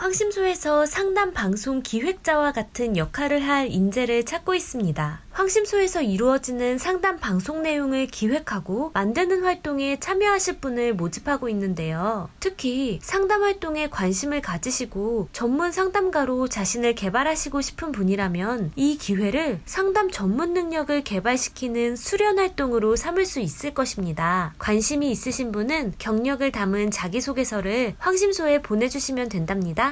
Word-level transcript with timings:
황심소에서 0.00 0.86
상담 0.86 1.34
방송 1.34 1.82
기획자와 1.82 2.52
같은 2.52 2.96
역할을 2.96 3.46
할 3.46 3.70
인재를 3.70 4.24
찾고 4.24 4.54
있습니다. 4.54 5.20
황심소에서 5.30 6.02
이루어지는 6.02 6.78
상담 6.78 7.18
방송 7.18 7.62
내용을 7.62 8.06
기획하고 8.06 8.90
만드는 8.94 9.44
활동에 9.44 10.00
참여하실 10.00 10.58
분을 10.58 10.94
모집하고 10.94 11.48
있는데요. 11.50 12.28
특히 12.40 12.98
상담 13.02 13.42
활동에 13.42 13.88
관심을 13.88 14.40
가지시고 14.40 15.28
전문 15.32 15.70
상담가로 15.70 16.48
자신을 16.48 16.94
개발하시고 16.94 17.60
싶은 17.60 17.92
분이라면 17.92 18.72
이 18.76 18.96
기회를 18.96 19.60
상담 19.66 20.10
전문 20.10 20.54
능력을 20.54 21.04
개발시키는 21.04 21.96
수련 21.96 22.38
활동으로 22.38 22.96
삼을 22.96 23.26
수 23.26 23.40
있을 23.40 23.74
것입니다. 23.74 24.54
관심이 24.58 25.10
있으신 25.10 25.52
분은 25.52 25.94
경력을 25.98 26.50
담은 26.50 26.90
자기소개서를 26.90 27.94
황심소에 27.98 28.62
보내주시면 28.62 29.28
된답니다. 29.28 29.89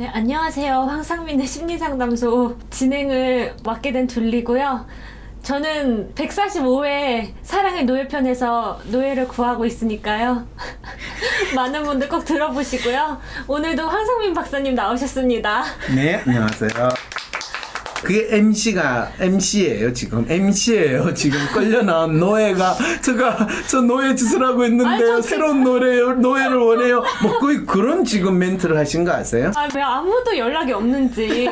네, 0.00 0.08
안녕하세요. 0.14 0.72
황상민의 0.72 1.46
심리상담소 1.46 2.56
진행을 2.70 3.56
맡게 3.66 3.92
된 3.92 4.06
둘리고요. 4.06 4.86
저는 5.42 6.14
145회 6.14 7.34
사랑의 7.42 7.84
노예편에서 7.84 8.80
노예를 8.86 9.28
구하고 9.28 9.66
있으니까요. 9.66 10.46
많은 11.54 11.82
분들 11.82 12.08
꼭 12.08 12.24
들어보시고요. 12.24 13.20
오늘도 13.46 13.86
황상민 13.86 14.32
박사님 14.32 14.74
나오셨습니다. 14.74 15.64
네, 15.94 16.14
안녕하세요. 16.26 16.88
그게 18.02 18.28
MC가 18.30 19.12
MC예요 19.20 19.92
지금. 19.92 20.24
MC예요 20.28 21.12
지금. 21.14 21.38
끌려 21.52 21.82
나온 21.82 22.18
노예가 22.18 22.76
제가 23.02 23.46
저 23.68 23.80
노예 23.82 24.14
짓을 24.14 24.42
하고 24.42 24.64
있는데요. 24.64 24.88
아니, 25.12 25.22
저 25.22 25.22
새로운 25.22 25.62
노래 25.64 25.96
노예를 26.14 26.56
원해요. 26.56 27.02
뭐 27.22 27.38
거의 27.38 27.64
그런 27.66 28.04
지금 28.04 28.38
멘트를 28.38 28.76
하신 28.78 29.04
거 29.04 29.12
아세요? 29.12 29.50
아, 29.54 29.68
왜 29.74 29.82
아무도 29.82 30.36
연락이 30.36 30.72
없는지. 30.72 31.48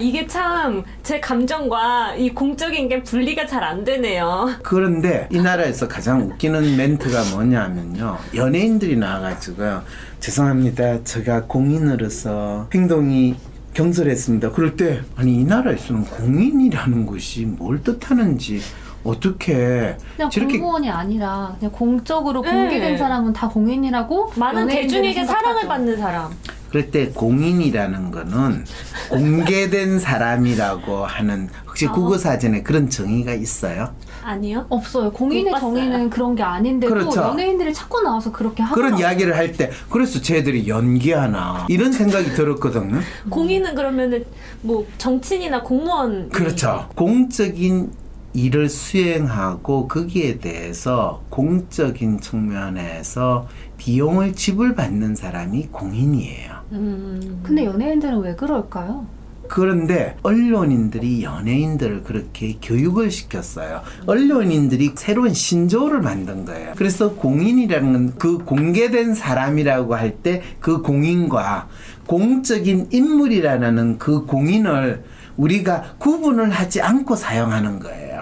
이게 0.00 0.26
참 0.26 0.82
제 1.02 1.18
감정과 1.20 2.14
이 2.16 2.30
공적인 2.30 2.88
게 2.88 3.02
분리가 3.02 3.46
잘 3.46 3.62
안 3.62 3.84
되네요. 3.84 4.50
그런데 4.62 5.28
이 5.30 5.40
나라에서 5.40 5.86
가장 5.88 6.22
웃기는 6.22 6.76
멘트가 6.76 7.22
뭐냐면요. 7.32 8.18
연예인들이 8.34 8.96
나와가지고요. 8.96 9.82
죄송합니다. 10.20 11.02
제가 11.04 11.42
공인으로서 11.46 12.68
행동이 12.74 13.36
경솔했습니다. 13.74 14.52
그럴 14.52 14.76
때 14.76 15.00
아니 15.16 15.40
이 15.40 15.44
나라에서는 15.44 16.04
공인이라는 16.04 17.06
것이 17.06 17.46
뭘 17.46 17.82
뜻하는지 17.82 18.60
어떻게 19.04 19.96
그냥 20.16 20.30
저렇게 20.30 20.58
공무원이 20.58 20.90
아니라 20.90 21.56
그냥 21.58 21.72
공적으로 21.72 22.42
네. 22.42 22.50
공개된 22.50 22.96
사람은 22.98 23.32
다 23.32 23.48
공인이라고 23.48 24.32
많은 24.36 24.68
대중에게 24.68 25.24
사랑을. 25.24 25.66
받는 25.66 25.96
사람. 25.98 26.30
그럴 26.72 26.90
때 26.90 27.10
공인이라는 27.10 28.10
거는 28.10 28.64
공개된 29.10 29.98
사람이라고 29.98 31.04
하는 31.04 31.50
혹시 31.68 31.86
아. 31.86 31.92
국어 31.92 32.16
사전에 32.16 32.62
그런 32.62 32.88
정의가 32.88 33.34
있어요? 33.34 33.90
아니요? 34.24 34.64
없어요. 34.70 35.06
못 35.06 35.12
공인의. 35.12 35.52
정의는 35.60 36.08
그런 36.08 36.34
게 36.34 36.42
아닌데도 36.42 36.90
그렇죠. 36.94 37.20
연예인들이 37.20 37.74
자꾸 37.74 38.00
나와서 38.00 38.32
그렇게 38.32 38.62
하더라고요. 38.62 38.96
그런 38.96 38.98
이야기를 39.00 39.36
할 39.36 39.52
때 39.52 39.70
그래서 39.90 40.22
쟤들이 40.22 40.66
연기하나 40.66 41.66
이런 41.68 41.92
생각이 41.92 42.30
들었거든요. 42.30 43.00
공인은 43.28 43.74
그러면은 43.74 44.24
뭐 44.62 44.86
정치인이나 44.96 45.62
공무원. 45.62 46.30
그렇죠. 46.30 46.88
공적인 46.94 47.90
일을 48.34 48.68
수행하고 48.68 49.88
거기에 49.88 50.38
대해서 50.38 51.22
공적인 51.28 52.20
측면에서 52.20 53.46
비용을 53.76 54.34
지불받는 54.34 55.16
사람이 55.16 55.68
공인이에요. 55.72 56.50
음. 56.72 57.40
근데 57.42 57.64
연예인들은 57.66 58.20
왜 58.20 58.34
그럴까요? 58.34 59.06
그런데 59.48 60.16
언론인들이 60.22 61.22
연예인들을 61.24 62.04
그렇게 62.04 62.56
교육을 62.62 63.10
시켰어요. 63.10 63.82
언론인들이 64.06 64.92
새로운 64.94 65.34
신조어를 65.34 66.00
만든 66.00 66.46
거예요. 66.46 66.72
그래서 66.76 67.10
공인이라는 67.14 68.12
건그 68.18 68.44
공개된 68.46 69.14
사람이라고 69.14 69.94
할 69.94 70.12
때 70.22 70.40
그 70.60 70.80
공인과 70.80 71.68
공적인 72.06 72.88
인물이라는 72.92 73.98
그 73.98 74.24
공인을 74.24 75.04
우리가 75.36 75.94
구분을 75.98 76.50
하지 76.50 76.80
않고 76.80 77.16
사용하는 77.16 77.78
거예요. 77.80 78.12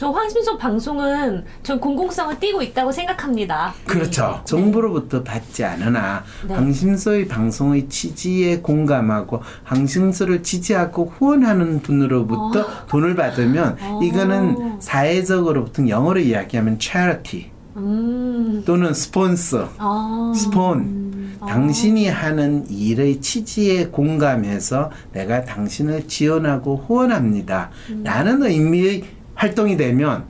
저 0.00 0.08
황심소 0.08 0.56
방송은 0.56 1.44
전 1.62 1.78
공공성을 1.78 2.40
띠고 2.40 2.62
있다고 2.62 2.90
생각합니다. 2.90 3.74
그렇죠. 3.84 4.40
정부로부터 4.46 5.22
받지 5.22 5.62
않으나 5.62 6.24
네. 6.48 6.54
항심소의 6.54 7.28
방송의 7.28 7.86
취지에 7.90 8.60
공감하고 8.60 9.42
항심소를 9.62 10.42
지지하고 10.42 11.12
후원하는 11.18 11.82
분으로부터 11.82 12.86
돈을 12.86 13.14
받으면 13.14 13.76
어. 13.78 14.00
이거는 14.02 14.80
사회적으로부터 14.80 15.86
영어로 15.86 16.20
이야기하면 16.20 16.78
charity 16.80 17.50
음. 17.76 18.62
또는 18.64 18.94
스폰서, 18.94 19.68
아. 19.76 20.32
스폰. 20.34 21.19
당신이 21.46 22.08
하는 22.08 22.68
일의 22.70 23.20
취지에 23.20 23.86
공감해서 23.86 24.90
내가 25.12 25.44
당신을 25.44 26.06
지원하고 26.06 26.84
후원합니다. 26.86 27.70
라는 28.04 28.42
의미의 28.42 29.04
활동이 29.34 29.76
되면 29.76 30.24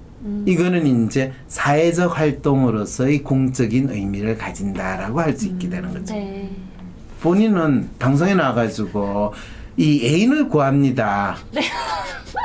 이거는 0.47 1.07
이제 1.07 1.33
사회적 1.49 2.19
활동으로서의 2.19 3.23
공적인 3.23 3.91
의미를 3.91 4.37
가진다라고 4.37 5.21
할 5.21 5.37
수 5.37 5.47
있게 5.47 5.69
되는 5.69 5.93
거죠. 5.93 6.15
네. 6.15 6.51
본인은 7.23 7.89
방송에 7.99 8.35
나와가지고 8.35 9.33
이 9.81 10.05
애인을 10.05 10.51
구합니다. 10.51 11.39
네. 11.53 11.63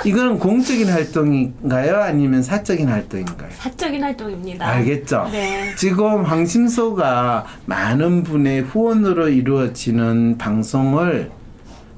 이거는 0.06 0.40
공적인 0.40 0.88
활동인가요? 0.88 1.98
아니면 1.98 2.42
사적인 2.42 2.88
활동인가요? 2.88 3.50
사적인 3.58 4.02
활동입니다. 4.02 4.66
알겠죠? 4.66 5.28
네. 5.34 5.76
지금 5.76 6.24
황심소가 6.24 7.46
많은 7.66 8.24
분의 8.24 8.62
후원으로 8.62 9.28
이루어지는 9.28 10.38
방송을 10.38 11.30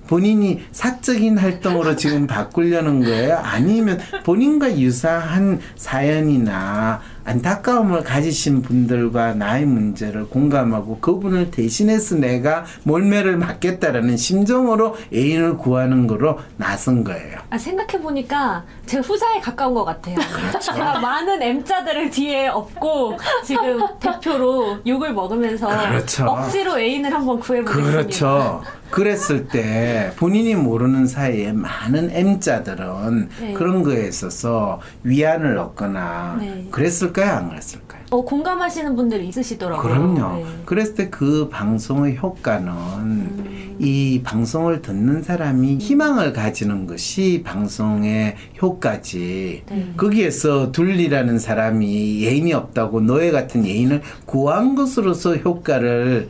본인이 0.07 0.61
사적인 0.71 1.37
활동으로 1.37 1.95
지금 1.95 2.25
바꾸려는 2.25 3.03
거예요? 3.03 3.37
아니면 3.37 3.99
본인과 4.23 4.79
유사한 4.79 5.59
사연이나 5.75 6.99
안타까움을 7.27 8.03
가지신 8.03 8.61
분들과 8.61 9.33
나의 9.33 9.65
문제를 9.65 10.29
공감하고 10.29 10.99
그분을 10.99 11.51
대신해서 11.51 12.15
내가 12.15 12.63
몰매를 12.83 13.35
맞겠다라는 13.35 14.15
심정으로 14.15 14.95
애인을 15.13 15.57
구하는 15.57 16.07
거로 16.07 16.39
나선 16.55 17.03
거예요. 17.03 17.39
아, 17.49 17.57
생각해 17.57 18.01
보니까 18.01 18.63
제가 18.85 19.01
후자에 19.01 19.41
가까운 19.41 19.73
것 19.73 19.83
같아요. 19.83 20.15
그렇죠. 20.15 20.59
제가 20.59 20.99
많은 20.99 21.41
M자들을 21.41 22.09
뒤에 22.11 22.47
업고 22.47 23.17
지금 23.44 23.85
대표로 23.99 24.79
욕을 24.88 25.13
먹으면서 25.13 25.67
그렇죠. 25.67 26.25
억지로 26.25 26.79
애인을 26.79 27.13
한번 27.13 27.41
구해보겠습니다. 27.41 27.91
그렇죠. 27.91 28.63
그랬을 28.89 29.47
때 29.47 30.13
본인이 30.15 30.55
모르는 30.55 31.07
사이에 31.07 31.51
많은 31.51 32.09
M자들은 32.09 33.29
네. 33.41 33.53
그런 33.53 33.83
거에 33.83 34.07
있어서 34.07 34.79
위안을 35.03 35.57
얻거나 35.57 36.38
네. 36.39 36.67
그랬을 36.71 37.11
까요? 37.17 37.31
안 37.31 37.50
그랬을까요? 37.50 38.03
어, 38.11 38.23
공감하시는 38.23 38.95
분들이 38.95 39.28
있으시더라고요. 39.28 39.81
그럼요. 39.81 40.35
네. 40.38 40.45
그랬을 40.66 40.94
때 40.94 41.07
그 41.09 41.50
방송의 41.50 42.17
효과는 42.17 42.72
음. 42.72 43.75
이 43.79 44.22
방송을 44.23 44.83
듣는 44.83 45.23
사람이 45.23 45.77
희망을 45.79 46.31
가지는 46.31 46.85
것이 46.85 47.41
방송의 47.44 48.35
효과지. 48.61 49.63
네. 49.67 49.94
거기에서 49.97 50.72
둘리라는 50.72 51.39
사람이 51.39 52.22
예인이 52.22 52.53
없다고 52.53 53.01
노예 53.01 53.31
같은 53.31 53.66
예인을 53.66 54.03
구한 54.27 54.75
것으로서 54.75 55.35
효과를 55.38 56.29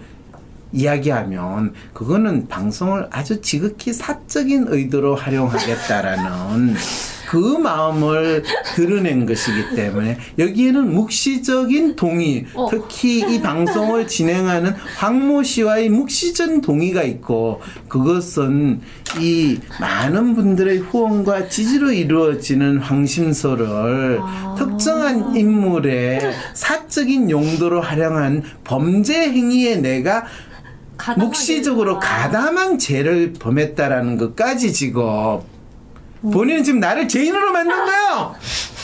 이야기하면 0.71 1.73
그거는 1.93 2.47
방송을 2.47 3.07
아주 3.11 3.41
지극히 3.41 3.91
사적인 3.91 4.67
의도로 4.69 5.15
활용하겠다라는 5.15 6.75
그 7.27 7.35
마음을 7.35 8.41
드러낸 8.73 9.25
것이기 9.25 9.75
때문에 9.75 10.17
여기에는 10.39 10.93
묵시적인 10.93 11.97
동의, 11.97 12.45
어. 12.53 12.69
특히 12.71 13.19
이 13.19 13.41
방송을 13.41 14.07
진행하는 14.07 14.71
황모 14.95 15.43
씨와의 15.43 15.89
묵시적 15.89 16.61
동의가 16.61 17.03
있고 17.03 17.61
그것은 17.89 18.79
이 19.19 19.59
많은 19.81 20.35
분들의 20.35 20.77
후원과 20.77 21.49
지지로 21.49 21.91
이루어지는 21.91 22.77
황심소를 22.77 24.19
아. 24.21 24.55
특정한 24.57 25.35
인물의 25.35 26.21
사적인 26.53 27.29
용도로 27.29 27.81
활용한 27.81 28.43
범죄 28.63 29.29
행위에 29.29 29.75
내가 29.75 30.23
묵시적으로 31.17 31.99
되는구나. 31.99 31.99
가담한 31.99 32.79
죄를 32.79 33.33
범했다라는 33.37 34.17
것까지 34.17 34.71
지금 34.71 35.41
본인은 36.21 36.63
지금 36.63 36.79
나를 36.79 37.07
죄인으로 37.07 37.51
만든 37.51 37.75
거예요. 37.85 38.35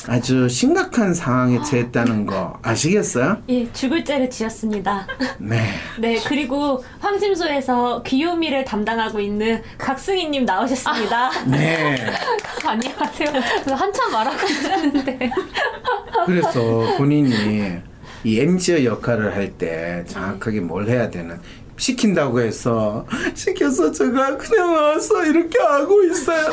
아주 0.07 0.49
심각한 0.49 1.13
상황에 1.13 1.61
처했다는 1.61 2.25
거 2.25 2.59
아시겠어요? 2.61 3.37
예, 3.47 3.71
죽을 3.71 4.03
죄를 4.03 4.29
지었습니다. 4.29 5.07
네. 5.39 5.73
네, 5.99 6.19
그리고 6.27 6.83
황심소에서 6.99 8.03
귀요미를 8.03 8.65
담당하고 8.65 9.19
있는 9.21 9.61
각승희님 9.77 10.43
나오셨습니다. 10.43 11.31
네. 11.45 11.95
안녕하세요. 12.67 13.31
저 13.65 13.73
한참 13.75 14.11
말하고 14.11 14.45
있었는데. 14.45 15.31
그래서 16.25 16.61
본인이 16.97 17.77
이 18.25 18.39
MC 18.39 18.85
역할을 18.85 19.33
할 19.35 19.53
때 19.57 20.03
정확하게 20.07 20.59
뭘 20.61 20.87
해야 20.89 21.09
되는 21.09 21.39
시킨다고 21.77 22.41
해서 22.41 23.05
시켜서 23.33 23.91
제가 23.91 24.37
그냥 24.37 24.73
와서 24.73 25.23
이렇게 25.25 25.57
하고 25.59 26.03
있어요. 26.03 26.51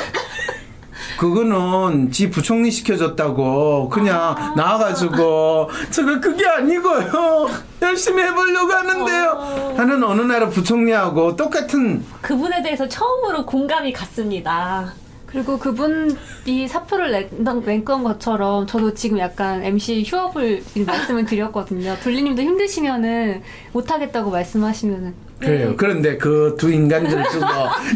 그거는 1.18 2.10
지 2.10 2.30
부총리 2.30 2.70
시켜줬다고 2.70 3.88
그냥 3.88 4.54
나와가지고 4.56 5.70
제가 5.90 6.20
그게 6.20 6.46
아니고요. 6.46 7.48
열심히 7.82 8.22
해보려고 8.22 8.72
하는데요. 8.72 9.74
하는 9.76 10.02
어느 10.04 10.20
나라 10.22 10.48
부총리하고 10.48 11.36
똑같은 11.36 12.04
그분에 12.22 12.62
대해서 12.62 12.86
처음으로 12.88 13.46
공감이 13.46 13.92
갔습니다. 13.92 14.92
그리고 15.26 15.58
그분이 15.60 16.66
사표를 16.68 17.12
낸, 17.12 17.28
냈던 17.64 18.02
것처럼 18.02 18.66
저도 18.66 18.92
지금 18.94 19.18
약간 19.20 19.62
MC 19.62 20.02
휴업을 20.04 20.64
말씀을 20.84 21.24
드렸거든요. 21.24 21.96
둘리님도 22.02 22.42
힘드시면은 22.42 23.42
못하겠다고 23.72 24.30
말씀하시면은. 24.30 25.14
그래요. 25.38 25.74
그런데 25.76 26.18
그 26.18 26.56
두 26.58 26.70
인간들 26.70 27.22
두고 27.30 27.46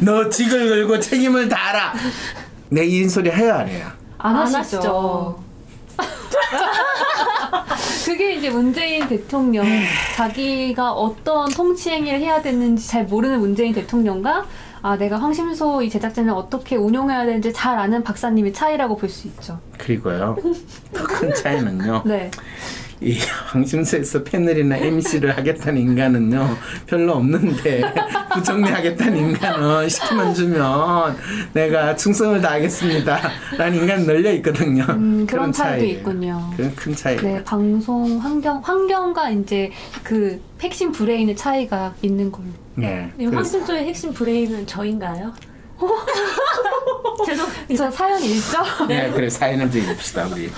너 0.02 0.28
직을 0.31 0.69
걸고 0.70 1.00
책임을 1.00 1.49
다하라 1.49 1.93
내 2.75 2.85
인소리 2.85 3.31
해야 3.31 3.59
안 3.61 3.69
해요 3.69 3.87
안, 4.19 4.37
안 4.37 4.55
하시죠. 4.55 4.76
하시죠. 4.79 5.44
그게 8.05 8.35
이제 8.35 8.50
문재인 8.50 9.06
대통령 9.09 9.65
자기가 10.17 10.93
어떤 10.93 11.49
통치 11.50 11.91
행위를 11.91 12.21
해야 12.21 12.43
되는지 12.43 12.87
잘 12.88 13.05
모르는 13.05 13.41
문재인 13.41 13.73
대통령과 13.73 14.44
아 14.82 14.97
내가 14.97 15.19
황심소 15.19 15.82
이 15.82 15.88
제작진을 15.88 16.32
어떻게 16.35 16.76
운용해야 16.76 17.25
되는지 17.25 17.53
잘 17.53 17.79
아는 17.79 18.03
박사님의 18.03 18.53
차이라고 18.53 18.97
볼 18.97 19.09
수 19.09 19.26
있죠. 19.29 19.59
그리고요 19.79 20.37
더 20.93 21.05
큰 21.05 21.35
차이는요 21.35 22.03
네. 22.05 22.31
이 23.00 23.19
황심소에서 23.46 24.23
패널이나 24.25 24.76
MC를 24.76 25.37
하겠다는 25.37 25.81
인간은요 25.81 26.56
별로 26.87 27.14
없는데 27.14 27.82
부정리 28.35 28.70
하겠다는 28.70 29.17
인간은 29.17 29.88
시키만 29.88 30.35
주면 30.35 31.17
내가 31.52 31.94
충성을 31.96 32.41
다하겠습니다 32.41 33.20
라는 33.58 33.79
인간 33.79 34.06
널려 34.06 34.32
있거든요 34.35 34.85
음, 34.91 35.26
그런 35.26 35.52
차이도 35.52 35.79
차이예요. 35.81 35.99
있군요. 35.99 36.50
그런 36.56 36.75
큰 36.75 36.94
차이 36.94 37.17
네, 37.17 37.43
방송 37.44 38.19
환경 38.19 38.61
환경과 38.62 39.31
이제 39.31 39.70
그 40.02 40.40
핵심 40.61 40.93
브레인의 40.93 41.37
차이가 41.37 41.94
있는 42.02 42.31
걸로. 42.32 42.47
네. 42.76 43.11
황심소의 43.20 43.85
핵심 43.87 44.12
브레인은 44.12 44.67
저인가요? 44.67 45.32
죄송. 47.26 47.47
저 47.76 47.90
사연 47.90 48.23
읽죠? 48.23 48.58
네, 48.88 49.11
그래 49.11 49.29
사연을 49.29 49.70
좀 49.70 49.82
읽읍시다 49.82 50.26
우리 50.29 50.50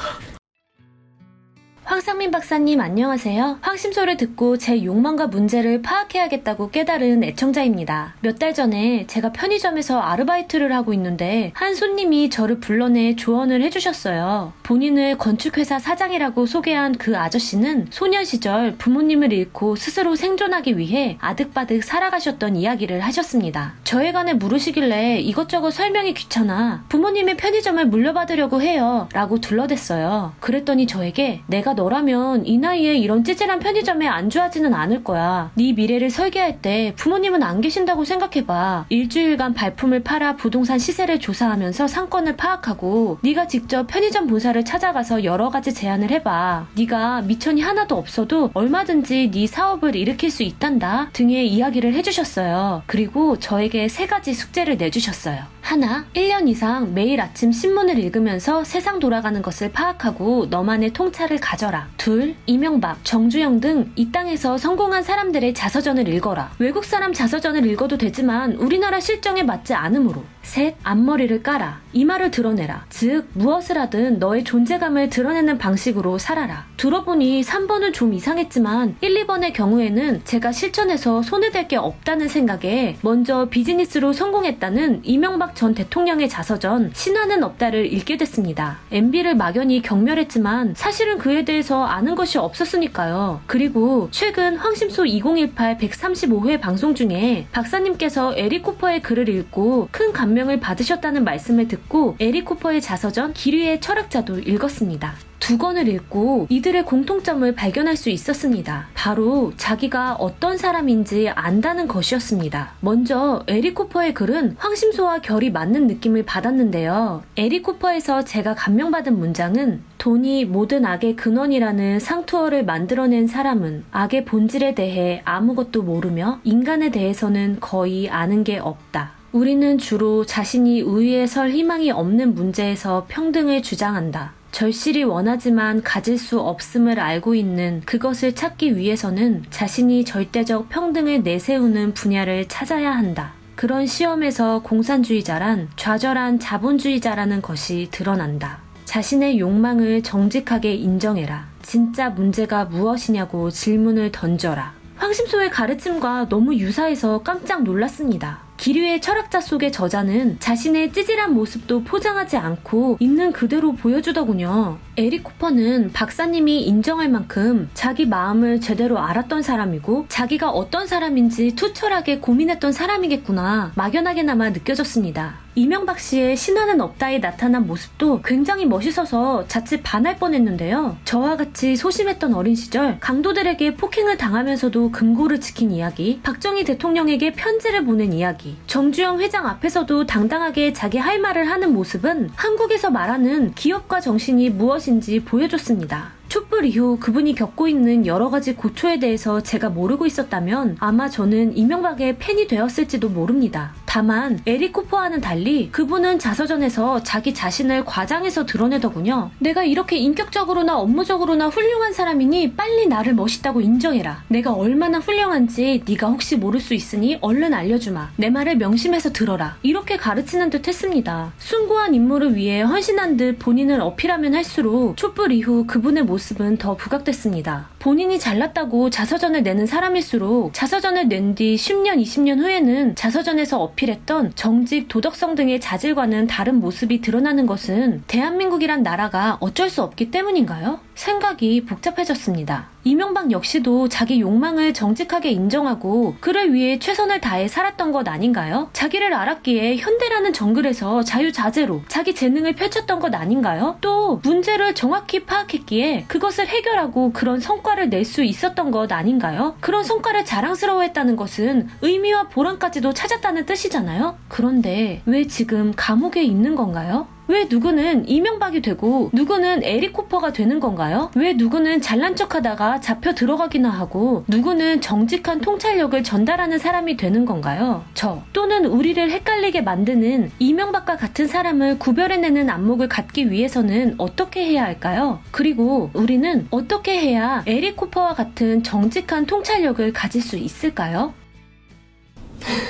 황상민 1.86 2.32
박사님 2.32 2.80
안녕하세요. 2.80 3.58
황심소를 3.60 4.16
듣고 4.16 4.58
제 4.58 4.82
욕망과 4.82 5.28
문제를 5.28 5.82
파악해야겠다고 5.82 6.70
깨달은 6.70 7.22
애청자입니다. 7.22 8.14
몇 8.20 8.36
달 8.40 8.52
전에 8.52 9.06
제가 9.06 9.30
편의점에서 9.32 10.00
아르바이트를 10.00 10.74
하고 10.74 10.92
있는데 10.92 11.52
한 11.54 11.76
손님이 11.76 12.28
저를 12.28 12.58
불러내 12.58 13.14
조언을 13.14 13.62
해주셨어요. 13.62 14.52
본인을 14.64 15.16
건축회사 15.16 15.78
사장이라고 15.78 16.46
소개한 16.46 16.92
그 16.98 17.16
아저씨는 17.16 17.86
소년 17.90 18.24
시절 18.24 18.76
부모님을 18.76 19.32
잃고 19.32 19.76
스스로 19.76 20.16
생존하기 20.16 20.76
위해 20.76 21.16
아득바득 21.20 21.84
살아가셨던 21.84 22.56
이야기를 22.56 23.00
하셨습니다. 23.00 23.74
저에 23.84 24.10
관해 24.10 24.34
물으시길래 24.34 25.20
이것저것 25.20 25.70
설명이 25.70 26.14
귀찮아 26.14 26.84
부모님의 26.88 27.36
편의점을 27.36 27.86
물려받으려고 27.86 28.60
해요. 28.60 29.08
라고 29.12 29.40
둘러댔어요. 29.40 30.34
그랬더니 30.40 30.88
저에게 30.88 31.42
내가 31.46 31.75
너라면 31.76 32.44
이 32.46 32.58
나이에 32.58 32.96
이런 32.96 33.22
찌질한 33.22 33.60
편의점에 33.60 34.08
안주하지는 34.08 34.74
않을 34.74 35.04
거야. 35.04 35.50
네 35.54 35.72
미래를 35.72 36.10
설계할 36.10 36.60
때 36.60 36.92
부모님은 36.96 37.42
안 37.42 37.60
계신다고 37.60 38.04
생각해봐. 38.04 38.86
일주일간 38.88 39.54
발품을 39.54 40.02
팔아 40.02 40.36
부동산 40.36 40.78
시세를 40.78 41.20
조사하면서 41.20 41.86
상권을 41.86 42.36
파악하고 42.36 43.18
네가 43.22 43.46
직접 43.46 43.86
편의점 43.86 44.26
본사를 44.26 44.64
찾아가서 44.64 45.22
여러 45.24 45.50
가지 45.50 45.72
제안을 45.72 46.10
해봐. 46.10 46.66
네가 46.76 47.22
미천이 47.22 47.60
하나도 47.60 47.96
없어도 47.96 48.50
얼마든지 48.54 49.30
네 49.30 49.46
사업을 49.46 49.94
일으킬 49.94 50.30
수 50.30 50.42
있단다 50.42 51.10
등의 51.12 51.48
이야기를 51.48 51.94
해주셨어요. 51.94 52.82
그리고 52.86 53.38
저에게 53.38 53.88
세 53.88 54.06
가지 54.06 54.34
숙제를 54.34 54.76
내주셨어요. 54.78 55.55
하나, 55.66 56.04
1년 56.14 56.46
이상 56.48 56.94
매일 56.94 57.20
아침 57.20 57.50
신문을 57.50 57.98
읽으면서 57.98 58.62
세상 58.62 59.00
돌아가는 59.00 59.42
것을 59.42 59.72
파악하고 59.72 60.46
너만의 60.48 60.92
통찰을 60.92 61.38
가져라. 61.38 61.88
둘, 61.96 62.36
이명박, 62.46 63.04
정주영 63.04 63.58
등 63.58 63.92
이 63.96 64.12
땅에서 64.12 64.58
성공한 64.58 65.02
사람들의 65.02 65.54
자서전을 65.54 66.06
읽어라. 66.08 66.52
외국 66.58 66.84
사람 66.84 67.12
자서전을 67.12 67.66
읽어도 67.66 67.98
되지만 67.98 68.52
우리나라 68.52 69.00
실정에 69.00 69.42
맞지 69.42 69.74
않으므로. 69.74 70.22
셋, 70.46 70.76
앞머리를 70.84 71.42
까라. 71.42 71.80
이마를 71.92 72.30
드러내라. 72.30 72.86
즉, 72.88 73.26
무엇을 73.34 73.76
하든 73.78 74.20
너의 74.20 74.44
존재감을 74.44 75.10
드러내는 75.10 75.58
방식으로 75.58 76.18
살아라. 76.18 76.64
들어보니 76.76 77.42
3번은 77.42 77.92
좀 77.92 78.14
이상했지만 78.14 78.96
1, 79.00 79.26
2번의 79.26 79.52
경우에는 79.52 80.22
제가 80.24 80.52
실천해서 80.52 81.22
댈 81.52 81.68
게 81.68 81.76
없다는 81.76 82.28
생각에 82.28 82.96
먼저 83.02 83.48
비즈니스로 83.48 84.12
성공했다는 84.12 85.00
이명박 85.04 85.56
전 85.56 85.74
대통령의 85.74 86.28
자서전 86.28 86.92
신화는 86.94 87.42
없다를 87.42 87.92
읽게 87.92 88.16
됐습니다. 88.16 88.78
MB를 88.92 89.34
막연히 89.36 89.82
경멸했지만 89.82 90.74
사실은 90.76 91.18
그에 91.18 91.44
대해서 91.44 91.84
아는 91.84 92.14
것이 92.14 92.38
없었으니까요. 92.38 93.40
그리고 93.46 94.08
최근 94.10 94.56
황심소 94.56 95.06
2018 95.06 95.78
135회 95.78 96.60
방송 96.60 96.94
중에 96.94 97.46
박사님께서 97.52 98.34
에릭 98.36 98.62
호퍼의 98.62 99.02
글을 99.02 99.28
읽고 99.28 99.88
큰 99.90 100.12
감명 100.12 100.35
을 100.36 100.60
받으셨다는 100.60 101.24
말씀을 101.24 101.66
듣고 101.66 102.14
에릭 102.20 102.44
호퍼의 102.44 102.82
자서전 102.82 103.32
길 103.32 103.53
위의 103.53 103.80
철학자도 103.80 104.38
읽었습니다. 104.40 105.14
두 105.38 105.58
권을 105.58 105.88
읽고 105.88 106.46
이들의 106.50 106.84
공통점을 106.84 107.54
발견할 107.54 107.96
수 107.96 108.10
있었습니다. 108.10 108.88
바로 108.94 109.52
자기가 109.56 110.14
어떤 110.14 110.56
사람인지 110.56 111.28
안다는 111.28 111.88
것이었습니다. 111.88 112.72
먼저 112.80 113.42
에릭 113.46 113.72
호퍼의 113.74 114.14
글은 114.14 114.56
황심소와 114.58 115.20
결이 115.20 115.50
맞는 115.50 115.86
느낌을 115.86 116.24
받았는데요. 116.24 117.22
에릭 117.36 117.62
호퍼에서 117.62 118.24
제가 118.24 118.54
감명받은 118.54 119.18
문장은 119.18 119.82
돈이 119.98 120.44
모든 120.46 120.84
악의 120.84 121.16
근원이라는 121.16 122.00
상투어를 122.00 122.64
만들어낸 122.64 123.26
사람은 123.26 123.84
악의 123.90 124.24
본질에 124.24 124.74
대해 124.74 125.22
아무것도 125.24 125.82
모르며 125.82 126.40
인간에 126.44 126.90
대해서는 126.90 127.58
거의 127.60 128.08
아는 128.08 128.44
게 128.44 128.58
없다. 128.58 129.15
우리는 129.36 129.76
주로 129.76 130.24
자신이 130.24 130.80
우위에 130.80 131.26
설 131.26 131.50
희망이 131.50 131.90
없는 131.90 132.34
문제에서 132.34 133.04
평등을 133.06 133.60
주장한다. 133.60 134.32
절실히 134.50 135.04
원하지만 135.04 135.82
가질 135.82 136.16
수 136.16 136.40
없음을 136.40 136.98
알고 136.98 137.34
있는 137.34 137.82
그것을 137.84 138.34
찾기 138.34 138.78
위해서는 138.78 139.44
자신이 139.50 140.06
절대적 140.06 140.70
평등을 140.70 141.22
내세우는 141.22 141.92
분야를 141.92 142.48
찾아야 142.48 142.92
한다. 142.92 143.34
그런 143.56 143.86
시험에서 143.86 144.62
공산주의자란 144.62 145.68
좌절한 145.76 146.38
자본주의자라는 146.38 147.42
것이 147.42 147.88
드러난다. 147.90 148.60
자신의 148.86 149.38
욕망을 149.38 150.02
정직하게 150.02 150.76
인정해라. 150.76 151.46
진짜 151.60 152.08
문제가 152.08 152.64
무엇이냐고 152.64 153.50
질문을 153.50 154.12
던져라. 154.12 154.72
황심소의 154.96 155.50
가르침과 155.50 156.30
너무 156.30 156.54
유사해서 156.54 157.18
깜짝 157.22 157.64
놀랐습니다. 157.64 158.45
기류의 158.66 159.00
철학자 159.00 159.40
속의 159.40 159.70
저자는 159.70 160.40
자신의 160.40 160.92
찌질한 160.92 161.32
모습도 161.34 161.84
포장하지 161.84 162.36
않고 162.36 162.96
있는 162.98 163.30
그대로 163.30 163.76
보여주더군요. 163.76 164.78
에릭 164.96 165.22
코퍼는 165.22 165.92
박사님이 165.92 166.62
인정할 166.62 167.08
만큼 167.08 167.70
자기 167.74 168.06
마음을 168.06 168.60
제대로 168.60 168.98
알았던 168.98 169.42
사람이고 169.42 170.06
자기가 170.08 170.50
어떤 170.50 170.88
사람인지 170.88 171.54
투철하게 171.54 172.18
고민했던 172.18 172.72
사람이겠구나 172.72 173.70
막연하게나마 173.76 174.50
느껴졌습니다. 174.50 175.45
이명박 175.58 175.98
씨의 175.98 176.36
신화는 176.36 176.82
없다에 176.82 177.18
나타난 177.18 177.66
모습도 177.66 178.20
굉장히 178.22 178.66
멋있어서 178.66 179.48
자칫 179.48 179.80
반할 179.82 180.16
뻔했는데요. 180.18 180.98
저와 181.06 181.38
같이 181.38 181.76
소심했던 181.76 182.34
어린 182.34 182.54
시절 182.54 183.00
강도들에게 183.00 183.76
폭행을 183.76 184.18
당하면서도 184.18 184.92
금고를 184.92 185.40
지킨 185.40 185.70
이야기, 185.70 186.20
박정희 186.22 186.64
대통령에게 186.64 187.32
편지를 187.32 187.86
보낸 187.86 188.12
이야기, 188.12 188.58
정주영 188.66 189.20
회장 189.20 189.46
앞에서도 189.46 190.04
당당하게 190.04 190.74
자기 190.74 190.98
할 190.98 191.18
말을 191.20 191.50
하는 191.50 191.72
모습은 191.72 192.32
한국에서 192.34 192.90
말하는 192.90 193.54
기업가 193.54 193.98
정신이 194.00 194.50
무엇인지 194.50 195.24
보여줬습니다. 195.24 196.15
촛불 196.28 196.64
이후 196.64 196.98
그분이 197.00 197.34
겪고 197.34 197.68
있는 197.68 198.06
여러 198.06 198.30
가지 198.30 198.54
고초에 198.54 198.98
대해서 198.98 199.42
제가 199.42 199.70
모르고 199.70 200.06
있었다면 200.06 200.76
아마 200.80 201.08
저는 201.08 201.56
이명박의 201.56 202.18
팬이 202.18 202.46
되었을지도 202.48 203.08
모릅니다. 203.08 203.72
다만 203.84 204.38
에리 204.44 204.72
코퍼와는 204.72 205.22
달리 205.22 205.70
그분은 205.70 206.18
자서전에서 206.18 207.02
자기 207.02 207.32
자신을 207.32 207.86
과장해서 207.86 208.44
드러내더군요. 208.44 209.30
내가 209.38 209.64
이렇게 209.64 209.96
인격적으로나 209.96 210.78
업무적으로나 210.78 211.48
훌륭한 211.48 211.94
사람이니 211.94 212.52
빨리 212.52 212.88
나를 212.88 213.14
멋있다고 213.14 213.62
인정해라. 213.62 214.24
내가 214.28 214.52
얼마나 214.52 214.98
훌륭한지 214.98 215.82
네가 215.88 216.08
혹시 216.08 216.36
모를 216.36 216.60
수 216.60 216.74
있으니 216.74 217.16
얼른 217.22 217.54
알려주마. 217.54 218.10
내 218.16 218.28
말을 218.28 218.56
명심해서 218.56 219.12
들어라. 219.12 219.56
이렇게 219.62 219.96
가르치는 219.96 220.50
듯 220.50 220.68
했습니다. 220.68 221.32
숭고한 221.38 221.94
임무를 221.94 222.34
위해 222.36 222.60
헌신한 222.60 223.16
듯 223.16 223.38
본인을 223.38 223.80
어필하면 223.80 224.34
할수록 224.34 224.96
촛불 224.98 225.32
이후 225.32 225.64
그분의 225.66 226.02
모습 226.02 226.25
은 226.40 226.56
더 226.56 226.74
부각됐습니다. 226.74 227.75
본인이 227.86 228.18
잘났다고 228.18 228.90
자서전을 228.90 229.44
내는 229.44 229.64
사람일수록 229.64 230.52
자서전을 230.52 231.06
낸 231.06 231.36
뒤 231.36 231.54
10년, 231.54 232.02
20년 232.02 232.40
후에는 232.40 232.96
자서전에서 232.96 233.62
어필했던 233.62 234.32
정직, 234.34 234.88
도덕성 234.88 235.36
등의 235.36 235.60
자질과는 235.60 236.26
다른 236.26 236.56
모습이 236.56 237.00
드러나는 237.00 237.46
것은 237.46 238.02
대한민국이란 238.08 238.82
나라가 238.82 239.36
어쩔 239.38 239.70
수 239.70 239.82
없기 239.82 240.10
때문인가요? 240.10 240.80
생각이 240.96 241.64
복잡해졌습니다. 241.66 242.70
이명박 242.84 243.32
역시도 243.32 243.88
자기 243.88 244.20
욕망을 244.20 244.72
정직하게 244.72 245.30
인정하고 245.30 246.14
그를 246.20 246.54
위해 246.54 246.78
최선을 246.78 247.20
다해 247.20 247.48
살았던 247.48 247.92
것 247.92 248.08
아닌가요? 248.08 248.70
자기를 248.72 249.12
알았기에 249.12 249.76
현대라는 249.76 250.32
정글에서 250.32 251.02
자유자재로 251.02 251.82
자기 251.88 252.14
재능을 252.14 252.54
펼쳤던 252.54 253.00
것 253.00 253.14
아닌가요? 253.14 253.76
또 253.80 254.20
문제를 254.22 254.74
정확히 254.74 255.24
파악했기에 255.24 256.04
그것을 256.06 256.46
해결하고 256.46 257.12
그런 257.12 257.40
성과를 257.40 257.75
낼 257.84 258.04
수 258.04 258.22
있었던 258.24 258.70
것 258.70 258.90
아닌가요? 258.92 259.56
그런 259.60 259.84
성과를 259.84 260.24
자랑스러워했다는 260.24 261.16
것은 261.16 261.68
의미와 261.82 262.28
보람까지도 262.28 262.92
찾았다는 262.94 263.46
뜻이잖아요? 263.46 264.16
그런데 264.28 265.02
왜 265.06 265.26
지금 265.26 265.72
감옥에 265.76 266.22
있는 266.22 266.54
건가요? 266.56 267.06
왜 267.28 267.46
누구는 267.50 268.08
이명박이 268.08 268.62
되고 268.62 269.10
누구는 269.12 269.64
에릭 269.64 269.92
호퍼가 269.92 270.32
되는 270.32 270.60
건가요? 270.60 271.10
왜 271.16 271.32
누구는 271.32 271.80
잘난 271.80 272.14
척 272.14 272.34
하다가 272.36 272.80
잡혀 272.80 273.14
들어가기나 273.14 273.68
하고 273.68 274.24
누구는 274.28 274.80
정직한 274.80 275.40
통찰력을 275.40 276.00
전달하는 276.04 276.58
사람이 276.58 276.96
되는 276.96 277.24
건가요? 277.24 277.84
저 277.94 278.22
또는 278.32 278.66
우리를 278.66 279.10
헷갈리게 279.10 279.62
만드는 279.62 280.30
이명박과 280.38 280.96
같은 280.96 281.26
사람을 281.26 281.78
구별해내는 281.80 282.48
안목을 282.48 282.88
갖기 282.88 283.30
위해서는 283.30 283.96
어떻게 283.98 284.44
해야 284.44 284.64
할까요? 284.64 285.20
그리고 285.32 285.90
우리는 285.94 286.46
어떻게 286.50 287.00
해야 287.00 287.42
에릭 287.46 287.74
호퍼와 287.74 288.14
같은 288.14 288.62
정직한 288.62 289.26
통찰력을 289.26 289.92
가질 289.92 290.22
수 290.22 290.36
있을까요? 290.36 291.12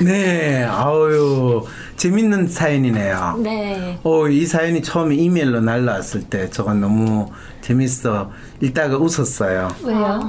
네, 0.02 0.64
아유 0.64 1.62
재밌는 1.96 2.48
사연이네요. 2.48 3.40
네. 3.42 3.98
어, 4.02 4.28
이 4.28 4.44
사연이 4.46 4.82
처음에 4.82 5.14
이메일로 5.14 5.60
날라왔을 5.60 6.24
때 6.24 6.50
저가 6.50 6.74
너무 6.74 7.28
재밌어 7.62 8.30
읽다가 8.60 8.96
웃었어요. 8.96 9.68
왜요? 9.82 10.28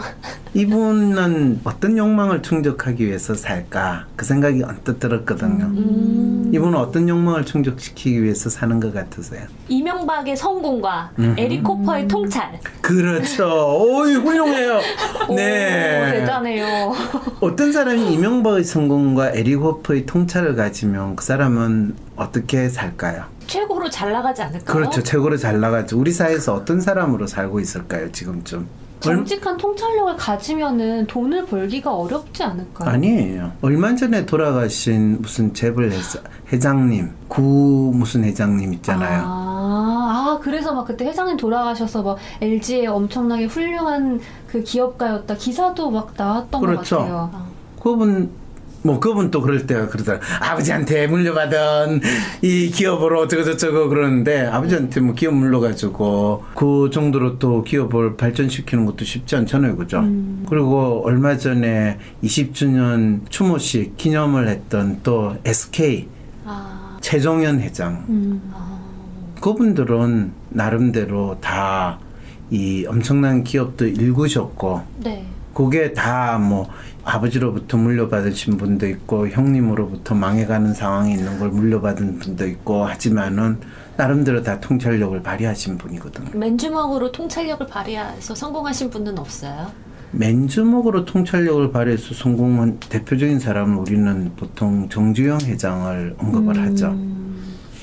이분은 0.54 1.62
어떤 1.64 1.98
욕망을 1.98 2.42
충족하기 2.42 3.06
위해서 3.06 3.36
살까 3.36 4.06
그 4.16 4.26
생각이 4.26 4.64
언뜻 4.64 5.00
들었거든요. 5.00 5.72
이분은 6.52 6.76
어떤 6.76 7.08
욕망을 7.08 7.46
충족시키기 7.46 8.24
위해서 8.24 8.50
사는 8.50 8.80
것 8.80 8.94
같으세요? 8.94 9.44
이명박의 9.68 10.36
성공과 10.36 11.12
음. 11.20 11.36
에리 11.38 11.62
코퍼의 11.62 12.08
통찰. 12.08 12.60
그렇죠. 12.82 13.46
오이 13.80 14.16
훌륭해요. 14.16 14.80
오, 15.28 15.36
네. 15.36 16.12
대단해요. 16.20 16.94
어떤 17.40 17.72
사람이 17.72 18.14
이명박의 18.14 18.64
성공과 18.64 19.32
에리호프의 19.32 20.06
통찰을 20.06 20.56
가지면 20.56 21.16
그 21.16 21.24
사람은 21.24 21.57
어떻게 22.16 22.70
살까요? 22.70 23.24
최고로 23.48 23.90
잘 23.90 24.12
나가지 24.12 24.42
않을까요? 24.42 24.76
그렇죠. 24.76 25.02
최고로 25.04 25.38
잘 25.38 25.60
나가죠. 25.60 25.98
우리 26.00 26.12
사회에서 26.12 26.54
어떤 26.54 26.82
사람으로 26.82 27.28
살고 27.28 27.60
있을까요, 27.60 28.12
지금쯤? 28.12 28.68
얼- 29.06 29.16
정직한 29.16 29.56
통찰력을 29.58 30.18
가지면은 30.18 31.06
돈을 31.06 31.46
벌기가 31.46 31.94
어렵지 31.94 32.44
않을까요? 32.44 32.90
아니에요. 32.90 33.52
얼마 33.62 33.94
전에 33.96 34.26
돌아가신 34.26 35.22
무슨 35.22 35.54
재벌 35.54 35.92
회사, 35.92 36.20
회장님, 36.52 37.12
구 37.28 37.92
무슨 37.96 38.24
회장님 38.24 38.74
있잖아요. 38.74 39.22
아, 39.24 39.28
아, 40.10 40.40
그래서 40.42 40.74
막 40.74 40.86
그때 40.86 41.06
회장님 41.06 41.38
돌아가셔서 41.38 42.02
막 42.02 42.18
LG에 42.42 42.88
엄청나게 42.88 43.46
훌륭한 43.46 44.20
그 44.48 44.64
기업가였다 44.64 45.36
기사도 45.36 45.92
막 45.92 46.14
나왔던 46.18 46.60
그렇죠. 46.60 46.98
것 46.98 47.02
같아요. 47.04 47.32
그분 47.80 48.32
뭐 48.84 49.00
그분 49.00 49.32
또 49.32 49.42
그럴 49.42 49.66
때가 49.68 49.88
그러더라. 49.88 50.20
아버지한테 50.40 51.08
물려받은 51.08 52.02
이 52.42 52.70
기업으로 52.70 53.22
어쩌고 53.22 53.44
저쩌고 53.44 53.90
그러는데 53.90 54.46
아버지한테 54.46 55.02
뭐 55.02 55.14
기업 55.16 55.34
물려가지고 55.34 56.46
그 56.56 56.90
정도로 56.92 57.40
또 57.40 57.64
기업을 57.64 58.18
발전시키는 58.18 58.86
것도 58.86 59.06
쉽지 59.06 59.36
않잖아요. 59.36 59.76
그죠? 59.76 60.04
그리고 60.50 61.02
얼마 61.06 61.38
전에 61.38 61.98
20주년 62.24 63.22
추모식 63.30 63.98
기념을 63.98 64.48
했던 64.48 65.00
또 65.04 65.36
SK 65.46 66.08
아, 66.46 66.98
최종현 67.02 67.60
회장. 67.60 68.06
음. 68.10 68.54
그분들은 69.42 70.32
나름대로 70.50 71.38
다 71.42 72.00
이 72.50 72.86
엄청난 72.88 73.44
기업도 73.44 73.86
일구셨고 73.88 74.82
네. 75.04 75.26
그게 75.58 75.92
다 75.92 76.38
뭐 76.38 76.70
아버지로부터 77.04 77.78
물려받으신 77.78 78.58
분도 78.58 78.88
있고 78.88 79.28
형님으로부터 79.28 80.14
망해가는 80.14 80.74
상황에 80.76 81.14
있는 81.14 81.40
걸 81.40 81.50
물려받은 81.50 82.20
분도 82.20 82.46
있고 82.46 82.86
하지만은 82.86 83.60
나름대로 83.96 84.44
다 84.44 84.60
통찰력을 84.60 85.20
발휘하신 85.24 85.80
분이거든요. 85.80 86.38
맨주먹으로 86.38 87.12
통찰력을 87.12 87.66
발휘해서 87.66 88.36
성공하신 88.36 88.92
분은 88.92 89.18
없어요. 89.18 89.72
맨주먹으로 90.12 91.06
통찰력을 91.06 91.72
발휘해서 91.72 92.14
성공한 92.14 92.78
대표적인 92.80 93.40
사람은 93.40 93.78
우리는 93.78 94.34
보통 94.36 94.88
정주영 94.90 95.40
회장을 95.42 96.18
언급을 96.20 96.62
하죠. 96.62 96.96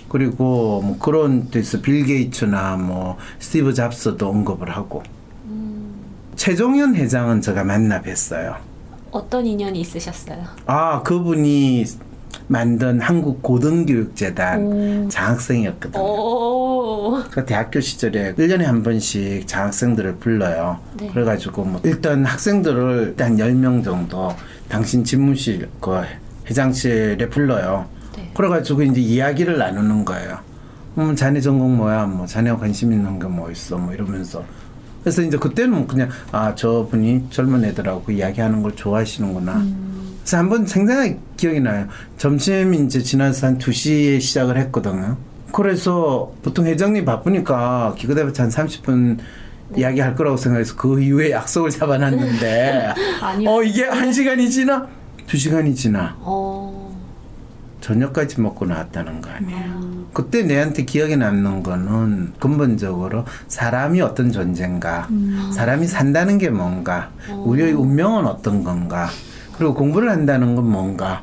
그리고 0.08 0.80
뭐 0.80 0.96
그런 1.00 1.50
데서 1.50 1.80
빌 1.80 2.04
게이츠나 2.06 2.76
뭐 2.76 3.16
스티브 3.40 3.74
잡스도 3.74 4.28
언급을 4.28 4.70
하고 4.70 5.02
최종현 6.36 6.94
회장은 6.96 7.40
제가 7.40 7.64
만나 7.64 8.00
뵀어요. 8.02 8.56
어떤 9.10 9.46
인연이 9.46 9.80
있으셨어요? 9.80 10.44
아, 10.66 11.02
그분이 11.02 11.84
만든 12.48 13.00
한국 13.00 13.42
고등교육재단 13.42 15.08
장학생이었거든요. 15.08 16.02
오. 16.02 17.22
그 17.30 17.44
대학교 17.44 17.80
시절에 17.80 18.34
1년에 18.34 18.64
한 18.64 18.82
번씩 18.82 19.46
장학생들을 19.46 20.16
불러요. 20.16 20.78
네. 20.98 21.08
그래가지고 21.12 21.64
뭐 21.64 21.80
일단 21.84 22.24
학생들을 22.24 23.04
일단 23.08 23.36
10명 23.36 23.84
정도 23.84 24.34
당신 24.68 25.04
집무실 25.04 25.68
그 25.80 26.00
회장실에 26.50 27.28
불러요. 27.28 27.86
네. 28.16 28.30
그래가지고 28.34 28.82
이제 28.82 29.00
이야기를 29.00 29.56
나누는 29.56 30.04
거예요. 30.04 30.38
음, 30.98 31.14
자네 31.16 31.40
전공 31.40 31.76
뭐야? 31.76 32.06
뭐 32.06 32.26
자네가 32.26 32.58
관심 32.58 32.92
있는 32.92 33.18
게 33.18 33.26
뭐 33.28 33.50
있어? 33.50 33.78
뭐 33.78 33.92
이러면서. 33.94 34.42
그래서 35.04 35.20
이제 35.20 35.36
그때는 35.36 35.86
그냥 35.86 36.08
아 36.32 36.54
저분이 36.54 37.26
젊은 37.30 37.62
애들하고 37.64 38.10
이야기하는 38.10 38.62
걸 38.62 38.74
좋아하시는구나. 38.74 39.62
그래서 40.20 40.38
한번 40.38 40.66
생생하게 40.66 41.18
기억이 41.36 41.60
나요. 41.60 41.86
점심 42.16 42.72
이제 42.72 43.02
지나서 43.02 43.48
한 43.48 43.58
2시에 43.58 44.18
시작을 44.18 44.56
했거든요. 44.56 45.18
그래서 45.52 46.32
보통 46.42 46.66
회장님 46.66 47.04
바쁘니까 47.04 47.94
기껏해봤자 47.98 48.44
한 48.44 48.50
30분 48.50 49.18
이야기할 49.76 50.14
거라고 50.14 50.38
생각해서 50.38 50.74
그 50.74 51.00
이후에 51.02 51.32
약속을 51.32 51.70
잡아놨는데. 51.70 52.94
어 53.46 53.62
이게 53.62 53.84
한 53.84 54.10
시간이 54.10 54.50
지나? 54.50 54.88
두 55.26 55.36
시간이 55.36 55.74
지나. 55.74 56.16
어. 56.20 56.83
저녁까지 57.84 58.40
먹고 58.40 58.64
나왔다는 58.64 59.20
거 59.20 59.28
아니에요. 59.28 60.04
그때 60.14 60.42
내한테 60.42 60.84
기억에 60.84 61.16
남는 61.16 61.62
거는 61.62 62.32
근본적으로 62.40 63.26
사람이 63.48 64.00
어떤 64.00 64.32
존재인가, 64.32 65.06
사람이 65.52 65.86
산다는 65.86 66.38
게 66.38 66.48
뭔가, 66.48 67.10
우리의 67.44 67.72
운명은 67.72 68.24
어떤 68.24 68.64
건가, 68.64 69.08
그리고 69.58 69.74
공부를 69.74 70.10
한다는 70.10 70.54
건 70.54 70.70
뭔가, 70.70 71.22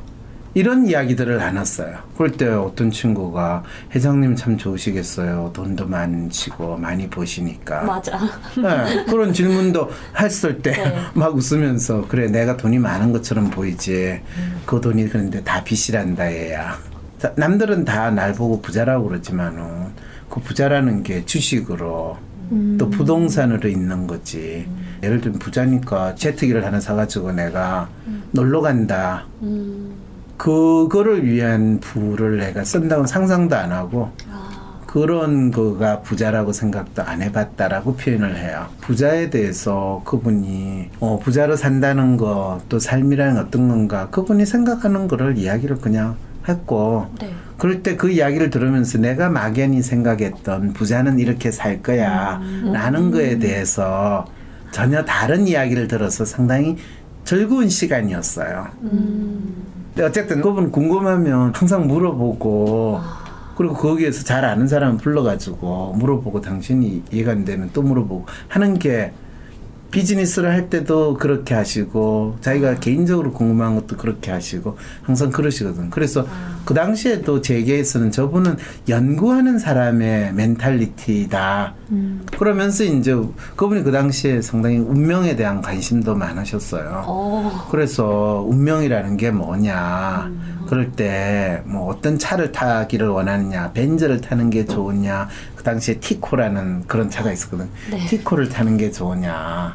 이런 0.54 0.86
이야기들을 0.86 1.38
나눴어요. 1.38 1.96
그럴 2.16 2.32
때 2.32 2.46
어떤 2.48 2.90
친구가 2.90 3.62
회장님 3.94 4.36
참 4.36 4.58
좋으시겠어요. 4.58 5.50
돈도 5.54 5.86
많으시고 5.86 6.76
많이 6.76 7.08
버시니까. 7.08 7.82
맞아. 7.84 8.18
네, 8.56 9.04
그런 9.06 9.32
질문도 9.32 9.90
했을 10.20 10.58
때 10.60 10.72
막 11.14 11.30
네. 11.34 11.36
웃으면서 11.38 12.06
그래 12.06 12.28
내가 12.28 12.56
돈이 12.56 12.78
많은 12.78 13.12
것처럼 13.12 13.48
보이지. 13.50 14.20
그 14.66 14.80
돈이 14.80 15.08
그런데 15.08 15.42
다 15.42 15.64
빚이란다 15.64 16.30
얘야. 16.32 16.76
자, 17.18 17.32
남들은 17.36 17.84
다 17.86 18.10
날 18.10 18.34
보고 18.34 18.60
부자라고 18.60 19.08
그러지만은 19.08 19.86
그 20.28 20.40
부자라는 20.40 21.02
게 21.02 21.24
주식으로 21.24 22.18
또 22.78 22.90
부동산으로 22.90 23.68
있는 23.70 24.06
거지. 24.06 24.68
예를 25.02 25.22
들면 25.22 25.38
부자니까 25.38 26.14
제트기를 26.16 26.64
하나 26.66 26.78
사가지고 26.78 27.32
내가 27.32 27.88
놀러 28.32 28.60
간다. 28.60 29.24
음. 30.42 30.88
그거를 30.88 31.24
위한 31.26 31.78
부를 31.80 32.38
내가 32.38 32.64
쓴다고 32.64 33.06
상상도 33.06 33.54
안 33.56 33.70
하고 33.72 34.10
아. 34.30 34.50
그런 34.86 35.50
거가 35.50 36.00
부자라고 36.02 36.52
생각도 36.52 37.02
안 37.02 37.22
해봤다라고 37.22 37.94
표현을 37.96 38.36
해요. 38.36 38.66
부자에 38.82 39.30
대해서 39.30 40.02
그분이 40.04 40.90
어, 41.00 41.18
부자로 41.22 41.56
산다는 41.56 42.16
거 42.18 42.60
또 42.68 42.78
삶이라는 42.78 43.38
어떤 43.40 43.68
건가 43.68 44.08
그분이 44.10 44.44
생각하는 44.44 45.08
거를 45.08 45.38
이야기를 45.38 45.76
그냥 45.76 46.16
했고 46.48 47.06
네. 47.20 47.32
그럴 47.56 47.82
때 47.82 47.96
그 47.96 48.10
이야기를 48.10 48.50
들으면서 48.50 48.98
내가 48.98 49.30
막연히 49.30 49.80
생각했던 49.82 50.72
부자는 50.74 51.20
이렇게 51.20 51.50
살 51.52 51.82
거야 51.82 52.40
라는 52.72 53.10
거에 53.12 53.38
대해서 53.38 54.26
전혀 54.72 55.04
다른 55.04 55.46
이야기를 55.46 55.86
들어서 55.88 56.24
상당히 56.24 56.76
즐거운 57.24 57.68
시간이었어요. 57.68 58.66
어쨌든 60.00 60.40
그분 60.40 60.70
궁금하면 60.70 61.52
항상 61.54 61.86
물어보고 61.86 63.00
그리고 63.56 63.74
거기에서 63.74 64.24
잘 64.24 64.44
아는 64.44 64.66
사람 64.66 64.96
불러가지고 64.96 65.94
물어보고 65.98 66.40
당신이 66.40 67.02
이해가 67.12 67.32
안 67.32 67.44
되면 67.44 67.68
또 67.74 67.82
물어보고 67.82 68.24
하는 68.48 68.78
게 68.78 69.12
비즈니스를 69.92 70.50
할 70.50 70.70
때도 70.70 71.14
그렇게 71.14 71.54
하시고 71.54 72.38
자기가 72.40 72.76
개인적으로 72.80 73.32
궁금한 73.32 73.76
것도 73.76 73.96
그렇게 73.96 74.32
하시고 74.32 74.76
항상 75.02 75.30
그러시거든. 75.30 75.90
그래서 75.90 76.26
그 76.64 76.74
당시에도 76.74 77.40
제게에서는 77.42 78.10
저분은 78.10 78.56
연구하는 78.88 79.58
사람의 79.58 80.32
멘탈리티다. 80.32 81.74
그러면서 82.38 82.84
이제 82.84 83.14
그분이 83.54 83.84
그 83.84 83.92
당시에 83.92 84.40
상당히 84.40 84.78
운명에 84.78 85.36
대한 85.36 85.60
관심도 85.60 86.14
많으셨어요. 86.14 87.04
어. 87.06 87.68
그래서 87.70 88.44
운명이라는 88.48 89.16
게 89.18 89.30
뭐냐. 89.30 90.30
그럴 90.66 90.90
때 90.92 91.62
뭐 91.64 91.88
어떤 91.92 92.18
차를 92.18 92.52
타기를 92.52 93.08
원하느냐, 93.08 93.72
벤츠를 93.72 94.20
타는 94.20 94.50
게 94.50 94.64
좋으냐. 94.64 95.28
그 95.56 95.62
당시에 95.62 95.98
티코라는 95.98 96.84
그런 96.86 97.10
차가 97.10 97.32
있었거든. 97.32 97.68
네. 97.90 97.98
티코를 98.06 98.48
타는 98.48 98.76
게 98.76 98.90
좋으냐. 98.90 99.74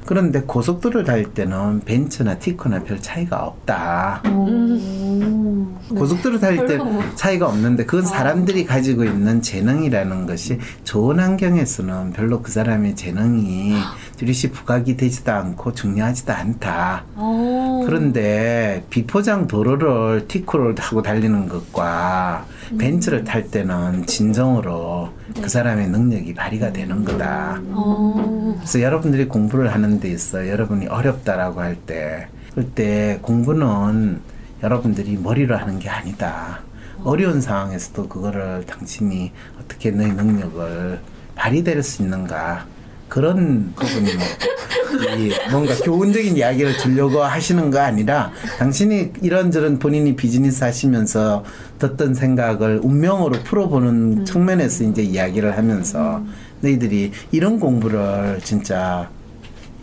그런데 0.05 0.41
고속도로를 0.41 1.05
달릴 1.05 1.33
때는 1.33 1.81
벤츠나 1.81 2.39
티코나 2.39 2.83
별 2.83 2.99
차이가 2.99 3.45
없다. 3.45 4.21
음. 4.25 5.77
고속도로 5.89 6.39
달릴 6.39 6.65
때 6.67 6.77
별로 6.77 6.85
뭐. 6.85 7.03
차이가 7.15 7.47
없는데 7.47 7.85
그건 7.85 8.05
사람들이 8.05 8.65
가지고 8.65 9.03
있는 9.03 9.41
재능이라는 9.41 10.25
것이 10.25 10.59
좋은 10.83 11.19
환경에서는 11.19 12.13
별로 12.13 12.41
그 12.41 12.51
사람의 12.51 12.95
재능이 12.95 13.75
뚜렷이 14.17 14.51
부각이 14.51 14.97
되지도 14.97 15.31
않고 15.31 15.73
중요하지도 15.73 16.31
않다. 16.33 17.03
어. 17.15 17.83
그런데 17.85 18.85
비포장 18.89 19.47
도로를 19.47 20.27
티코를 20.27 20.75
타고 20.75 21.01
달리는 21.01 21.47
것과 21.49 22.45
벤츠를 22.77 23.23
탈 23.23 23.49
때는 23.49 24.05
진정으로 24.05 25.09
그 25.41 25.49
사람의 25.49 25.89
능력이 25.89 26.33
발휘가 26.33 26.71
되는 26.71 27.03
거다. 27.03 27.59
어. 27.69 28.55
그래서 28.57 28.81
여러분들이 28.81 29.27
공부를 29.27 29.73
하는 29.73 29.90
데 29.99 30.09
있어. 30.11 30.47
여러분이 30.47 30.87
어렵다라고 30.87 31.61
할 31.61 31.75
때 31.85 32.27
그때 32.53 33.19
공부는 33.21 34.19
여러분들이 34.63 35.17
머리로 35.17 35.57
하는 35.57 35.79
게 35.79 35.89
아니다. 35.89 36.59
어려운 37.03 37.41
상황에서도 37.41 38.07
그거를 38.07 38.63
당신이 38.67 39.31
어떻게 39.59 39.89
너의 39.91 40.13
능력을 40.13 40.99
발휘될 41.35 41.81
수 41.81 42.03
있는가? 42.03 42.65
그런 43.09 43.73
부분이 43.75 44.13
뭐, 44.13 44.23
이 45.17 45.31
뭔가 45.51 45.75
교훈적인 45.75 46.37
이야기를 46.37 46.77
주려고 46.77 47.23
하시는 47.23 47.71
거 47.71 47.79
아니라 47.79 48.31
당신이 48.59 49.13
이런저런 49.21 49.79
본인이 49.79 50.15
비즈니스 50.15 50.63
하시면서 50.63 51.43
듣던 51.79 52.13
생각을 52.13 52.79
운명으로 52.83 53.39
풀어보는 53.43 54.25
측면에서 54.25 54.83
이제 54.83 55.01
이야기를 55.01 55.57
하면서 55.57 56.23
너희들이 56.61 57.11
이런 57.31 57.59
공부를 57.59 58.39
진짜 58.43 59.09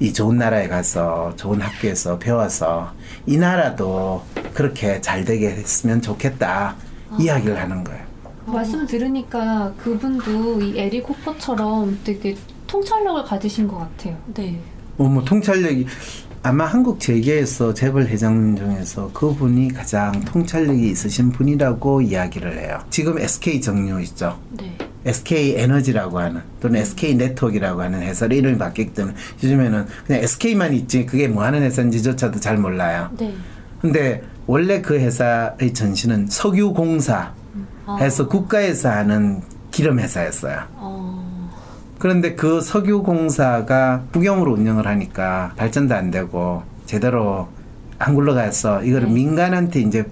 이 0.01 0.13
좋은 0.13 0.39
나라에 0.39 0.69
가서 0.69 1.35
좋은 1.37 1.61
학교에서 1.61 2.19
배워서 2.19 2.93
이 3.27 3.37
나라도 3.37 4.23
그렇게 4.55 5.01
잘 5.01 5.25
되게 5.25 5.51
했으면 5.51 6.01
좋겠다 6.01 6.77
이야기를 7.19 7.59
하는 7.59 7.83
거예요. 7.83 8.07
말씀 8.47 8.87
들으니까 8.87 9.73
그분도 9.77 10.61
이 10.63 10.79
에리 10.79 11.03
코퍼처럼 11.03 11.99
되게 12.05 12.37
통찰력을 12.67 13.25
가지신 13.25 13.67
것 13.69 13.79
같아요. 13.79 14.17
네. 14.35 14.59
어, 14.99 15.05
뭐 15.05 15.25
통찰력이 15.25 15.87
아마 16.49 16.65
한국 16.65 16.99
재계에서 16.99 17.75
재벌 17.75 18.07
회장님 18.07 18.57
중에서 18.57 19.13
그분이 19.13 19.71
가장 19.75 20.19
통찰력이 20.25 20.89
있으신 20.89 21.31
분이라고 21.31 22.01
이야기를 22.01 22.59
해요. 22.59 22.79
지금 22.89 23.19
SK 23.19 23.61
정유 23.61 24.01
있죠. 24.05 24.41
네. 24.53 24.73
SK 25.05 25.57
에너지라고 25.59 26.19
하는 26.19 26.41
또는 26.59 26.81
SK 26.81 27.17
네트워크라고 27.17 27.83
하는 27.83 28.01
회사로 28.01 28.35
이름이 28.35 28.57
바뀌기 28.57 28.95
때문에 28.95 29.15
요즘에는 29.43 29.87
그냥 30.07 30.23
SK만 30.23 30.73
있지 30.73 31.05
그게 31.05 31.29
뭐 31.29 31.45
하는 31.45 31.61
회사인지조차도 31.61 32.41
잘 32.41 32.57
몰라요. 32.57 33.11
네. 33.19 33.35
근데 33.83 34.23
원래 34.47 34.81
그 34.81 34.99
회사의 34.99 35.75
전신은 35.75 36.29
석유공사 36.31 37.35
해서 38.01 38.27
국가에서 38.27 38.89
하는 38.89 39.43
기름 39.71 40.01
회사였어요. 40.01 40.63
어. 41.99 42.01
그런데 42.01 42.35
그 42.35 42.61
석유공사가 42.61 44.05
국영으로 44.13 44.53
운영을 44.53 44.87
하니까 44.87 45.53
발전도 45.57 45.95
안 45.95 46.11
되고 46.11 46.63
제대로 46.87 47.49
안 47.99 48.15
굴러가서 48.15 48.85
이거를 48.85 49.09
민간한테 49.09 49.81
이제 49.81 50.07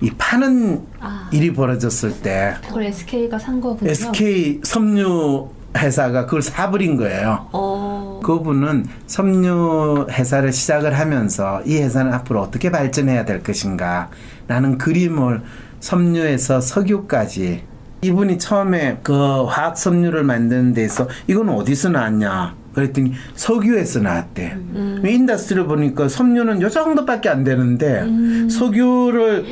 이 0.00 0.10
파는 0.16 0.86
아. 1.00 1.28
일이 1.32 1.52
벌어졌을 1.52 2.20
때 2.22 2.54
그걸 2.66 2.84
SK가 2.84 3.38
산 3.38 3.60
거군요. 3.60 3.90
SK 3.90 4.60
섬유 4.64 5.50
회사가 5.76 6.24
그걸 6.24 6.40
사버린 6.40 6.96
거예요. 6.96 7.48
어. 7.52 8.20
그분은 8.24 8.86
섬유 9.06 10.06
회사를 10.10 10.52
시작을 10.52 10.98
하면서 10.98 11.62
이 11.64 11.76
회사는 11.76 12.12
앞으로 12.14 12.40
어떻게 12.40 12.70
발전해야 12.70 13.24
될 13.24 13.42
것인가 13.42 14.08
라는 14.46 14.78
그림을 14.78 15.42
섬유에서 15.80 16.60
석유까지 16.60 17.62
이분이 18.00 18.38
처음에 18.38 18.98
그 19.02 19.44
화학 19.44 19.76
섬유를 19.76 20.22
만드는 20.22 20.72
데서 20.72 21.08
이건 21.26 21.48
어디서 21.48 21.88
나왔냐 21.90 22.54
그랬더니 22.74 23.12
석유에서 23.34 24.00
나왔대. 24.00 24.56
industry를 25.04 25.66
보니까 25.66 26.08
섬유는 26.08 26.62
요 26.62 26.68
정도밖에 26.68 27.28
안 27.28 27.42
되는데 27.42 28.04
석유를 28.48 29.46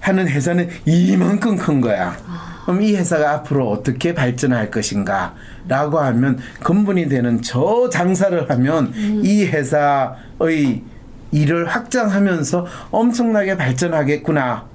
하는 0.00 0.28
회사는 0.28 0.68
이만큼 0.84 1.56
큰 1.56 1.80
거야. 1.80 2.16
그럼 2.64 2.82
이 2.82 2.96
회사가 2.96 3.30
앞으로 3.32 3.70
어떻게 3.70 4.14
발전할 4.14 4.70
것인가? 4.70 5.34
라고 5.68 5.98
하면 6.00 6.38
근본이 6.62 7.08
되는 7.08 7.42
저 7.42 7.88
장사를 7.90 8.50
하면 8.50 8.92
이 9.22 9.44
회사의 9.44 10.82
일을 11.30 11.66
확장하면서 11.66 12.66
엄청나게 12.90 13.56
발전하겠구나. 13.56 14.66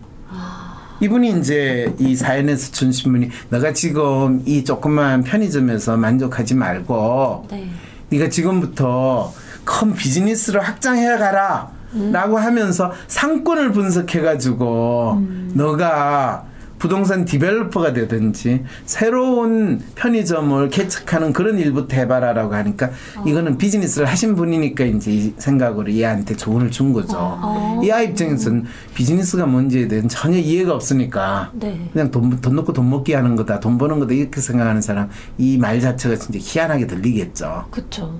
이분이 1.01 1.39
이제 1.39 1.93
이 1.99 2.15
사연에서 2.15 2.71
준 2.71 2.91
신문이 2.91 3.29
너가 3.49 3.73
지금 3.73 4.41
이 4.45 4.63
조그만 4.63 5.23
편의점에서 5.23 5.97
만족하지 5.97 6.55
말고 6.55 7.47
네. 7.49 7.69
네가 8.09 8.29
지금부터 8.29 9.33
큰 9.63 9.93
비즈니스를 9.93 10.61
확장해 10.61 11.17
가라. 11.17 11.79
라고 12.11 12.37
하면서 12.37 12.91
상권을 13.07 13.71
분석해 13.71 14.21
가지고 14.21 15.23
너가 15.53 16.45
부동산 16.79 17.25
디벨로퍼가 17.25 17.93
되든지 17.93 18.63
새로운 18.85 19.81
편의점을 19.95 20.69
개척하는 20.69 21.33
그런 21.33 21.59
일부터 21.59 21.95
해봐라라고 21.97 22.55
하니까 22.55 22.89
이거는 23.27 23.57
비즈니스를 23.57 24.07
하신 24.07 24.35
분이니까 24.35 24.85
이제 24.85 25.11
이 25.11 25.33
생각으로 25.37 25.93
얘한테 25.93 26.35
조언을 26.35 26.71
준 26.71 26.93
거죠. 26.93 27.37
이 27.83 27.91
아이 27.91 28.05
입장에서는 28.07 28.65
비즈니스가 28.95 29.45
뭔지에 29.45 29.87
대한 29.87 30.07
전혀 30.07 30.37
이해가 30.37 30.73
없으니까 30.73 31.51
네. 31.53 31.89
그냥 31.93 32.09
돈, 32.11 32.39
돈 32.41 32.55
넣고 32.55 32.73
돈 32.73 32.89
먹기 32.89 33.13
하는 33.13 33.35
거다, 33.35 33.59
돈 33.59 33.77
버는 33.77 33.99
거다 33.99 34.13
이렇게 34.13 34.41
생각하는 34.41 34.81
사람 34.81 35.09
이 35.37 35.57
말 35.59 35.81
자체가 35.81 36.15
진짜 36.15 36.39
희한하게 36.41 36.87
들리겠죠. 36.87 37.65
그쵸. 37.69 38.17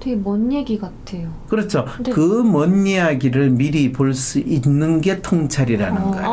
되게 0.00 0.14
먼 0.16 0.50
얘기 0.52 0.78
같아요. 0.78 1.28
그렇죠. 1.48 1.84
네. 2.02 2.10
그먼 2.12 2.86
이야기를 2.86 3.50
미리 3.50 3.92
볼 3.92 4.14
수 4.14 4.38
있는 4.38 5.00
게 5.00 5.20
통찰이라는 5.20 6.00
어. 6.02 6.10
거예요. 6.12 6.28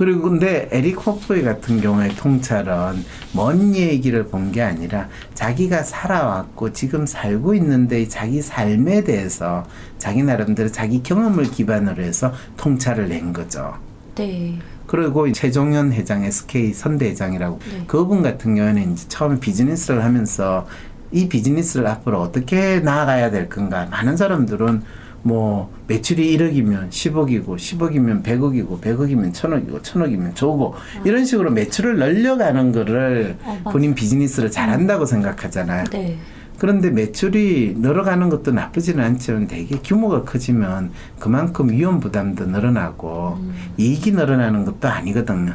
그리고 0.00 0.22
근데 0.22 0.66
에릭 0.72 1.06
호프의 1.06 1.42
같은 1.42 1.78
경우에 1.78 2.08
통찰은 2.16 3.04
먼 3.34 3.74
얘기를 3.74 4.24
본 4.26 4.50
게 4.50 4.62
아니라 4.62 5.10
자기가 5.34 5.82
살아왔고 5.82 6.72
지금 6.72 7.04
살고 7.04 7.54
있는데 7.56 8.08
자기 8.08 8.40
삶에 8.40 9.04
대해서 9.04 9.66
자기 9.98 10.22
나름대로 10.22 10.72
자기 10.72 11.02
경험을 11.02 11.50
기반으로 11.50 12.02
해서 12.02 12.32
통찰을 12.56 13.10
낸 13.10 13.34
거죠. 13.34 13.74
네. 14.14 14.58
그리고 14.86 15.30
최종현 15.30 15.92
회장 15.92 16.24
SK 16.24 16.72
선대 16.72 17.10
회장이라고 17.10 17.58
네. 17.58 17.84
그분 17.86 18.22
같은 18.22 18.54
경우에는 18.54 18.94
이제 18.94 19.06
처음에 19.08 19.38
비즈니스를 19.38 20.02
하면서 20.02 20.66
이 21.12 21.28
비즈니스를 21.28 21.86
앞으로 21.86 22.22
어떻게 22.22 22.80
나아가야 22.80 23.30
될 23.30 23.50
건가 23.50 23.86
많은 23.90 24.16
사람들은 24.16 24.82
뭐 25.22 25.72
매출이 25.86 26.36
1억이면 26.36 26.90
10억이고 26.90 27.46
10억이면 27.46 28.22
100억이고 28.22 28.80
100억이면 28.80 29.32
1000억이고 29.32 29.82
1000억이면 29.82 30.34
조고 30.34 30.74
이런 31.04 31.24
식으로 31.24 31.50
매출을 31.50 31.98
늘려가는 31.98 32.72
거를 32.72 33.36
어. 33.44 33.60
본인 33.70 33.94
비즈니스를 33.94 34.50
잘한다고 34.50 35.04
생각하잖아요. 35.04 35.84
네. 35.90 36.18
그런데 36.58 36.90
매출이 36.90 37.76
늘어가는 37.78 38.28
것도 38.28 38.52
나쁘지는 38.52 39.02
않지만 39.02 39.46
되게 39.46 39.78
규모가 39.78 40.24
커지면 40.24 40.90
그만큼 41.18 41.70
위험 41.70 42.00
부담도 42.00 42.46
늘어나고 42.46 43.38
이익이 43.78 44.12
늘어나는 44.12 44.66
것도 44.66 44.86
아니거든요. 44.88 45.54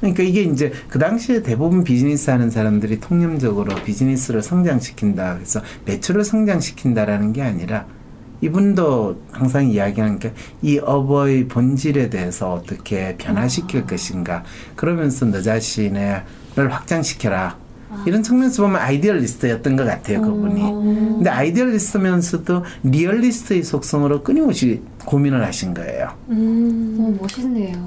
그러니까 0.00 0.22
이게 0.22 0.42
이제 0.42 0.70
그 0.88 0.98
당시에 0.98 1.42
대부분 1.42 1.82
비즈니스 1.82 2.28
하는 2.28 2.50
사람들이 2.50 3.00
통념적으로 3.00 3.74
비즈니스를 3.84 4.42
성장시킨다. 4.42 5.36
그래서 5.36 5.62
매출을 5.86 6.24
성장시킨다라는 6.24 7.32
게 7.32 7.40
아니라 7.40 7.86
이분도 8.44 9.16
항상 9.32 9.68
이야기하는 9.68 10.18
게 10.18 10.32
이 10.62 10.78
업의 10.78 11.46
본질에 11.48 12.08
대해서 12.10 12.52
어떻게 12.54 13.16
변화시킬 13.18 13.86
것인가. 13.86 14.42
그러면서 14.76 15.26
너 15.26 15.40
자신을 15.42 16.22
확장시켜라. 16.56 17.56
이런 18.06 18.22
측면에서 18.22 18.62
보면 18.64 18.80
idealist였던 18.80 19.76
것 19.76 19.84
같아요, 19.84 20.20
그분이. 20.22 20.62
근데 20.62 21.30
idealist면서도 21.30 22.64
realist의 22.82 23.62
속성으로 23.62 24.22
끊임없이 24.22 24.82
고민을 25.04 25.44
하신 25.44 25.74
거예요. 25.74 26.08
음. 26.30 26.96
어, 26.98 27.22
멋있네요. 27.22 27.86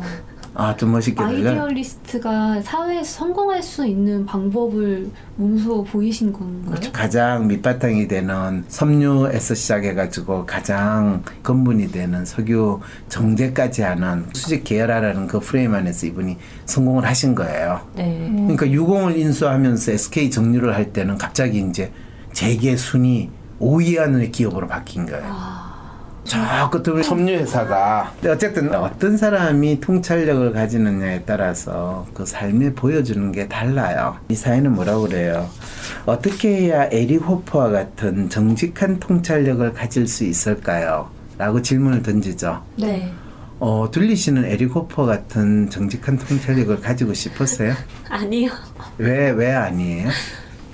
아, 0.59 0.75
좀 0.75 0.91
멋있게 0.91 1.23
들려? 1.23 1.51
idealist가 1.51 2.61
사회에서 2.63 3.19
성공할 3.19 3.61
수 3.61 3.85
있는 3.85 4.25
방법을 4.25 5.07
몸소 5.35 5.83
보이신 5.83 6.33
건가요? 6.33 6.71
그렇죠. 6.71 6.91
가장 6.91 7.45
밑바탕이 7.47 8.07
되는 8.07 8.65
섬유에서 8.67 9.53
시작해가지고 9.53 10.47
가장 10.47 11.21
근본이 11.43 11.91
되는 11.91 12.25
석유 12.25 12.79
정제까지 13.07 13.83
하는 13.83 14.25
수직 14.33 14.63
계열화라는 14.63 15.27
그 15.27 15.39
프레임 15.39 15.75
안에서 15.75 16.07
이분이 16.07 16.37
성공을 16.65 17.05
하신 17.05 17.35
거예요. 17.35 17.81
네. 17.95 18.27
그러니까 18.31 18.67
유공을 18.67 19.15
인수하면서 19.15 19.91
SK 19.91 20.31
정유를 20.31 20.73
할 20.73 20.91
때는 20.91 21.19
갑자기 21.19 21.59
이제 21.59 21.91
재계 22.33 22.75
순위 22.75 23.29
5위 23.61 23.99
안의 23.99 24.31
기업으로 24.31 24.67
바뀐 24.67 25.05
거예요. 25.05 25.66
저 26.27 26.69
끝에 26.69 27.01
섬유회사가 27.01 28.13
어쨌든 28.27 28.73
어떤 28.75 29.15
사람이 29.15 29.79
통찰력을 29.79 30.51
가지느냐에 30.51 31.23
따라서 31.25 32.05
그 32.13 32.25
삶에 32.25 32.73
보여주는 32.73 33.31
게 33.31 33.47
달라요. 33.47 34.17
이 34.27 34.35
사회는 34.35 34.73
뭐라고 34.73 35.03
그래요? 35.03 35.49
어떻게 36.05 36.49
해야 36.57 36.89
에릭 36.91 37.21
호퍼와 37.21 37.69
같은 37.69 38.29
정직한 38.29 38.99
통찰력을 38.99 39.71
가질 39.73 40.05
수 40.07 40.25
있을까요? 40.25 41.09
라고 41.37 41.61
질문을 41.61 42.03
던지죠. 42.03 42.61
네. 42.77 43.11
어, 43.59 43.87
둘리 43.89 44.15
씨는 44.15 44.45
에릭 44.45 44.75
호퍼 44.75 45.05
같은 45.05 45.69
정직한 45.69 46.17
통찰력을 46.17 46.79
가지고 46.81 47.13
싶었어요? 47.13 47.73
아니요. 48.09 48.51
왜, 48.97 49.29
왜 49.31 49.53
아니에요? 49.53 50.09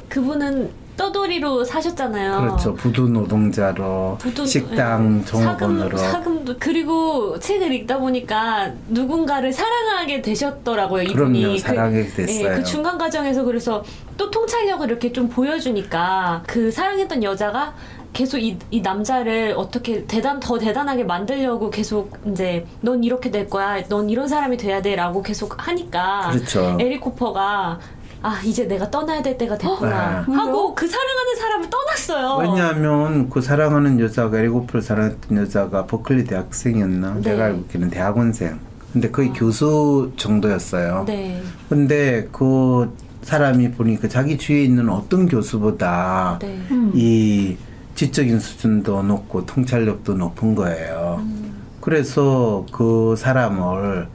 그분은 0.09 0.69
떠돌이로 0.95 1.63
사셨잖아요. 1.63 2.39
그렇죠. 2.41 2.75
부두 2.75 3.08
노동자로, 3.10 4.17
부도- 4.21 4.45
식당 4.45 5.21
예, 5.21 5.25
종업원으로. 5.25 5.97
사금, 5.97 6.12
사금 6.12 6.45
도 6.45 6.56
그리고 6.60 7.39
책을 7.39 7.71
읽다 7.73 7.97
보니까 7.97 8.71
누군가를 8.89 9.51
사랑하게 9.51 10.21
되셨더라고요 10.21 11.03
이분이. 11.03 11.13
그럼요. 11.41 11.53
그- 11.53 11.60
사랑하게 11.60 12.08
됐어요. 12.08 12.51
예, 12.51 12.56
그 12.56 12.63
중간 12.63 12.97
과정에서 12.97 13.43
그래서 13.43 13.84
또 14.17 14.29
통찰력을 14.29 14.88
이렇게 14.88 15.12
좀 15.12 15.27
보여주니까 15.29 16.43
그 16.47 16.71
사랑했던 16.71 17.23
여자가 17.23 17.73
계속 18.13 18.38
이, 18.38 18.56
이 18.69 18.79
남자를 18.82 19.56
어떻게 19.58 20.06
대단 20.06 20.39
더 20.39 20.60
대단하게 20.60 21.03
만들려고 21.03 21.71
계속 21.71 22.15
이제 22.27 22.63
넌 22.82 23.03
이렇게 23.03 23.32
될 23.32 23.49
거야, 23.49 23.82
넌 23.89 24.08
이런 24.12 24.27
사람이 24.27 24.58
돼야 24.58 24.84
돼라고 24.84 25.23
계속 25.23 25.67
하니까 25.67 26.29
그렇죠. 26.32 26.77
에릭 26.79 27.01
코퍼가 27.01 27.79
아 28.23 28.41
이제 28.43 28.65
내가 28.65 28.89
떠나야 28.89 29.21
될 29.21 29.38
때가 29.38 29.57
됐구나 29.57 30.25
네. 30.25 30.33
하고 30.33 30.73
그 30.73 30.88
사랑하는 30.88 31.36
사람을 31.36 31.69
떠났어요. 31.69 32.38
왜냐하면 32.38 33.29
그 33.29 33.41
사랑하는 33.41 33.99
여자가 33.99 34.39
에리고프를 34.39 34.81
사랑했던 34.81 35.38
여자가 35.39 35.86
버클리 35.86 36.23
대학생이었나? 36.23 37.15
네. 37.15 37.31
내가 37.31 37.45
알고 37.45 37.59
있기는 37.63 37.89
대학원생. 37.89 38.59
근데 38.93 39.12
거의 39.12 39.33
교수 39.33 40.13
정도였어요. 40.15 41.03
네. 41.05 41.41
근데 41.67 42.29
그 42.31 42.95
사람이 43.23 43.71
보니까 43.71 44.07
자기 44.07 44.38
주위에 44.38 44.63
있는 44.63 44.88
어떤 44.88 45.27
교수보다 45.27 46.39
네. 46.41 46.62
음. 46.71 46.91
이 46.95 47.57
지적인 47.95 48.39
수준도 48.39 49.03
높고 49.03 49.45
통찰력도 49.45 50.13
높은 50.13 50.55
거예요. 50.55 51.17
음. 51.19 51.62
그래서 51.81 52.65
그 52.71 53.15
사람을 53.17 54.07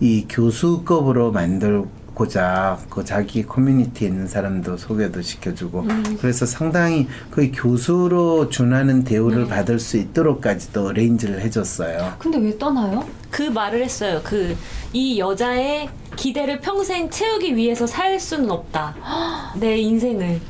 이 0.00 0.26
교수급으로 0.28 1.32
만들 1.32 1.84
고자 2.16 2.78
그 2.88 3.04
자기 3.04 3.42
커뮤니티에 3.42 4.08
있는 4.08 4.26
사람도 4.26 4.78
소개도 4.78 5.20
시켜주고 5.20 5.80
음. 5.82 6.16
그래서 6.18 6.46
상당히 6.46 7.06
그 7.30 7.50
교수로 7.52 8.48
준하는 8.48 9.04
대우를 9.04 9.42
네. 9.44 9.48
받을 9.50 9.78
수 9.78 9.98
있도록까지도 9.98 10.86
어레인지를 10.86 11.42
해줬어요. 11.42 12.14
근데 12.18 12.38
왜 12.38 12.56
떠나요? 12.56 13.06
그 13.30 13.42
말을 13.42 13.84
했어요. 13.84 14.22
그 14.24 14.56
이 14.96 15.18
여자의 15.18 15.90
기대를 16.16 16.60
평생 16.62 17.10
채우기 17.10 17.54
위해서 17.54 17.86
살 17.86 18.18
수는 18.18 18.50
없다. 18.50 19.52
내 19.60 19.76
인생을. 19.76 20.40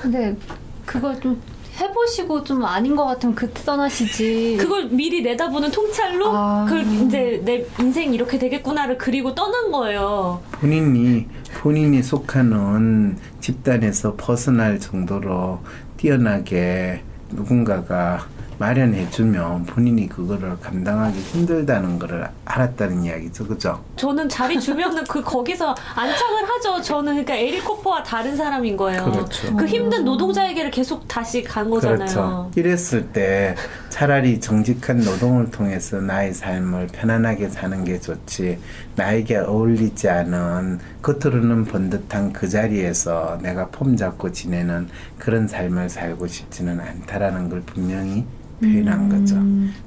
근데 0.00 0.36
그걸 0.84 1.20
좀 1.20 1.42
해보시고 1.78 2.44
좀 2.44 2.64
아닌 2.64 2.96
것 2.96 3.04
같으면 3.04 3.34
그때 3.34 3.62
떠나시지. 3.62 4.56
그걸 4.58 4.88
미리 4.88 5.22
내다보는 5.22 5.70
통찰로 5.70 6.26
아. 6.28 6.66
그 6.68 6.80
이제 6.80 7.40
내 7.44 7.66
인생 7.80 8.14
이렇게 8.14 8.38
되겠구나를 8.38 8.98
그리고 8.98 9.34
떠난 9.34 9.70
거예요. 9.70 10.40
본인이 10.52 11.26
본인이 11.58 12.02
속하는 12.02 13.18
집단에서 13.40 14.14
벗어날 14.16 14.78
정도로 14.80 15.60
뛰어나게 15.96 17.02
누군가가 17.30 18.26
마련해 18.58 19.10
주면 19.10 19.64
본인이 19.64 20.08
그거를 20.08 20.58
감당하기 20.60 21.18
힘들다는 21.18 21.98
거를 21.98 22.28
알았다는 22.44 23.04
이야기죠, 23.04 23.46
그죠? 23.46 23.84
저는 23.96 24.28
자리 24.28 24.58
주면은 24.58 25.04
그 25.04 25.22
거기서 25.22 25.74
안착을 25.94 26.48
하죠. 26.48 26.80
저는 26.80 27.24
그러니까 27.24 27.34
에릭 27.34 27.64
코퍼와 27.64 28.02
다른 28.02 28.36
사람인 28.36 28.76
거예요. 28.76 29.04
그렇죠. 29.04 29.54
그 29.56 29.66
힘든 29.66 30.04
노동자에게를 30.04 30.70
계속 30.70 31.06
다시 31.06 31.42
간 31.42 31.68
거잖아요. 31.68 31.98
그렇죠. 31.98 32.50
이랬을 32.56 33.08
때 33.12 33.54
차라리 33.90 34.40
정직한 34.40 34.98
노동을 35.00 35.50
통해서 35.50 36.00
나의 36.00 36.34
삶을 36.34 36.88
편안하게 36.92 37.48
사는 37.50 37.84
게 37.84 38.00
좋지. 38.00 38.58
나에게 38.94 39.36
어울리지 39.38 40.08
않은 40.08 40.80
겉으로는 41.02 41.66
번듯한 41.66 42.32
그 42.32 42.48
자리에서 42.48 43.38
내가 43.42 43.68
폼 43.68 43.96
잡고 43.96 44.32
지내는 44.32 44.88
그런 45.18 45.46
삶을 45.46 45.88
살고 45.88 46.26
싶지는 46.26 46.80
않다라는 46.80 47.48
걸 47.48 47.62
분명히 47.62 48.24
표현한 48.60 49.08
거죠. 49.08 49.36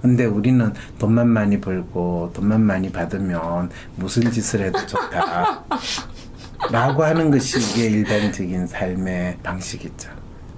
근데 0.01 0.25
우리는 0.25 0.73
돈만 0.97 1.27
많이 1.27 1.60
벌고 1.60 2.32
돈만 2.34 2.62
많이 2.62 2.91
받으면 2.91 3.69
무슨 3.95 4.32
짓을 4.32 4.62
해도 4.62 4.86
좋다. 4.86 5.63
라고 6.71 7.03
하는 7.03 7.32
것이 7.32 7.58
이게 7.60 7.89
일반적인 7.89 8.67
삶의 8.67 9.38
방식이죠. 9.43 10.10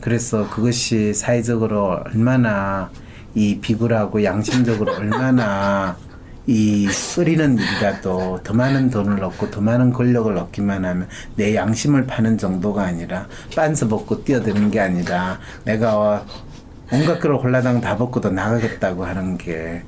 그래서 0.02 0.50
그것이 0.50 1.14
사회적으로 1.14 2.02
얼마나 2.06 2.90
이 3.36 3.60
비굴하고 3.60 4.24
양심적으로 4.24 4.94
얼마나 4.94 5.96
이 6.48 6.88
쓰리는 6.90 7.58
일이라도 7.58 8.42
더 8.44 8.54
많은 8.54 8.90
돈을 8.90 9.24
얻고 9.24 9.52
더 9.52 9.62
많은 9.62 9.94
권력을 9.94 10.36
얻기만 10.36 10.84
하면 10.84 11.08
내 11.36 11.56
양심을 11.56 12.08
파는 12.08 12.40
정도가 12.40 12.82
아니라 12.82 13.28
빤스 13.56 13.88
벗고 13.88 14.24
뛰어드는 14.24 14.72
게 14.72 14.80
아니라 14.80 15.40
내가 15.66 16.26
온갖 16.92 17.20
걸 17.20 17.36
홀라당 17.36 17.82
다 17.82 17.98
벗고 17.98 18.20
더 18.22 18.30
나가겠다고 18.30 19.06
하는 19.06 19.38
게 19.38 19.84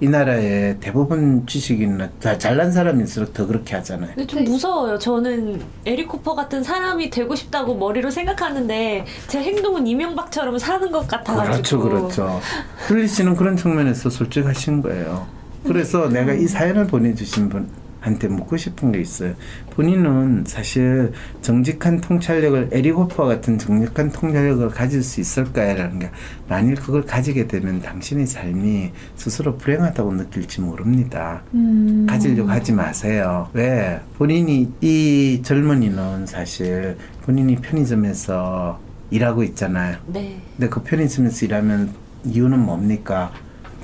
이 0.00 0.08
나라에 0.08 0.76
대부분 0.80 1.46
지식인은 1.46 2.10
다 2.20 2.36
잘난 2.36 2.72
사람일수록 2.72 3.32
더 3.32 3.46
그렇게 3.46 3.76
하잖아요. 3.76 4.10
근데 4.14 4.26
좀 4.26 4.42
무서워요. 4.44 4.98
저는 4.98 5.62
에릭 5.86 6.08
코퍼 6.08 6.34
같은 6.34 6.64
사람이 6.64 7.10
되고 7.10 7.34
싶다고 7.34 7.76
머리로 7.76 8.10
생각하는데 8.10 9.04
제 9.28 9.38
행동은 9.42 9.86
이명박처럼 9.86 10.58
사는 10.58 10.90
것 10.90 11.06
같아가지고. 11.06 11.52
그렇죠, 11.52 11.80
그렇죠. 11.80 12.40
뚫리 12.88 13.06
씨는 13.06 13.36
그런 13.36 13.56
측면에서 13.56 14.10
솔직하신 14.10 14.82
거예요. 14.82 15.26
그래서 15.64 16.08
내가 16.08 16.34
이 16.34 16.46
사연을 16.48 16.86
보내주신 16.88 17.48
분 17.48 17.68
한테 18.04 18.28
묻고 18.28 18.58
싶은 18.58 18.92
게 18.92 19.00
있어요. 19.00 19.34
본인은 19.70 20.44
사실 20.46 21.12
정직한 21.40 22.02
통찰력을 22.02 22.68
에리호퍼 22.70 23.24
같은 23.24 23.56
정직한 23.56 24.12
통찰력을 24.12 24.68
가질 24.68 25.02
수 25.02 25.22
있을까라는 25.22 26.00
게 26.00 26.10
만일 26.46 26.74
그걸 26.74 27.06
가지게 27.06 27.48
되면 27.48 27.80
당신의 27.80 28.26
삶이 28.26 28.92
스스로 29.16 29.56
불행하다고 29.56 30.12
느낄지 30.12 30.60
모릅니다. 30.60 31.42
음. 31.54 32.06
가지려고 32.08 32.50
하지 32.50 32.72
마세요. 32.72 33.48
왜? 33.54 34.00
본인이 34.18 34.70
이 34.82 35.40
젊은이는 35.42 36.26
사실 36.26 36.98
본인이 37.22 37.56
편의점에서 37.56 38.78
일하고 39.10 39.42
있잖아요. 39.44 39.96
네. 40.06 40.42
근데 40.56 40.68
그 40.68 40.82
편의점에서 40.82 41.46
일하면 41.46 41.90
이유는 42.24 42.58
뭡니까? 42.58 43.32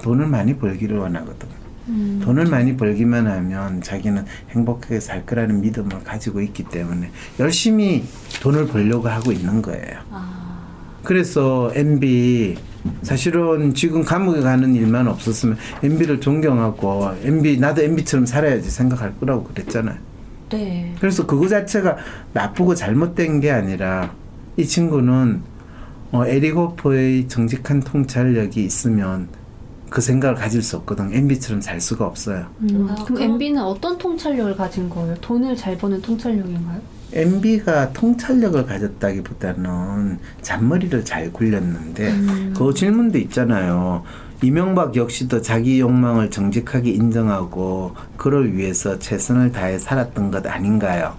돈을 0.02 0.26
많이 0.26 0.56
벌기를 0.56 0.98
원하거든. 0.98 1.59
음. 1.90 2.20
돈을 2.22 2.46
많이 2.46 2.76
벌기만 2.76 3.26
하면 3.26 3.83
자기는 3.83 4.24
행복하게 4.50 5.00
살 5.00 5.26
거라는 5.26 5.61
믿음을 5.61 6.03
가지고 6.05 6.40
있기 6.40 6.64
때문에 6.64 7.11
열심히 7.38 8.05
돈을 8.40 8.68
벌려고 8.68 9.09
하고 9.09 9.33
있는 9.33 9.61
거예요. 9.61 9.98
아, 10.11 10.61
그래서 11.03 11.70
MB 11.74 12.57
사실은 13.03 13.74
지금 13.74 14.05
감옥에 14.05 14.40
가는 14.40 14.74
일만 14.74 15.07
없었으면 15.09 15.57
MB를 15.83 16.20
존경하고 16.20 17.11
MB 17.22 17.59
나도 17.59 17.83
MB처럼 17.83 18.26
살아야지 18.26 18.70
생각할 18.70 19.18
거라고 19.18 19.44
그랬잖아요. 19.44 19.98
네. 20.50 20.94
그래서 20.98 21.26
그거 21.26 21.46
자체가 21.46 21.96
나쁘고 22.33 22.74
잘못된 22.74 23.40
게 23.40 23.50
아니라 23.50 24.12
이 24.57 24.64
친구는 24.64 25.42
어, 26.12 26.26
에리고프의 26.26 27.29
정직한 27.29 27.81
통찰력이 27.81 28.64
있으면 28.64 29.29
그 29.90 30.00
생각을 30.00 30.37
가질 30.37 30.62
수 30.62 30.76
없거든. 30.79 31.12
MB처럼 31.12 31.61
살 31.61 31.81
수가 31.81 32.07
없어요. 32.07 32.46
음. 32.61 32.87
아, 32.90 32.94
그럼 32.94 33.07
그럼- 33.07 33.22
MB는 33.33 33.61
어떤 33.62 33.98
통찰력을 33.98 34.57
가진 34.57 34.88
거예요? 34.88 35.14
돈을 35.20 35.57
잘 35.57 35.76
버는 35.76 36.00
통찰력인가요? 36.00 36.81
MB가 37.12 37.92
통찰력을 37.92 38.64
가졌다기보다는 38.66 40.18
잔머리를 40.42 41.05
잘 41.05 41.33
굴렸는데 41.33 42.14
그 42.57 42.72
질문도 42.72 43.18
있잖아요. 43.18 44.05
이명박 44.42 44.94
역시도 44.94 45.42
자기 45.42 45.81
욕망을 45.81 46.31
정직하게 46.31 46.90
인정하고 46.90 47.94
그를 48.16 48.57
위해서 48.57 48.96
최선을 48.98 49.50
다해 49.50 49.79
살았던 49.81 50.31
것 50.31 50.46
아닌가요? 50.46 51.14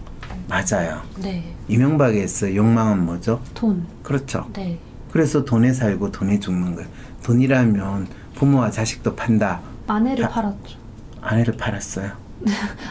맞아요. 0.48 1.02
네. 1.22 1.44
이명박에서 1.68 2.56
욕망은 2.56 3.06
뭐죠? 3.06 3.42
돈. 3.54 3.86
그렇죠. 4.02 4.48
네. 4.54 4.80
그래서 5.12 5.44
돈에 5.44 5.74
살고 5.74 6.12
돈에 6.12 6.40
죽는 6.40 6.76
거예요. 6.76 6.90
돈이라면 7.24 8.08
부모와 8.42 8.72
자식도 8.72 9.16
판다. 9.16 9.60
아내를 9.86 10.24
다- 10.24 10.30
팔았죠. 10.32 10.76
아내를 11.22 11.56
팔았어요. 11.58 12.10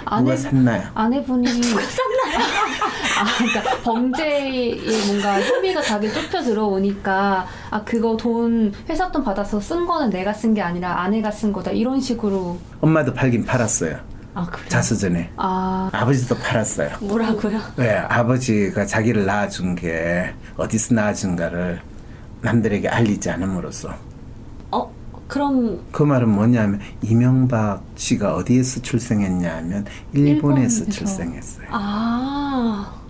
아내 0.05 0.23
누가 0.23 0.37
샀나요? 0.37 0.89
아내분이 0.95 1.45
아, 1.49 3.25
그러니까 3.37 3.77
범죄에 3.83 4.77
뭔가 5.09 5.43
혐의가 5.43 5.83
자기 5.83 6.13
좁혀 6.13 6.41
들어오니까 6.41 7.47
아 7.69 7.83
그거 7.85 8.17
돈 8.17 8.73
회사 8.89 9.11
돈 9.11 9.25
받아서 9.25 9.59
쓴 9.59 9.87
거는 9.87 10.11
내가 10.11 10.33
쓴 10.33 10.55
게 10.55 10.63
아니라 10.63 11.01
아내가 11.03 11.33
쓴 11.33 11.53
거다 11.53 11.73
이런 11.73 12.01
식으로 12.01 12.57
엄마도 12.81 13.13
팔긴 13.13 13.45
팔았어요. 13.45 13.99
아 14.35 14.47
그래. 14.47 14.69
자수전에. 14.69 15.33
아 15.37 15.91
아버지도 15.93 16.37
팔았어요. 16.37 16.91
뭐라고요? 17.01 17.61
왜 17.77 17.97
아버지가 17.97 18.87
자기를 18.87 19.27
낳아준 19.27 19.75
게 19.75 20.33
어디서 20.57 20.95
낳아준가를 20.95 21.81
남들에게 22.43 22.89
알리지 22.89 23.29
않음으로써 23.31 23.89
어 23.89 23.95
그럼 25.31 25.81
그 25.93 26.03
말은 26.03 26.29
뭐냐면 26.29 26.81
이명박 27.03 27.85
씨가 27.95 28.35
어디에서 28.35 28.83
출생했냐면 28.83 29.87
일본에서 30.13 30.81
일본에서. 30.81 30.91
출생했어요. 30.91 31.67
아 31.71 33.01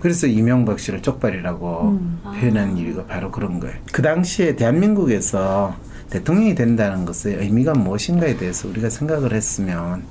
그래서 0.00 0.26
이명박 0.26 0.80
씨를 0.80 1.02
쪽발이라고 1.02 1.82
음. 1.90 2.18
표현한 2.24 2.78
이유가 2.78 3.04
바로 3.04 3.30
그런 3.30 3.60
거예요. 3.60 3.76
그 3.92 4.00
당시에 4.02 4.56
대한민국에서 4.56 5.76
대통령이 6.10 6.54
된다는 6.54 7.04
것의 7.04 7.36
의미가 7.36 7.74
무엇인가에 7.74 8.36
대해서 8.36 8.68
우리가 8.68 8.90
생각을 8.90 9.32
했으면 9.32 10.02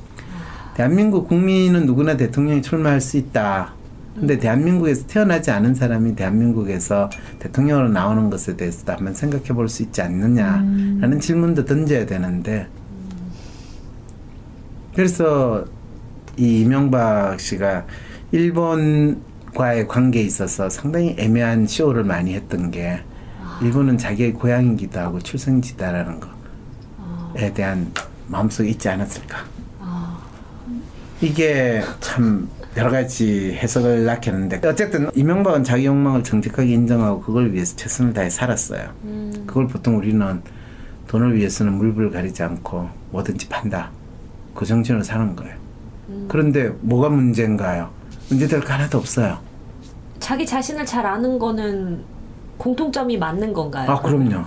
대한민국 0.76 1.28
국민은 1.28 1.86
누구나 1.88 2.18
대통령이 2.18 2.62
출마할 2.62 3.02
수 3.02 3.18
있다. 3.18 3.74
근데 4.16 4.38
대한민국에서 4.38 5.08
태어나지 5.08 5.52
않은 5.52 5.74
사람이 5.74 6.16
대한민국에서 6.16 7.10
대통령으로 7.40 7.90
나오는 7.90 8.30
것에 8.30 8.58
대해서도 8.58 8.92
한번 8.92 9.14
생각해 9.14 9.46
볼 9.48 9.70
수 9.70 9.84
있지 9.84 10.02
않느냐라는 10.02 11.20
질문도 11.20 11.66
던져야 11.66 12.06
되는데. 12.06 12.68
그래서 14.94 15.66
이 16.38 16.62
이명박 16.62 17.40
씨가 17.40 17.86
일본과의 18.32 19.88
관계에 19.88 20.24
있어서 20.24 20.70
상당히 20.70 21.16
애매한 21.18 21.66
쇼를 21.68 22.04
많이 22.04 22.34
했던 22.34 22.72
게 22.72 23.02
일본은 23.62 23.98
자기의 23.98 24.34
고향이기도 24.34 25.00
하고 25.00 25.20
출생지다라는 25.20 26.20
거에 27.34 27.54
대한 27.54 27.92
마음속에 28.28 28.70
있지 28.70 28.90
않았을까. 28.90 29.38
이게 31.22 31.82
참 32.00 32.50
여러 32.78 32.90
가지 32.90 33.54
해석을 33.54 34.06
낳겠는데 34.06 34.66
어쨌든 34.66 35.10
이명박은 35.14 35.64
자기 35.64 35.86
욕망을 35.86 36.24
정직하게 36.24 36.72
인정하고 36.72 37.22
그걸 37.22 37.52
위해서 37.52 37.76
최선을 37.76 38.14
다해 38.14 38.30
살았어요. 38.30 38.90
음, 39.04 39.44
그걸 39.46 39.68
보통 39.68 39.98
우리는 39.98 40.42
돈을 41.08 41.36
위해서는 41.36 41.74
물불 41.74 42.12
가리지 42.12 42.44
않고 42.44 42.90
뭐든지 43.12 43.50
판다. 43.50 43.92
그 44.56 44.66
정신으로 44.66 45.04
사는 45.04 45.36
거예요. 45.36 45.56
그런데 46.28 46.70
뭐가 46.82 47.10
문제인가요? 47.10 47.90
문제될 48.30 48.62
거 48.62 48.74
하나도 48.74 48.98
없어요. 48.98 49.40
자기 50.20 50.46
자신을 50.46 50.86
잘 50.86 51.06
아는 51.06 51.40
거는 51.40 52.04
공통점이 52.58 53.18
맞는 53.18 53.54
건가요? 53.54 53.90
아, 53.92 54.02
그럼요. 54.02 54.46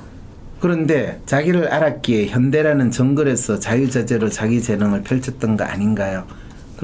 그런데 0.61 1.21
자기를 1.27 1.69
알았기에 1.69 2.29
현대라는 2.29 2.91
정글에서 2.91 3.59
자유자재로 3.59 4.31
자기 4.31 4.63
재능을 4.63 5.03
펼쳤던 5.03 5.57
거 5.59 5.65
아닌가요? 5.65 6.25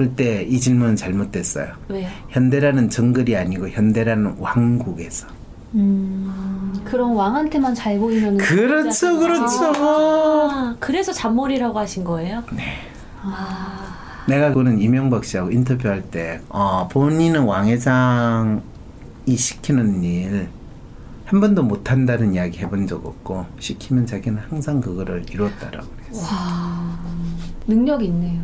그럴 0.01 0.15
때이 0.15 0.59
질문은 0.59 0.95
잘못됐어요. 0.95 1.73
왜요? 1.87 2.07
현대라는 2.29 2.89
정글이 2.89 3.37
아니고 3.37 3.69
현대라는 3.69 4.37
왕국에서. 4.39 5.27
음, 5.75 6.73
그런 6.83 7.13
왕한테만 7.13 7.75
잘 7.75 7.99
보이면 7.99 8.37
그렇죠, 8.37 9.19
그렇죠. 9.19 9.71
아 9.77 10.75
그래서 10.79 11.13
잔머리라고 11.13 11.77
하신 11.77 12.03
거예요? 12.03 12.43
네. 12.51 12.63
아 13.21 14.23
내가 14.27 14.49
그거는 14.49 14.79
이명박 14.79 15.23
씨하고 15.23 15.51
인터뷰할 15.51 16.01
때, 16.09 16.41
어, 16.49 16.87
본인은 16.91 17.43
왕회장이 17.43 18.61
시키는 19.35 20.03
일, 20.03 20.49
한 21.25 21.39
번도 21.39 21.63
못한다는 21.63 22.33
이야기 22.33 22.59
해본 22.59 22.87
적 22.87 23.05
없고, 23.05 23.45
시키면 23.59 24.05
자기는 24.07 24.41
항상 24.49 24.81
그거를 24.81 25.25
이뤘다라고 25.31 25.87
그랬어. 26.05 26.27
능력이 27.67 28.05
있네요. 28.05 28.41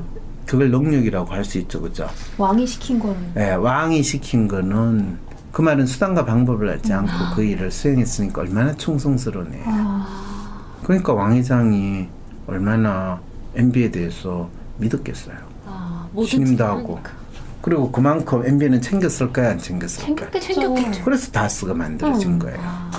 그걸 0.47 0.71
능력이라고 0.71 1.29
할 1.31 1.43
수 1.45 1.57
있죠, 1.59 1.81
그죠? 1.81 2.07
왕이 2.37 2.65
시킨 2.65 2.99
거를 2.99 3.15
네, 3.35 3.53
왕이 3.53 4.01
시킨 4.01 4.47
거는, 4.47 5.17
그 5.51 5.61
말은 5.61 5.85
수단과 5.85 6.25
방법을 6.25 6.69
알지 6.69 6.91
않고 6.93 7.35
그 7.35 7.43
일을 7.43 7.69
수행했으니까 7.69 8.41
얼마나 8.41 8.73
충성스러우네. 8.75 9.61
아, 9.65 10.63
그러니까 10.83 11.13
왕회장이 11.13 12.07
얼마나 12.47 13.19
MB에 13.55 13.91
대해서 13.91 14.49
믿었겠어요. 14.77 15.35
아, 15.65 16.07
신임도 16.25 16.63
하고. 16.63 16.95
하니까. 16.95 17.11
그리고 17.61 17.91
그만큼 17.91 18.45
MB는 18.45 18.81
챙겼을까요, 18.81 19.49
안 19.49 19.57
챙겼을까요? 19.57 20.05
챙겼겠죠. 20.15 20.53
챙겼겠죠. 20.53 21.03
그래서 21.03 21.31
다스가 21.31 21.73
만들어진 21.73 22.33
음. 22.33 22.39
거예요. 22.39 22.57
아, 22.61 22.89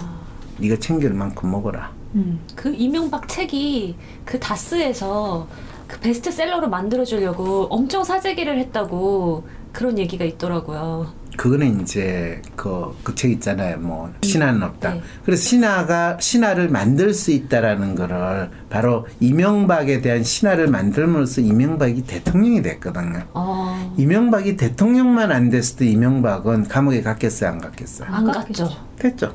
네가 0.59 0.77
챙길 0.81 1.15
만큼 1.15 1.51
먹어라. 1.51 1.91
음. 2.15 2.41
그 2.55 2.75
이명박 2.75 3.27
책이 3.29 3.97
그 4.25 4.39
다스에서 4.39 5.47
그 5.88 5.98
베스트셀러로 6.01 6.68
만들어주려고 6.68 7.66
엄청 7.70 8.05
사재기를 8.05 8.59
했다고 8.59 9.48
그런 9.72 9.98
얘기가 9.98 10.24
있더라고요. 10.24 11.12
그거는 11.37 11.81
이제 11.83 12.42
그 12.57 12.92
그 13.05 13.14
책 13.14 13.31
있잖아요. 13.33 13.79
뭐 13.79 14.11
신화는 14.22 14.62
없다. 14.62 14.94
네. 14.94 15.03
그래서 15.24 15.42
신화가 15.44 16.18
신화를 16.20 16.68
만들 16.68 17.14
수 17.14 17.31
있다라는 17.31 17.94
거를 17.94 18.51
바로 18.68 19.07
이명박에 19.20 20.01
대한 20.01 20.24
신화를 20.24 20.66
만들면서 20.66 21.40
이명박이 21.40 22.03
대통령이 22.03 22.61
됐거든요. 22.62 23.22
어, 23.35 23.94
이명박이 23.96 24.57
대통령만 24.57 25.31
안 25.31 25.48
됐을 25.48 25.77
때 25.77 25.87
이명박은 25.87 26.66
감옥에 26.68 27.03
갔겠어요, 27.03 27.51
안 27.51 27.59
갔겠어요? 27.61 28.09
안 28.11 28.24
갔죠. 28.24 28.68
됐죠. 28.98 29.33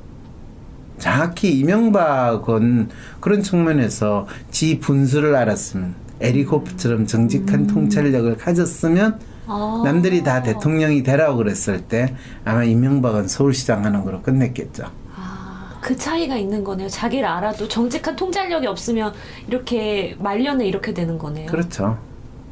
정확히 1.00 1.58
이명박은 1.60 2.90
그런 3.22 3.42
측면에서 3.42 4.28
지 4.52 4.80
분수를 4.80 5.36
알았으면 5.36 5.96
에릭 6.24 6.52
호프처럼 6.52 7.06
정직한 7.06 7.62
음. 7.62 7.68
통찰력을 7.68 8.38
가졌으면 8.38 9.20
아. 9.46 9.82
남들이 9.84 10.24
다 10.24 10.42
대통령이 10.42 11.04
되라고 11.04 11.38
그랬을 11.38 11.82
때 11.82 12.16
아마 12.46 12.64
이명박은 12.64 13.28
서울시장 13.28 13.84
하는 13.84 14.04
거로 14.06 14.22
끝냈겠죠. 14.22 14.86
아, 15.16 15.80
그 15.82 15.96
차이가 15.96 16.38
있는 16.38 16.64
거네요. 16.64 16.88
자기를 16.88 17.26
알아도 17.28 17.68
정직한 17.68 18.16
통찰력이 18.16 18.66
없으면 18.68 19.14
이렇게 19.48 20.16
말년에 20.20 20.66
이렇게 20.66 20.94
되는 20.94 21.18
거네요. 21.18 21.48
그렇죠. 21.48 21.98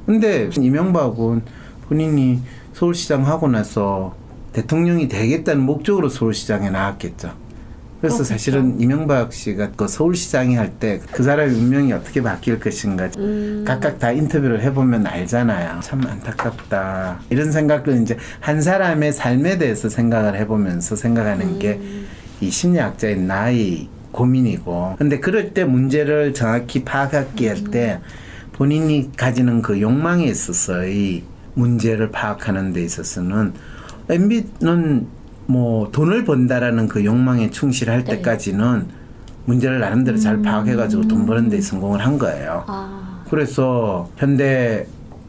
근데 0.06 0.50
이명박은 0.60 1.44
본인이 1.88 2.42
서울시장 2.74 3.26
하고 3.26 3.48
나서 3.48 4.16
대통령이 4.52 5.08
되겠다는 5.08 5.64
목적으로 5.64 6.10
서울시장에 6.10 6.70
나왔겠죠. 6.70 7.41
그래서 8.02 8.18
그렇겠죠. 8.18 8.24
사실은 8.34 8.80
이명박 8.82 9.32
씨가 9.32 9.72
그 9.78 9.88
서울시장이 9.88 10.56
할 10.56 10.72
때 10.80 11.00
그 11.12 11.22
사람의 11.24 11.56
운명이 11.56 11.94
어떻게 11.94 12.22
바뀔 12.22 12.60
것인가 12.60 13.10
음. 13.18 13.64
각각 13.66 14.00
다 14.00 14.12
인터뷰를 14.12 14.62
해보면 14.64 15.06
알잖아요. 15.08 15.80
참 15.82 16.02
안타깝다. 16.06 17.22
이런 17.30 17.52
생각을 17.52 18.02
이제 18.02 18.18
한 18.40 18.62
사람의 18.62 19.14
삶에 19.14 19.58
대해서 19.60 19.88
생각을 19.90 20.36
해보면서 20.40 20.96
생각하는 20.96 21.60
게이 21.60 22.50
심리학자인 22.50 23.28
나의 23.28 23.88
고민이고. 24.12 24.96
근데 24.98 25.20
그럴 25.20 25.54
때 25.54 25.64
문제를 25.64 26.34
정확히 26.34 26.84
파악하기 26.84 27.48
할 27.48 27.64
때 27.72 28.00
본인이 28.54 29.10
가지는 29.16 29.62
그 29.62 29.80
욕망에 29.80 30.26
있어서의 30.26 31.24
문제를 31.54 32.12
파악하는 32.12 32.74
데 32.74 32.84
있어서는 32.84 33.54
MB는 34.10 35.08
뭐 35.46 35.90
돈을 35.92 36.26
번다라는 36.26 36.88
그 36.88 37.04
욕망에 37.04 37.50
충실할 37.50 38.04
네. 38.04 38.16
때까지는 38.16 38.88
문제를 39.46 39.80
나름대로 39.80 40.18
잘 40.18 40.42
파악해가지고 40.42 41.08
돈 41.08 41.26
버는 41.26 41.50
데 41.50 41.60
성공을 41.62 42.06
한 42.06 42.18
거예요. 42.18 42.64
아, 42.68 43.24
그래서 43.30 44.10
현대 44.18 44.86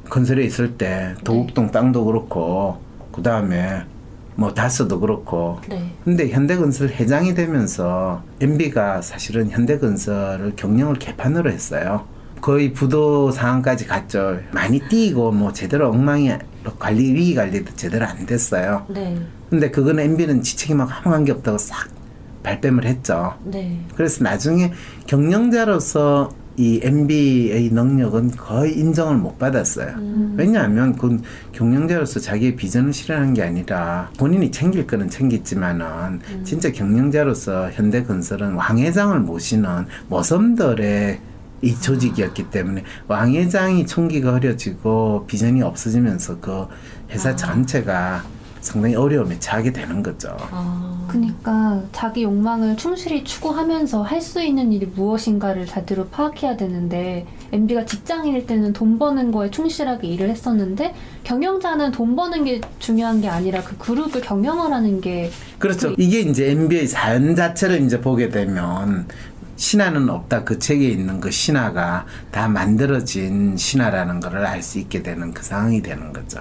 건설에 0.09 0.45
있을 0.45 0.77
때 0.77 1.15
도곡동 1.25 1.71
땅도 1.71 2.05
그렇고 2.05 2.79
그 3.13 3.23
다음에 3.23 3.85
뭐 4.35 4.53
다스도 4.53 5.01
그렇고 5.01 5.61
네. 5.69 5.93
근데 6.05 6.29
현대건설 6.31 6.89
회장이 6.89 7.35
되면서 7.35 8.23
MB가 8.41 9.03
사실은 9.03 9.51
현대건설을 9.51 10.55
경영을 10.57 10.97
개판으로 10.97 11.51
했어요. 11.51 12.07
거의 12.41 12.73
부도 12.73 13.31
상황까지 13.31 13.87
갔죠. 13.87 14.39
많이 14.51 14.81
뛰고 14.81 15.31
뭐 15.31 15.53
제대로 15.53 15.91
엉망이 15.91 16.33
관리 16.79 17.15
위기 17.15 17.35
관리도 17.35 17.75
제대로 17.77 18.05
안 18.05 18.27
됐어요. 18.27 18.85
네. 18.89 19.17
근데 19.53 19.71
그건 19.71 20.01
MB는 20.01 20.41
지책임하고 20.41 20.91
아무 20.91 21.11
관계 21.11 21.31
없다고 21.31 21.59
싹 21.59 21.87
발뺌을 22.43 22.87
했죠. 22.87 23.35
네. 23.45 23.79
그래서 23.95 24.25
나중에 24.25 24.73
경영자로서 25.07 26.31
이 26.57 26.81
MB의 26.83 27.69
능력은 27.69 28.31
거의 28.31 28.79
인정을 28.79 29.19
못 29.19 29.39
받았어요. 29.39 29.95
왜냐하면 30.37 30.97
그 30.97 31.21
경영자로서 31.53 32.21
자기의 32.21 32.57
비전을 32.57 32.95
실현한 32.95 33.35
게 33.35 33.43
아니라 33.43 34.11
본인이 34.17 34.51
챙길 34.51 34.87
거는 34.87 35.11
챙겼지만은 35.11 36.21
진짜 36.45 36.73
경영자로서 36.73 37.73
현대건설은 37.73 38.55
왕 38.55 38.79
회장을 38.79 39.21
모시는 39.21 39.85
모섬들의 40.09 41.21
이 41.61 41.75
조직이었기 41.77 42.51
때문에 42.51 42.85
왕 43.07 43.35
회장이 43.35 43.87
총기가 43.87 44.33
흐려지고 44.33 45.27
비전이 45.27 45.61
없어지면서 45.61 46.41
그 46.41 46.67
회사 47.11 47.37
전체가 47.37 48.25
상당히 48.63 48.95
어려움에 48.95 49.39
처하게 49.39 49.73
되는 49.73 50.03
거죠. 50.03 50.35
아, 50.51 51.05
그러니까 51.09 51.83
자기 51.93 52.23
욕망을 52.23 52.77
충실히 52.77 53.25
추구하면서 53.25 54.03
할 54.03 54.23
수 54.23 54.41
있는 54.41 54.73
일이 54.73 54.87
무엇인가를 54.87 55.67
제대로 55.67 56.07
파악해야 56.07 56.57
되는데 56.57 57.27
MB가 57.51 57.85
직장인일 57.85 58.47
때는 58.47 58.73
돈 58.73 59.01
버는 59.01 59.33
거에 59.33 59.51
충실하게 59.51 60.07
일을 60.07 60.31
했었는데 60.31 60.95
경영자는 61.25 61.91
돈 61.91 62.15
버는 62.15 62.45
게 62.45 62.61
중요한 62.79 63.21
게 63.21 63.29
아니라 63.29 63.63
그 63.65 63.77
그룹을 63.79 64.21
경영을 64.21 64.73
하는 64.73 65.01
게 65.01 65.29
그렇죠. 65.59 65.93
이게 65.99 66.21
이제 66.21 66.53
NBA 66.53 66.87
사연 66.87 67.35
자체를 67.35 67.83
이제 67.83 68.01
보게 68.01 68.29
되면 68.29 69.09
신화는 69.57 70.09
없다. 70.09 70.45
그 70.45 70.61
책에 70.61 70.89
있는 70.89 71.19
그 71.21 71.33
신화가 71.33 72.07
다 72.31 72.47
만들어진 72.49 73.57
신화라는 73.57 74.21
것을 74.21 74.39
알 74.47 74.63
수 74.63 74.79
있게 74.79 75.03
되는 75.03 75.35
그 75.35 75.43
상황이 75.43 75.83
되는 75.83 76.13
거죠. 76.13 76.41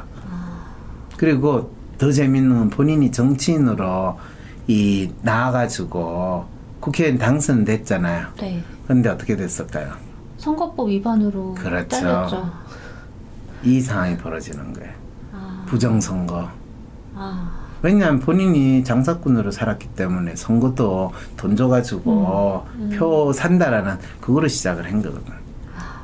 그리고 1.18 1.74
더 2.02 2.12
재밌는 2.12 2.58
건 2.58 2.70
본인이 2.72 3.12
정치인으로 3.12 4.18
이 4.66 5.12
나와가지고 5.22 6.46
국회의원 6.80 7.20
당선됐잖아요. 7.20 8.28
네. 8.40 8.64
근데 8.88 9.08
어떻게 9.08 9.36
됐을까요? 9.36 9.94
선거법 10.40 10.90
위반으로 10.90 11.54
그렇죠. 11.54 11.88
잘렸죠. 11.90 12.52
이 13.62 13.80
상황이 13.80 14.18
벌어지는 14.18 14.74
거예요. 14.74 14.92
아, 15.32 15.64
부정선거. 15.68 16.50
아, 17.14 17.52
왜냐하면 17.84 18.20
본인이 18.20 18.84
장사꾼으로 18.84 19.52
살았기 19.52 19.90
때문에 19.90 20.36
선거도 20.36 21.12
돈 21.38 21.56
줘가지고 21.56 22.66
표 22.94 23.32
산다라는 23.32 24.00
그거로 24.20 24.48
시작을 24.48 24.92
한 24.92 25.04
거거든. 25.04 25.34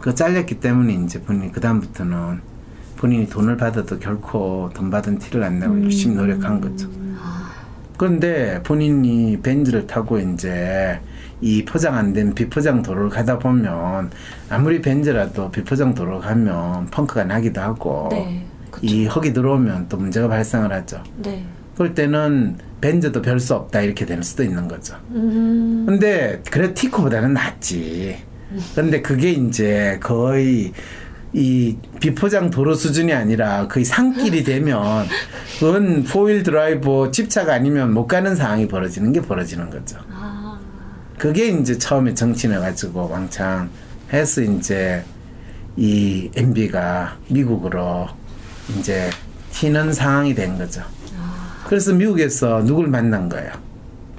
그 0.02 0.14
잘렸기 0.14 0.60
때문에 0.60 0.94
이제 0.94 1.20
본인이 1.24 1.52
그 1.52 1.60
다음부터는 1.60 2.42
본인이 2.98 3.28
돈을 3.30 3.56
받아도 3.58 3.98
결코 4.00 4.70
돈 4.74 4.90
받은 4.90 5.20
티를 5.20 5.44
안 5.44 5.60
내고 5.60 5.82
열심히 5.84 6.16
노력한 6.16 6.60
거죠. 6.60 6.90
그런데 7.98 8.62
본인이 8.64 9.40
벤츠를 9.42 9.88
타고 9.88 10.20
이제 10.20 11.00
이 11.42 11.64
포장 11.66 11.96
안 11.96 12.14
된 12.14 12.34
비포장 12.34 12.82
도로를 12.84 13.10
가다 13.10 13.40
보면 13.40 14.12
아무리 14.50 14.82
벤츠라도 14.82 15.50
비포장 15.52 15.94
도로 15.94 16.20
가면 16.20 16.88
펑크가 16.88 17.24
나기도 17.26 17.62
하고 17.62 18.08
네. 18.12 18.46
이 18.82 19.06
흙이 19.06 19.34
들어오면 19.34 19.88
또 19.90 19.98
문제가 19.98 20.28
발생을 20.28 20.72
하죠. 20.74 21.02
네. 21.24 21.44
그럴 21.76 21.94
때는 21.94 22.58
벤즈도 22.82 23.22
별 23.22 23.40
수 23.40 23.54
없다 23.56 23.82
이렇게 23.82 24.06
될 24.06 24.22
수도 24.24 24.44
있는 24.44 24.68
거죠. 24.68 24.96
음, 25.12 25.86
근데 25.88 26.42
그래 26.52 26.74
티코보다는 26.74 27.34
낫지. 27.34 28.18
근데 28.76 29.02
그게 29.02 29.32
이제 29.32 30.00
거의 30.02 30.72
이 31.38 31.78
비포장 32.00 32.50
도로 32.50 32.74
수준이 32.74 33.14
아니라 33.14 33.68
거의 33.68 33.86
산길이 33.86 34.44
되면 34.44 35.06
그건 35.60 36.04
포일 36.04 36.42
드라이버 36.42 37.12
집차가 37.12 37.54
아니면 37.54 37.94
못 37.94 38.08
가는 38.08 38.36
상황이 38.36 38.68
벌어지는 38.68 39.14
게 39.14 39.22
벌어지는 39.22 39.70
거죠. 39.70 40.00
아, 40.12 40.60
그게 41.16 41.50
이제 41.50 41.78
처음에 41.78 42.16
정치해 42.16 42.58
가지고 42.58 43.08
왕창 43.08 43.70
해서 44.12 44.42
이제 44.42 45.04
이 45.76 46.32
MB가 46.36 47.18
미국으로 47.28 48.08
이제 48.80 49.12
튀는 49.52 49.94
상황이 49.94 50.34
된 50.34 50.58
거죠. 50.58 50.82
그래서 51.68 51.94
미국에서 51.94 52.64
누굴 52.64 52.88
만난 52.88 53.30
거예요. 53.30 53.52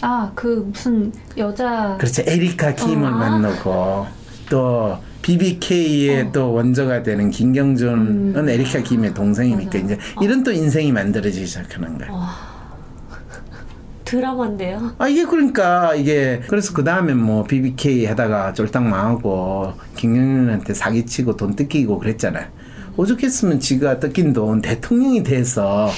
아, 0.02 0.30
그 0.36 0.64
무슨 0.68 1.12
여자 1.36 1.96
그렇죠. 1.98 2.22
에리카 2.24 2.76
킴을 2.76 3.08
어. 3.08 3.10
만나고 3.10 4.06
또 4.48 4.98
BBK의 5.22 6.32
또 6.32 6.52
원조가 6.52 7.02
되는 7.02 7.30
김경준은 7.30 8.48
에리카 8.48 8.80
김의 8.80 9.14
동생이니까 9.14 9.70
맞아요. 9.72 9.84
이제 9.84 9.98
이런 10.22 10.42
또 10.42 10.52
인생이 10.52 10.92
만들어지기 10.92 11.46
시작하는 11.46 11.98
거예요. 11.98 12.48
드라마인데요. 14.04 14.94
아 14.96 15.06
이게 15.06 15.24
그러니까 15.26 15.94
이게 15.94 16.40
그래서 16.48 16.72
그 16.72 16.82
다음에 16.82 17.12
뭐 17.12 17.44
BBK 17.44 18.06
하다가 18.06 18.54
쫄딱 18.54 18.82
망하고 18.82 19.74
김경준한테 19.96 20.72
사기치고 20.72 21.36
돈 21.36 21.54
뜯기고 21.54 21.98
그랬잖아요. 21.98 22.46
오죽했으면 22.96 23.60
지가 23.60 24.00
뜯긴 24.00 24.32
돈 24.32 24.60
대통령이 24.60 25.22
돼서 25.22 25.88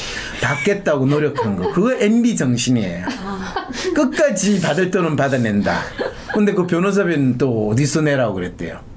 받겠다고 0.42 1.06
노력한 1.06 1.56
거 1.56 1.72
그거 1.72 1.94
MB 1.94 2.36
정신이에요. 2.36 3.06
끝까지 3.94 4.60
받을 4.60 4.90
돈은 4.90 5.16
받아낸다. 5.16 5.78
근데 6.34 6.52
그 6.52 6.66
변호사비는 6.66 7.38
또 7.38 7.68
어디서 7.68 8.02
내라고 8.02 8.34
그랬대요. 8.34 8.89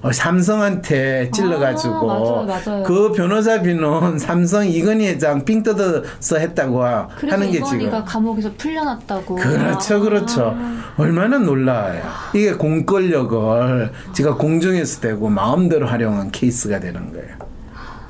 어, 0.00 0.12
삼성한테 0.12 1.30
찔러가지고 1.32 2.10
아, 2.10 2.44
맞아요, 2.44 2.46
맞아요. 2.46 2.82
그 2.84 3.12
변호사비는 3.12 4.18
삼성 4.18 4.66
이건희 4.66 5.08
회장 5.08 5.44
삥 5.44 5.62
뜯어서 5.62 6.38
했다고 6.38 6.84
하는 6.84 7.50
게 7.50 7.58
이건희가 7.58 7.66
지금 7.66 8.04
감옥에서 8.04 8.50
풀려났다고. 8.56 9.34
그렇죠, 9.34 10.00
그렇죠. 10.00 10.56
얼마나 10.96 11.38
놀라워요. 11.38 12.02
이게 12.34 12.52
공권력을 12.52 13.92
지가 14.12 14.36
공중에서 14.36 15.00
대고 15.00 15.28
마음대로 15.28 15.86
활용한 15.86 16.30
케이스가 16.30 16.78
되는 16.78 17.12
거예요. 17.12 17.36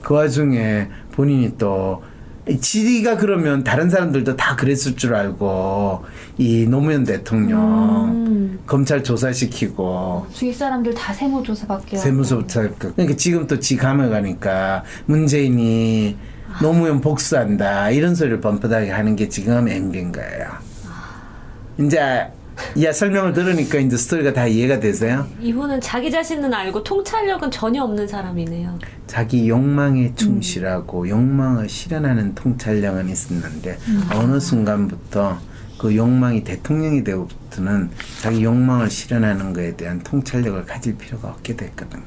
그 0.02 0.14
와중에 0.14 0.88
본인이 1.12 1.56
또 1.58 2.02
지가 2.60 3.16
그러면 3.18 3.62
다른 3.62 3.90
사람들도 3.90 4.36
다 4.36 4.56
그랬을 4.56 4.96
줄 4.96 5.14
알고 5.14 6.04
이 6.38 6.66
노무현 6.66 7.04
대통령 7.04 7.60
음. 8.26 8.58
검찰 8.66 9.02
조사시키고 9.04 10.26
주위 10.32 10.52
사람들 10.52 10.94
다 10.94 11.12
세무조사 11.12 11.66
받게 11.66 11.96
하고. 11.96 12.04
세무조사 12.04 12.68
그러니까 12.78 13.16
지금 13.16 13.46
또 13.46 13.58
지 13.60 13.76
감에 13.76 14.08
가니까 14.08 14.84
문재인이 15.06 16.16
노무현 16.62 17.00
복수한다 17.00 17.90
이런 17.90 18.14
소리를 18.14 18.40
뻔뻔하게 18.40 18.90
하는 18.90 19.14
게 19.16 19.28
지금 19.28 19.68
MB인 19.68 20.12
거예요. 20.12 20.48
이제 21.78 22.26
이 22.74 22.84
설명을 22.92 23.32
들으니까 23.32 23.78
이제 23.78 23.96
스토리가 23.96 24.32
다 24.32 24.46
이해가 24.46 24.80
되세요? 24.80 25.26
이분은 25.40 25.80
자기 25.80 26.10
자신은 26.10 26.52
알고 26.52 26.82
통찰력은 26.82 27.50
전혀 27.50 27.82
없는 27.82 28.06
사람이네요. 28.06 28.78
자기 29.06 29.48
욕망에 29.48 30.14
충실하고 30.14 31.08
욕망을 31.08 31.68
실현하는 31.68 32.34
통찰력은 32.34 33.08
있었는데 33.08 33.78
어느 34.14 34.38
순간부터 34.40 35.38
그 35.78 35.94
욕망이 35.94 36.42
대통령이 36.42 37.04
되고부터는 37.04 37.90
자기 38.20 38.42
욕망을 38.44 38.90
실현하는 38.90 39.52
것에 39.52 39.76
대한 39.76 40.00
통찰력을 40.00 40.64
가질 40.66 40.96
필요가 40.98 41.28
없게 41.28 41.56
됐거든. 41.56 42.00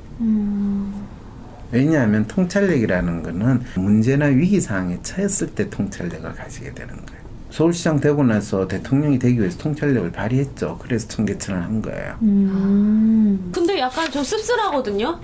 왜냐하면 1.71 2.27
통찰력이라는 2.27 3.23
거는 3.23 3.61
문제나 3.77 4.25
위기 4.25 4.59
상황에 4.59 4.99
처했을 5.01 5.47
때 5.55 5.69
통찰력을 5.69 6.29
가지게 6.33 6.73
되는 6.73 6.93
거예요. 6.97 7.20
서울시장 7.51 7.99
되고 7.99 8.23
나서 8.23 8.67
대통령이 8.67 9.19
되기 9.19 9.39
위해서 9.39 9.57
통찰력을 9.59 10.11
발휘했죠. 10.11 10.77
그래서 10.81 11.07
청계천을 11.07 11.61
한 11.61 11.81
거예요. 11.81 12.15
음. 12.21 13.51
근데 13.53 13.79
약간 13.79 14.09
좀 14.09 14.23
씁쓸하거든요. 14.23 15.19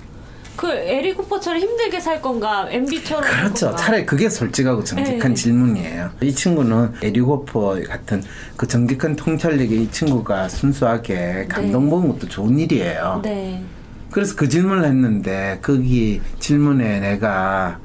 그 0.56 0.68
에릭 0.68 1.14
호퍼처럼 1.14 1.60
힘들게 1.60 2.00
살 2.00 2.20
건가, 2.20 2.66
MB처럼 2.68 3.22
살 3.22 3.44
그렇죠. 3.44 3.66
건가. 3.66 3.80
차라리 3.80 4.04
그게 4.04 4.28
솔직하고 4.28 4.82
정직한 4.82 5.30
네. 5.30 5.34
질문이에요. 5.34 6.10
이 6.20 6.34
친구는 6.34 6.94
에릭 7.00 7.36
호퍼 7.36 7.80
같은 7.86 8.22
그 8.56 8.66
정직한 8.66 9.14
통찰력에 9.14 9.74
이 9.76 9.90
친구가 9.90 10.48
순수하게 10.48 11.46
감동 11.48 11.88
먹은 11.88 12.08
것도 12.08 12.28
좋은 12.28 12.58
일이에요. 12.58 13.20
네. 13.22 13.62
그래서 14.10 14.34
그 14.34 14.48
질문을 14.48 14.84
했는데 14.84 15.60
거기 15.62 16.20
질문에 16.40 17.00
내가 17.00 17.78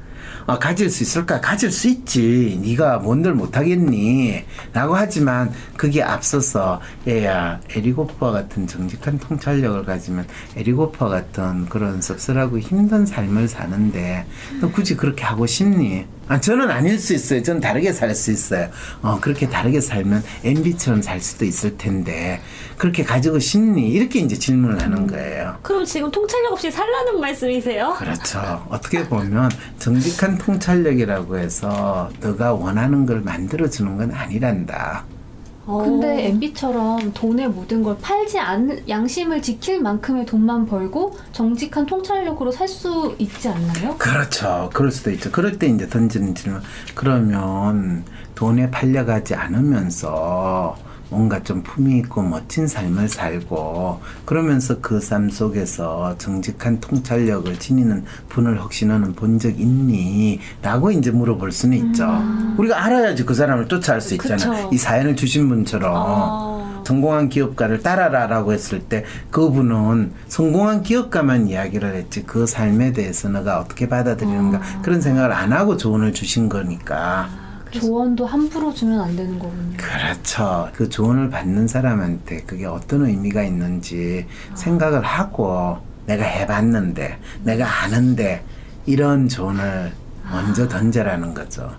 아, 0.46 0.58
가질 0.58 0.90
수 0.90 1.02
있을까? 1.02 1.40
가질 1.40 1.70
수 1.70 1.88
있지. 1.88 2.60
네가 2.62 2.98
뭔들 2.98 3.34
못하겠니? 3.34 4.44
라고 4.72 4.94
하지만 4.94 5.52
그게 5.76 6.02
앞서서 6.02 6.80
얘야 7.06 7.60
에릭 7.74 7.99
호퍼 7.99 8.30
같은 8.30 8.66
정직한 8.66 9.18
통찰력을 9.18 9.84
가지면 9.84 10.26
에릭 10.56 10.79
호퍼 10.79 11.08
같은 11.08 11.66
그런 11.66 12.00
씁쓸하고 12.00 12.58
힘든 12.58 13.06
삶을 13.06 13.48
사는데 13.48 14.26
너 14.60 14.70
굳이 14.70 14.96
그렇게 14.96 15.24
하고 15.24 15.46
싶니? 15.46 16.06
아, 16.28 16.40
저는 16.40 16.70
아닐 16.70 16.98
수 16.98 17.12
있어요. 17.14 17.42
저는 17.42 17.60
다르게 17.60 17.92
살 17.92 18.14
수 18.14 18.30
있어요. 18.30 18.68
어, 19.02 19.18
그렇게 19.20 19.48
다르게 19.48 19.80
살면 19.80 20.22
MB처럼 20.44 21.02
살 21.02 21.20
수도 21.20 21.44
있을 21.44 21.76
텐데 21.76 22.40
그렇게 22.78 23.02
가지고 23.02 23.38
싶니? 23.38 23.88
이렇게 23.90 24.20
이제 24.20 24.36
질문을 24.36 24.80
하는 24.82 25.06
거예요. 25.06 25.56
그럼 25.62 25.84
지금 25.84 26.10
통찰력 26.10 26.52
없이 26.52 26.70
살라는 26.70 27.20
말씀이세요? 27.20 27.94
그렇죠. 27.98 28.64
어떻게 28.70 29.04
보면 29.08 29.50
정직한 29.78 30.38
통찰력이라고 30.38 31.38
해서 31.38 32.10
너가 32.20 32.54
원하는 32.54 33.04
걸 33.04 33.20
만들어주는 33.20 33.96
건 33.96 34.12
아니란다. 34.12 35.04
어. 35.66 35.78
근데 35.78 36.26
MB처럼 36.28 37.12
돈의 37.14 37.48
모든 37.48 37.82
걸 37.82 37.96
팔지 38.00 38.38
않 38.38 38.82
양심을 38.88 39.40
지킬 39.42 39.80
만큼의 39.80 40.26
돈만 40.26 40.66
벌고 40.66 41.16
정직한 41.32 41.86
통찰력으로 41.86 42.50
살 42.52 42.68
수 42.68 43.14
있지 43.18 43.48
않나요? 43.48 43.96
그렇죠. 43.98 44.68
그럴 44.74 44.90
수도 44.90 45.10
있죠. 45.12 45.30
그럴 45.30 45.58
때 45.58 45.66
이제 45.68 45.86
던지는 45.88 46.34
질문. 46.34 46.60
그러면 46.94 48.04
돈에 48.34 48.70
팔려가지 48.70 49.34
않으면서 49.34 50.76
뭔가 51.10 51.42
좀 51.42 51.62
품위 51.62 51.98
있고 51.98 52.22
멋진 52.22 52.66
삶을 52.66 53.08
살고 53.08 54.00
그러면서 54.24 54.80
그 54.80 55.00
삶 55.00 55.28
속에서 55.30 56.16
정직한 56.18 56.80
통찰력을 56.80 57.56
지니는 57.58 58.04
분을 58.28 58.60
혹시 58.60 58.86
너는 58.86 59.12
본 59.14 59.38
적 59.38 59.58
있니? 59.60 60.40
라고 60.62 60.90
이제 60.90 61.10
물어볼 61.10 61.52
수는 61.52 61.76
있죠. 61.88 62.06
우리가 62.56 62.84
알아야지 62.84 63.24
그 63.24 63.34
사람을 63.34 63.68
쫓아갈 63.68 64.00
수 64.00 64.14
있잖아. 64.14 64.36
그쵸. 64.36 64.70
이 64.72 64.78
사연을 64.78 65.14
주신 65.16 65.48
분처럼. 65.48 65.92
아. 65.94 66.82
성공한 66.86 67.28
기업가를 67.30 67.80
따라라라고 67.82 68.52
했을 68.52 68.78
때 68.80 69.04
그분은 69.30 70.12
성공한 70.28 70.82
기업가만 70.82 71.48
이야기를 71.48 71.94
했지 71.94 72.24
그 72.24 72.46
삶에 72.46 72.92
대해서 72.92 73.28
너가 73.30 73.58
어떻게 73.60 73.88
받아들이는가 73.88 74.60
그런 74.82 75.00
생각을 75.00 75.32
안 75.32 75.52
하고 75.54 75.76
조언을 75.78 76.12
주신 76.12 76.48
거니까 76.50 77.28
조언도 77.80 78.26
함부로 78.26 78.72
주면 78.72 79.00
안 79.00 79.16
되는 79.16 79.38
거군요. 79.38 79.76
그렇죠 79.76 80.68
그 80.74 80.88
조언을 80.88 81.30
받는 81.30 81.66
사람한테 81.68 82.42
그게 82.42 82.66
어떤 82.66 83.06
의미가 83.06 83.42
있는지 83.42 84.26
생각을 84.54 85.02
하고 85.02 85.78
내가 86.06 86.24
해봤는데 86.24 87.18
내가 87.42 87.82
아는데 87.84 88.44
이런 88.86 89.28
조언을 89.28 89.92
먼저 90.30 90.68
던져라는 90.68 91.34
거죠 91.34 91.70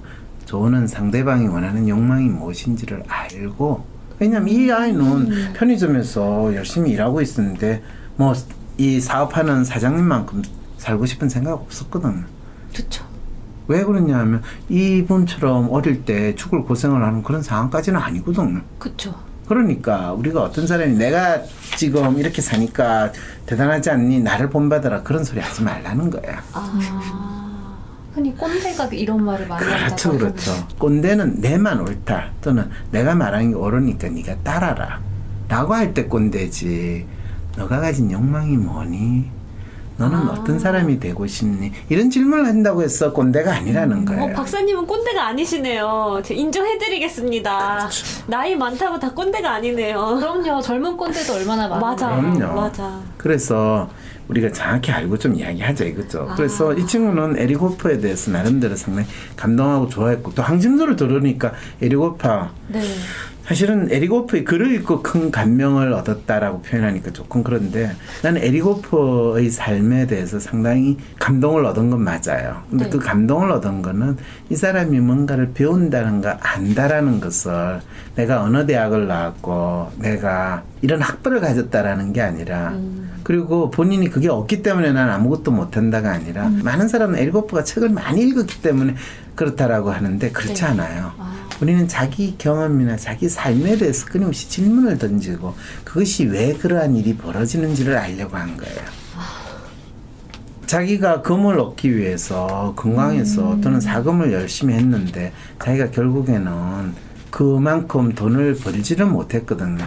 조언은 0.46 0.88
상대방이 0.88 1.48
원하는 1.48 1.88
욕망이 1.88 2.28
무엇인지를 2.30 3.04
알고 3.08 3.86
왜냐면 4.20 4.48
이 4.50 4.72
아이는 4.72 5.54
편의점에서 5.54 6.56
열심히 6.56 6.92
일하고 6.92 7.22
있었는데 7.22 7.82
뭐 8.18 8.34
이 8.78 9.00
사업하는 9.00 9.64
사장님만큼 9.64 10.42
살고 10.78 11.06
싶은 11.06 11.30
생각 11.30 11.54
없었거든. 11.54 12.26
그쵸. 12.76 13.06
왜 13.68 13.84
그러냐 13.84 14.18
하면 14.20 14.42
이분처럼 14.70 15.70
어릴 15.72 16.06
때 16.06 16.36
죽을 16.36 16.64
고생을 16.64 17.04
하는 17.04 17.24
그런 17.24 17.42
상황까지는 17.42 18.00
아니거든. 18.00 18.62
그쵸. 18.80 19.14
그러니까 19.48 20.12
우리가 20.14 20.42
어떤 20.42 20.66
사람이 20.66 20.94
내가 20.96 21.42
지금 21.78 22.18
이렇게 22.18 22.42
사니까 22.42 23.12
대단하지 23.46 23.92
않니? 23.92 24.22
나를 24.22 24.50
본받아라. 24.50 25.04
그런 25.04 25.24
소리 25.24 25.40
하지 25.40 25.62
말라는 25.62 26.10
거야. 26.10 26.42
아. 26.54 26.80
흔히 28.14 28.36
꼰대가 28.36 28.86
이런 28.86 29.24
말을 29.26 29.46
많이 29.48 29.66
한다고 29.66 29.88
그렇죠. 29.88 30.18
그렇죠. 30.18 30.68
꼰대는 30.80 31.42
내만 31.42 31.82
옳다 31.82 32.32
또는 32.42 32.70
내가 32.92 33.14
말하는 33.14 33.50
게 33.52 33.56
옳으니까 33.58 34.08
네가 34.08 34.36
따라라. 34.44 35.00
라고 35.50 35.74
할 35.76 35.94
때 35.94 36.06
꼰대지. 36.06 37.06
너가 37.58 37.80
가진 37.82 38.10
욕망이 38.12 38.58
뭐니? 38.58 39.30
너는 39.98 40.18
아. 40.18 40.32
어떤 40.34 40.60
사람이 40.60 41.00
되고 41.00 41.26
싶니? 41.26 41.72
이런 41.90 42.10
질문을 42.10 42.46
한다고 42.46 42.82
해서 42.82 43.14
꼰대가 43.14 43.54
아니라는 43.56 44.02
어, 44.02 44.06
거예요. 44.06 44.34
박사님은 44.34 44.86
꼰대가 44.86 45.28
아니시네요. 45.28 46.22
인정해드리겠습니다. 46.30 47.78
그렇죠. 47.78 48.06
나이 48.28 48.56
많다고 48.56 49.00
다 49.00 49.12
꼰대가 49.14 49.54
아니네요. 49.54 50.18
그럼요. 50.20 50.62
젊은 50.62 50.98
꼰대도 50.98 51.34
얼마나 51.34 51.68
많아요. 51.68 51.82
맞아. 51.82 52.16
그럼요. 52.16 52.62
맞아. 52.62 53.00
그래서 53.18 53.90
우리가 54.28 54.52
정확히 54.52 54.92
알고 54.92 55.18
좀 55.18 55.36
이야기하자 55.36 55.86
이거죠. 55.86 56.28
아. 56.30 56.36
그래서 56.36 56.74
이 56.74 56.86
친구는 56.86 57.38
에리고프에 57.40 58.00
대해서 58.00 58.32
나름대로 58.32 58.76
상당히 58.76 59.08
감동하고 59.36 59.88
좋아했고 59.88 60.34
또 60.34 60.42
항진도를 60.42 60.96
들으니까 60.96 61.54
에리고파 61.82 62.52
네. 62.70 62.82
사실은 63.46 63.92
에리고프의 63.92 64.44
글을 64.44 64.74
읽고 64.74 65.04
큰 65.04 65.30
감명을 65.30 65.94
얻었다라고 65.94 66.64
표현하니까 66.64 67.12
조금 67.12 67.44
그런데 67.44 67.92
나는 68.24 68.42
에리고프의 68.42 69.52
삶에 69.52 70.08
대해서 70.08 70.40
상당히 70.40 70.98
감동을 71.20 71.64
얻은 71.66 71.92
건 71.92 72.02
맞아요. 72.02 72.64
근데 72.70 72.86
네. 72.86 72.90
그 72.90 72.98
감동을 72.98 73.52
얻은 73.52 73.84
거는 73.84 74.18
이 74.50 74.56
사람이 74.56 75.00
뭔가를 75.00 75.52
배운다는 75.54 76.22
거 76.22 76.30
안다라는 76.40 77.20
것을 77.20 77.82
내가 78.16 78.42
어느 78.42 78.66
대학을 78.66 79.08
나왔고 79.08 79.92
내가 80.00 80.64
이런 80.82 81.02
학벌을 81.02 81.40
가졌다라는 81.40 82.14
게 82.14 82.22
아니라 82.22 82.70
음. 82.70 83.05
그리고 83.26 83.72
본인이 83.72 84.08
그게 84.08 84.30
없기 84.30 84.62
때문에 84.62 84.92
난 84.92 85.10
아무것도 85.10 85.50
못한다가 85.50 86.12
아니라 86.12 86.48
많은 86.62 86.88
사람은 86.88 87.18
에리고프가 87.18 87.64
책을 87.64 87.90
많이 87.90 88.22
읽었기 88.22 88.62
때문에 88.62 88.94
그렇다라고 89.34 89.90
하는데 89.90 90.30
그렇지 90.32 90.62
네. 90.62 90.68
않아요. 90.68 91.12
아. 91.18 91.34
우리는 91.60 91.88
자기 91.88 92.36
경험이나 92.38 92.98
자기 92.98 93.28
삶에 93.28 93.78
대해서 93.80 94.06
끊임없이 94.06 94.48
질문을 94.48 95.00
던지고 95.00 95.56
그것이 95.84 96.26
왜 96.26 96.54
그러한 96.54 96.96
일이 96.96 97.18
벌어지는지를 97.18 97.98
알려고 97.98 98.38
한 98.38 98.58
거예요. 98.58 98.78
자기가 100.68 101.24
금을 101.24 101.58
얻기 101.60 101.98
위해서 101.98 102.74
금광에서 102.76 103.60
또는 103.60 103.82
사금을 103.82 104.34
열심히 104.34 104.76
했는데 104.76 105.34
자기가 105.64 105.90
결국에는 105.90 106.94
그만큼 107.32 108.14
돈을 108.14 108.56
벌지는 108.58 109.12
못했거든요. 109.12 109.84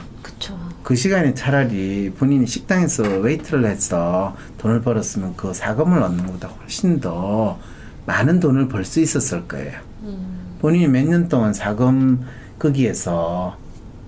그 0.89 0.97
시간에 0.97 1.35
차라리 1.35 2.11
본인이 2.17 2.47
식당에서 2.47 3.03
웨이터를 3.03 3.67
해서 3.67 4.35
돈을 4.57 4.81
벌었으면 4.81 5.37
그 5.37 5.53
사금을 5.53 6.03
얻는 6.03 6.25
것보다 6.25 6.49
훨씬 6.49 6.99
더 6.99 7.59
많은 8.07 8.41
돈을 8.41 8.69
벌 8.69 8.87
수 8.87 8.99
있었을 9.01 9.47
거예요. 9.47 9.79
음. 10.05 10.57
본인이 10.63 10.89
몇 10.89 11.05
년 11.07 11.29
동안 11.29 11.53
사금 11.53 12.25
거기에서 12.59 13.59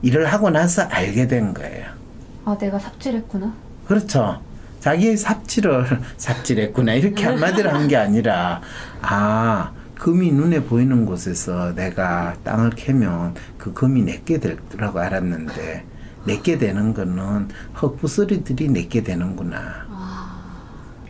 일을 0.01 0.25
하고 0.25 0.49
나서 0.49 0.81
알게 0.85 1.29
된 1.29 1.53
거예요. 1.53 1.85
아, 2.47 2.57
내가 2.57 2.79
삽질했구나. 2.79 3.53
그렇죠. 3.87 4.41
자기의 4.81 5.19
삽질을 5.19 5.85
삽질했구나 6.17 6.95
이렇게 6.95 7.27
한마디로 7.27 7.69
한 7.69 7.89
게 7.89 7.97
아니라 7.99 8.63
아 9.03 9.71
금이 9.97 10.33
눈에 10.33 10.63
보이는 10.63 11.05
곳에서 11.05 11.75
내가 11.75 12.37
땅을 12.43 12.71
캐면 12.71 13.35
그 13.59 13.75
금이 13.75 14.01
내게 14.01 14.41
될 14.41 14.57
거라고 14.71 14.99
알았는데 15.01 15.90
내게 16.25 16.59
되는 16.59 16.93
거는 16.95 17.49
흙부스리들이 17.75 18.69
내게 18.69 19.03
되는구나. 19.03 19.89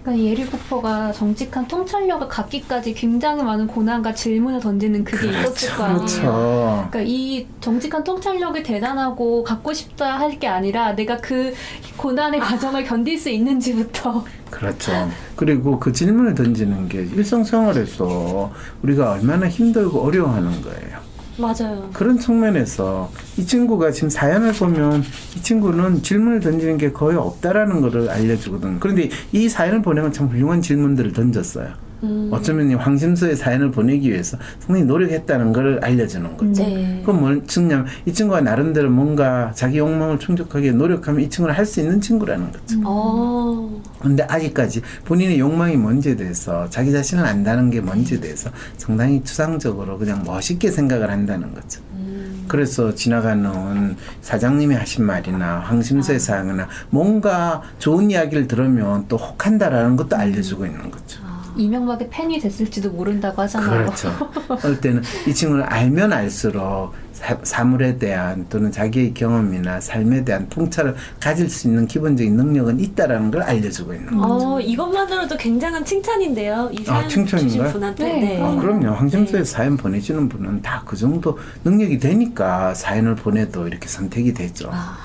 그러니까 0.03 0.13
이 0.25 0.29
에리 0.31 0.47
쿠퍼가 0.47 1.13
정직한 1.13 1.69
통찰력을 1.69 2.27
갖기까지 2.27 2.95
굉장히 2.95 3.43
많은 3.43 3.67
고난과 3.67 4.15
질문을 4.15 4.59
던지는 4.59 5.05
그게 5.05 5.29
있었을 5.29 5.77
거 5.77 5.85
아니에요. 5.85 5.99
그렇죠. 5.99 6.87
그러니까 6.91 7.01
이 7.03 7.47
정직한 7.61 8.03
통찰력이 8.03 8.63
대단하고 8.63 9.45
갖고 9.45 9.75
싶다 9.75 10.19
할 10.19 10.31
게 10.41 10.47
아니라 10.49 10.95
내가 10.95 11.19
그 11.19 11.53
고난의 11.99 12.41
과정을 12.41 12.85
견딜 12.85 13.19
수 13.19 13.29
있는지부터 13.29 14.25
그렇죠. 14.49 15.11
그리고 15.37 15.79
그 15.79 15.93
질문을 15.93 16.35
던지는 16.35 16.89
게 16.89 17.03
일상생활에서 17.03 18.51
우리가 18.83 19.13
얼마나 19.13 19.49
힘들고 19.49 20.01
어려워하는 20.01 20.63
거예요. 20.63 21.10
맞아요. 21.41 21.91
그런 21.93 22.19
측면에서 22.19 23.11
이 23.37 23.47
친구가 23.47 23.91
지금 23.91 24.11
사연을 24.11 24.53
보면 24.53 25.03
이 25.37 25.43
친구는 25.43 26.03
질문을 26.03 26.41
던지는 26.41 26.77
게 26.77 26.93
거의 26.93 27.17
없다라는 27.17 27.81
것을 27.81 28.11
알려주거든. 28.11 28.81
그런데 28.81 29.09
이 29.33 29.49
사연을 29.49 29.83
보내면 29.83 30.13
참 30.13 30.29
훌륭한 30.29 30.61
질문들을 30.61 31.13
던졌어요. 31.13 31.90
음. 32.03 32.29
어쩌면 32.33 32.71
이 32.71 32.75
황심수의 32.75 33.37
사연을 33.37 33.71
보내기 33.71 34.11
위해서 34.11 34.37
상당히 34.59 34.85
노력했다는 34.85 35.53
걸 35.53 35.81
알려주는 35.83 36.37
거죠. 36.37 36.63
네. 36.63 36.99
그건 37.05 37.21
뭘 37.21 37.47
측냐면 37.47 37.87
이 38.07 38.13
친구가 38.13 38.41
나름대로 38.41 38.91
뭔가 38.91 39.53
자기 39.55 39.79
욕망을 39.79 40.19
충족하기 40.19 40.73
노력하면 40.73 41.21
이 41.23 41.31
친구는 41.31 41.55
할 41.57 41.71
수 41.71 41.81
있는 41.81 42.01
친구라는 42.01 42.51
거죠. 42.51 42.81
어. 42.85 43.81
근데 44.01 44.25
아직까지 44.25 44.83
본인의 45.05 45.39
욕망이 45.39 45.77
뭔지에 45.77 46.17
대해서 46.17 46.69
자기 46.69 46.91
자신을 46.91 47.25
안다는 47.25 47.71
게 47.71 47.81
뭔지에 47.81 48.19
대해서 48.19 48.51
상당히 48.77 49.23
추상적으로 49.23 49.99
그냥 49.99 50.23
멋있게 50.27 50.71
생각을 50.73 51.11
한다는 51.11 51.55
거죠. 51.55 51.81
음. 51.93 52.45
그래서 52.49 52.93
지나가는 52.95 53.95
사장님이 54.23 54.75
하신 54.75 55.05
말이나 55.05 55.61
황심서의 55.61 56.19
사항이나 56.19 56.67
뭔가 56.89 57.63
좋은 57.79 58.11
이야기를 58.11 58.49
들으면 58.49 59.05
또 59.09 59.17
혹한다라는 59.17 59.95
것도 59.97 60.17
알려주고 60.17 60.67
있는 60.67 60.91
거죠. 60.91 61.21
이명박의 61.57 62.09
팬이 62.11 62.39
됐을지도 62.41 62.91
모른다고 62.91 63.43
하잖아요. 63.43 63.85
그렇죠. 63.85 64.09
어떨 64.49 64.81
때는 64.81 65.03
이 65.27 65.35
친구를 65.35 65.65
알면 65.65 66.13
알수록 66.13 66.93
사, 67.13 67.37
사물에 67.43 67.99
대한 67.99 68.47
또는 68.49 68.73
자기의 68.73 69.13
경험이나 69.15 69.81
삶에 69.81 70.25
대한 70.25 70.49
통찰을 70.49 70.95
가질 71.21 71.51
수 71.51 71.69
있는 71.69 71.87
기본적인 71.87 72.35
능력은 72.35 72.81
있다라는 72.81 73.31
걸 73.31 73.43
알려주고 73.43 73.93
있는 73.95 74.17
거죠. 74.17 74.55
어, 74.55 74.61
이것만으로도 74.61 75.37
굉장한 75.37 75.85
칭찬인데요. 75.85 76.71
이 76.73 76.85
사연 76.85 77.05
아, 77.05 77.09
칭찬인가요? 77.09 77.59
주신 77.59 77.73
분한테. 77.73 78.05
네. 78.05 78.21
네. 78.21 78.43
아, 78.43 78.55
그럼요. 78.57 78.89
황심소에 78.95 79.41
네. 79.41 79.45
사연 79.45 79.77
보내주는 79.77 80.29
분은 80.29 80.63
다 80.63 80.81
그 80.91 80.97
정도 80.97 81.39
능력이 81.63 81.99
되니까 82.01 82.75
사연을 82.75 83.15
보내도 83.15 83.69
이렇게 83.69 83.87
선택이 83.87 84.35
되죠. 84.35 84.71
아, 84.73 84.99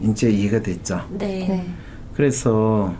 이제 0.00 0.30
이해가 0.30 0.60
됐죠. 0.62 1.02
네. 1.10 1.46
네. 1.46 1.66
그래서 2.14 2.94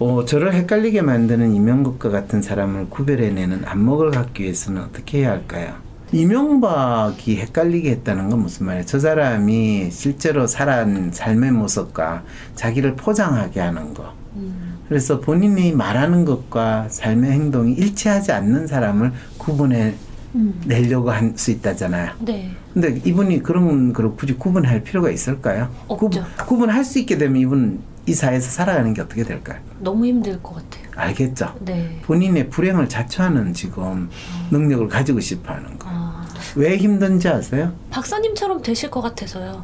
어, 0.00 0.24
저를 0.24 0.54
헷갈리게 0.54 1.02
만드는 1.02 1.54
이명박과 1.54 2.08
같은 2.08 2.40
사람을 2.40 2.88
구별해내는 2.88 3.66
안목을 3.66 4.10
갖기 4.10 4.44
위해서는 4.44 4.80
어떻게 4.82 5.18
해야 5.18 5.32
할까요? 5.32 5.74
이명박이 6.12 7.36
헷갈리게 7.36 7.90
했다는 7.90 8.30
건 8.30 8.40
무슨 8.40 8.64
말이에요? 8.66 8.86
저 8.86 8.98
사람이 8.98 9.90
실제로 9.90 10.46
살아온 10.46 11.10
삶의 11.12 11.52
모습과 11.52 12.22
자기를 12.54 12.96
포장하게 12.96 13.60
하는 13.60 13.92
거. 13.92 14.14
음. 14.36 14.78
그래서 14.88 15.20
본인이 15.20 15.70
말하는 15.72 16.24
것과 16.24 16.88
삶의 16.88 17.30
행동이 17.32 17.74
일치하지 17.74 18.32
않는 18.32 18.66
사람을 18.66 19.12
구분해 19.36 19.94
음. 20.34 20.60
내려고 20.64 21.10
할 21.10 21.32
수 21.36 21.50
있다잖아요. 21.50 22.12
네. 22.24 22.50
근데 22.72 23.00
이분이 23.04 23.42
그런 23.42 23.92
걸 23.92 24.14
굳이 24.16 24.34
구분할 24.34 24.82
필요가 24.82 25.10
있을까요? 25.10 25.68
없죠. 25.88 26.08
구분, 26.08 26.24
구분할 26.46 26.84
수 26.84 26.98
있게 26.98 27.18
되면 27.18 27.36
이분 27.36 27.80
이 28.06 28.14
사회에서 28.14 28.50
살아가는 28.50 28.92
게 28.94 29.02
어떻게 29.02 29.22
될까요? 29.22 29.60
너무 29.78 30.06
힘들 30.06 30.42
것 30.42 30.54
같아요. 30.54 30.90
알겠죠? 30.96 31.54
네. 31.60 32.00
본인의 32.02 32.50
불행을 32.50 32.88
자초하는 32.88 33.52
지금 33.54 34.08
능력을 34.50 34.88
가지고 34.88 35.20
싶어 35.20 35.52
하는 35.54 35.78
거. 35.78 35.86
아, 35.88 36.19
왜 36.56 36.76
힘든지 36.76 37.28
아세요? 37.28 37.72
박사님처럼 37.90 38.62
되실 38.62 38.90
것 38.90 39.00
같아서요. 39.00 39.62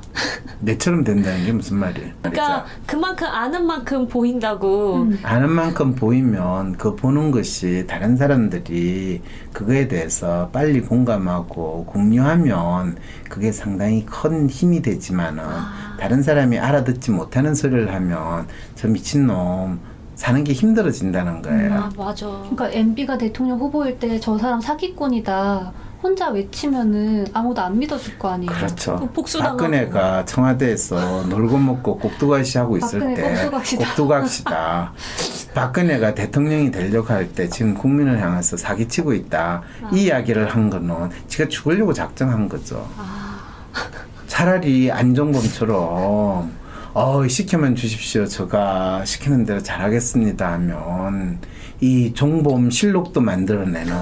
내처럼 0.61 1.05
된다는 1.05 1.45
게 1.45 1.53
무슨 1.53 1.79
말이에요? 1.79 2.11
그러니까 2.23 2.49
말이죠? 2.59 2.77
그만큼 2.87 3.27
아는 3.27 3.67
만큼 3.67 4.07
보인다고. 4.07 4.95
음. 5.03 5.19
아는 5.23 5.51
만큼 5.51 5.95
보이면 5.95 6.77
그 6.77 6.95
보는 6.95 7.31
것이 7.31 7.87
다른 7.89 8.17
사람들이 8.17 9.21
그거에 9.53 9.89
대해서 9.89 10.49
빨리 10.53 10.81
공감하고 10.81 11.85
공유하면 11.87 12.97
그게 13.29 13.53
상당히 13.53 14.07
큰 14.07 14.49
힘이 14.49 14.81
되지만은 14.83 15.43
아. 15.45 15.97
다른 15.99 16.23
사람이 16.23 16.59
알아듣지 16.59 17.11
못하는 17.11 17.55
소리를 17.55 17.93
하면 17.93 18.47
저 18.75 18.89
미친놈 18.89 19.81
사는 20.15 20.43
게 20.45 20.53
힘들어진다는 20.55 21.43
거예요. 21.43 21.75
아, 21.75 21.91
맞아. 21.97 22.27
그러니까 22.27 22.71
MB가 22.71 23.19
대통령 23.19 23.59
후보일 23.59 23.99
때 23.99 24.19
저 24.21 24.39
사람 24.39 24.61
사기꾼이다 24.61 25.73
혼자 26.03 26.29
외치면은 26.31 27.27
아무도 27.33 27.63
안 27.63 27.79
믿어줄 27.79 28.19
거 28.19 28.29
아니에요. 28.31 28.53
그렇죠. 28.53 28.97
그 28.97 29.11
복수당하고. 29.13 29.57
박근혜가 29.57 30.25
청와대에서 30.27 31.25
놀고 31.29 31.59
먹고 31.59 31.99
꼭두각시 31.99 32.59
하고 32.59 32.77
있을 32.77 33.01
박근혜 33.01 33.15
때 33.15 33.23
꼭두각시다. 33.35 33.87
꼭두각시다. 33.89 34.93
박근혜가 35.55 36.15
대통령이 36.15 36.71
되려고 36.71 37.13
할 37.13 37.27
때 37.35 37.49
지금 37.49 37.75
국민을 37.75 38.21
향해서 38.21 38.57
사기치고 38.57 39.15
있다. 39.15 39.63
아. 39.83 39.91
이 39.93 40.05
이야기를 40.05 40.55
한 40.55 40.71
거는 40.71 41.11
지가 41.29 41.49
죽으려고 41.49 41.93
작정한 41.93 42.49
거죠. 42.49 42.87
아, 42.97 43.41
차라리 44.29 44.91
안종범처럼 44.93 46.53
어 46.95 47.29
시키면 47.29 47.75
주십시오. 47.75 48.27
제가 48.27 49.05
시키는 49.05 49.45
대로 49.45 49.63
잘하겠습니다 49.63 50.53
하면 50.53 51.39
이 51.81 52.13
종범 52.15 52.71
실록도 52.71 53.21
만들어내는 53.21 53.93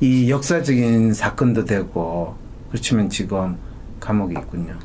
이 0.00 0.30
역사적인 0.30 1.12
사건도 1.12 1.64
되고 1.64 2.34
그렇지만 2.70 3.10
지금 3.10 3.56
감옥에 3.98 4.34
있군요. 4.34 4.78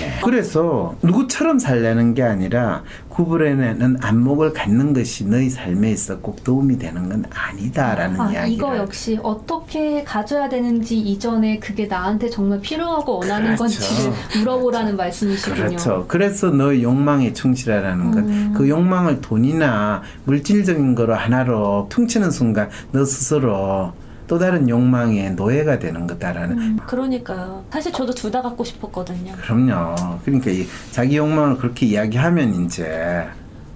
네. 0.00 0.20
그래서 0.22 0.94
누구처럼 1.02 1.58
살려는 1.58 2.14
게 2.14 2.22
아니라 2.22 2.82
구분해내는 3.08 3.98
안목을 4.00 4.52
갖는 4.52 4.92
것이 4.92 5.26
너희 5.26 5.50
삶에 5.50 5.90
있어 5.90 6.18
꼭 6.20 6.44
도움이 6.44 6.78
되는 6.78 7.08
건 7.08 7.24
아니다라는 7.30 8.20
아, 8.20 8.30
이야기를 8.32 8.54
이거 8.54 8.76
역시 8.76 9.18
어떻게 9.22 10.04
가져야 10.04 10.48
되는지 10.48 10.98
이전에 10.98 11.58
그게 11.58 11.86
나한테 11.86 12.30
정말 12.30 12.60
필요하고 12.60 13.18
원하는 13.18 13.56
그렇죠. 13.56 13.62
건지를 13.64 14.12
물어보라는 14.38 14.96
말씀이시군요. 14.96 15.56
그렇죠. 15.56 16.04
그래서 16.08 16.50
너의 16.50 16.82
욕망에 16.82 17.32
충실하라는 17.32 18.10
것. 18.10 18.18
음. 18.20 18.54
그 18.56 18.68
욕망을 18.68 19.20
돈이나 19.20 20.02
물질적인 20.24 20.94
거로 20.94 21.14
하나로 21.14 21.86
퉁치는 21.90 22.30
순간 22.30 22.70
너 22.92 23.04
스스로 23.04 23.92
또 24.28 24.38
다른 24.38 24.68
욕망의 24.68 25.32
노예가 25.32 25.78
되는 25.80 26.06
거다라는. 26.06 26.58
음. 26.58 26.78
그러니까요. 26.86 27.64
사실 27.72 27.92
저도 27.92 28.12
둘 28.14 28.28
다 28.30 28.42
갖고 28.42 28.62
싶었거든요. 28.62 29.32
그럼요. 29.42 29.94
그러니까 30.24 30.50
이 30.50 30.66
자기 30.92 31.16
욕망을 31.16 31.56
그렇게 31.56 31.86
이야기하면 31.86 32.64
이제 32.66 33.24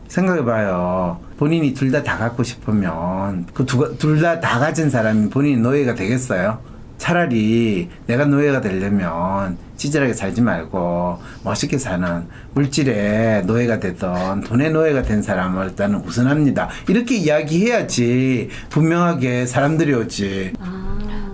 생각해봐요. 0.08 1.18
본인이 1.38 1.72
둘 1.74 1.90
다다 1.90 2.18
갖고 2.18 2.42
싶으면 2.42 3.46
그 3.54 3.64
둘 3.64 4.20
다 4.20 4.40
다 4.40 4.58
가진 4.58 4.90
사람이 4.90 5.30
본인이 5.30 5.56
노예가 5.60 5.94
되겠어요? 5.94 6.58
차라리 7.02 7.88
내가 8.06 8.26
노예가 8.26 8.60
되려면 8.60 9.58
찌질하게 9.76 10.12
살지 10.12 10.40
말고 10.40 11.18
멋있게 11.42 11.76
사는 11.76 12.28
물질의 12.54 13.44
노예가 13.44 13.80
되던 13.80 14.42
돈의 14.42 14.70
노예가 14.70 15.02
된 15.02 15.20
사람을 15.20 15.70
일단은 15.70 15.98
우선합니다. 16.04 16.68
이렇게 16.88 17.16
이야기해야지 17.16 18.50
분명하게 18.70 19.46
사람들이 19.46 19.94
오지. 19.94 20.52
아. 20.60 20.81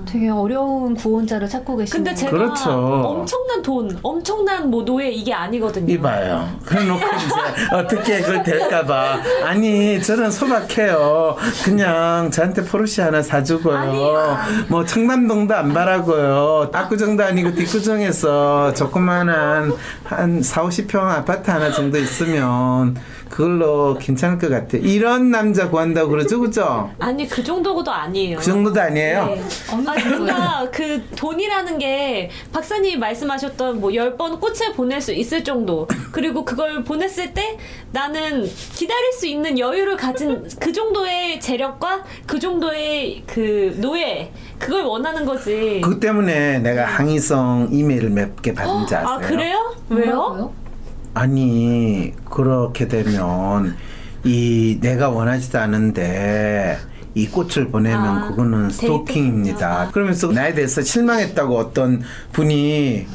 되게 0.08 0.28
어려운 0.30 0.94
구원자를 0.94 1.48
찾고 1.48 1.76
계시네요. 1.76 2.04
근데 2.04 2.14
제가 2.14 2.30
그렇죠. 2.30 2.70
엄청난 2.70 3.62
돈, 3.62 3.98
엄청난 4.02 4.70
뭐 4.70 4.84
노예 4.84 5.10
이게 5.10 5.32
아니거든요. 5.34 5.92
이봐요. 5.92 6.48
그래놓고 6.64 7.00
이제 7.16 7.74
어떻게 7.74 8.20
그걸 8.22 8.42
될까봐. 8.42 9.18
아니, 9.44 10.00
저는 10.02 10.30
소박해요. 10.30 11.36
그냥 11.64 12.30
저한테 12.30 12.64
포르쉐 12.64 13.02
하나 13.02 13.22
사주고요. 13.22 14.38
뭐 14.68 14.84
청담동도 14.84 15.54
안 15.54 15.72
바라고요. 15.74 16.70
압구정도 16.72 17.22
아니고 17.24 17.54
뒷구정에서 17.54 18.72
조그만한 18.74 19.72
한 20.04 20.42
4, 20.42 20.62
50평 20.62 21.00
아파트 21.00 21.50
하나 21.50 21.70
정도 21.70 21.98
있으면 21.98 22.96
그걸로 23.28 23.96
괜찮을 23.98 24.38
것 24.38 24.48
같아. 24.50 24.76
이런 24.78 25.30
남자 25.30 25.68
구한다고 25.70 26.10
그러죠, 26.10 26.40
그죠? 26.40 26.90
아니 26.98 27.28
그 27.28 27.42
정도도 27.44 27.90
아니에요. 27.90 28.38
그 28.38 28.44
정도도 28.44 28.80
아니에요. 28.80 29.26
네. 29.26 29.42
어느 29.72 29.88
아, 29.88 29.94
뭔가 30.08 30.68
그 30.72 31.02
돈이라는 31.16 31.78
게 31.78 32.30
박사님이 32.52 32.96
말씀하셨던 32.96 33.80
뭐 33.80 33.94
열 33.94 34.16
번 34.16 34.40
꽃을 34.40 34.72
보낼 34.74 35.00
수 35.00 35.12
있을 35.12 35.44
정도 35.44 35.86
그리고 36.12 36.44
그걸 36.44 36.82
보냈을 36.84 37.34
때 37.34 37.56
나는 37.92 38.44
기다릴 38.74 39.12
수 39.12 39.26
있는 39.26 39.58
여유를 39.58 39.96
가진 39.96 40.48
그 40.60 40.72
정도의 40.72 41.40
재력과 41.40 42.04
그 42.26 42.38
정도의 42.38 43.22
그 43.26 43.76
노예 43.80 44.30
그걸 44.58 44.82
원하는 44.84 45.24
거지. 45.24 45.80
그것 45.82 46.00
때문에 46.00 46.58
내가 46.60 46.84
항의성 46.84 47.68
이메일을 47.70 48.10
몇 48.10 48.42
개 48.42 48.52
받은지 48.52 48.94
아세요? 48.94 49.08
아 49.10 49.18
그래요? 49.18 49.74
왜요? 49.88 50.14
뭐라고요? 50.14 50.52
아니 51.14 52.12
그렇게 52.30 52.88
되면 52.88 53.76
이 54.24 54.78
내가 54.80 55.08
원하지도 55.08 55.58
않은데 55.58 56.78
이 57.14 57.26
꽃을 57.26 57.68
보내면 57.70 58.04
아, 58.06 58.28
그거는 58.28 58.70
스토킹입니다. 58.70 59.90
그러면서 59.92 60.30
나에 60.30 60.54
대해서 60.54 60.82
실망했다고 60.82 61.56
어떤 61.56 62.02
분이 62.32 63.06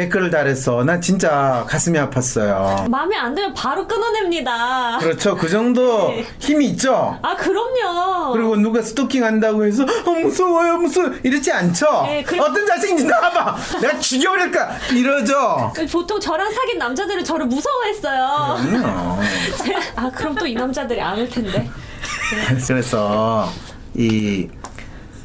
댓글을 0.00 0.30
달해서 0.30 0.82
나 0.84 0.98
진짜 0.98 1.64
가슴이 1.68 1.98
아팠어요. 1.98 2.88
마음에 2.88 3.16
안 3.16 3.34
들면 3.34 3.52
바로 3.52 3.86
끊어냅니다. 3.86 4.96
그렇죠. 4.98 5.36
그 5.36 5.46
정도 5.48 6.08
네. 6.08 6.24
힘이 6.40 6.66
있죠. 6.68 7.18
아 7.20 7.36
그럼요. 7.36 8.32
그리고 8.32 8.56
누가 8.56 8.80
스토킹 8.80 9.22
한다고 9.24 9.64
해서 9.64 9.82
어, 9.84 10.10
무서워요 10.10 10.78
무서워 10.78 11.10
이러지 11.22 11.52
않죠. 11.52 12.04
네, 12.06 12.22
그래- 12.22 12.40
어떤 12.40 12.66
자식인지 12.66 13.04
나와봐. 13.04 13.56
내가 13.82 13.98
죽여버릴까 13.98 14.70
이러죠. 14.94 15.72
보통 15.92 16.18
저랑 16.18 16.50
사귄 16.50 16.78
남자들은 16.78 17.22
저를 17.22 17.44
무서워했어요. 17.46 18.56
그럼요. 18.64 19.18
아 19.96 20.10
그럼 20.14 20.34
또 20.34 20.46
이 20.46 20.54
남자들이 20.54 21.00
안 21.00 21.18
올 21.18 21.28
텐데. 21.28 21.68
그래서 22.66 23.50
이 23.94 24.48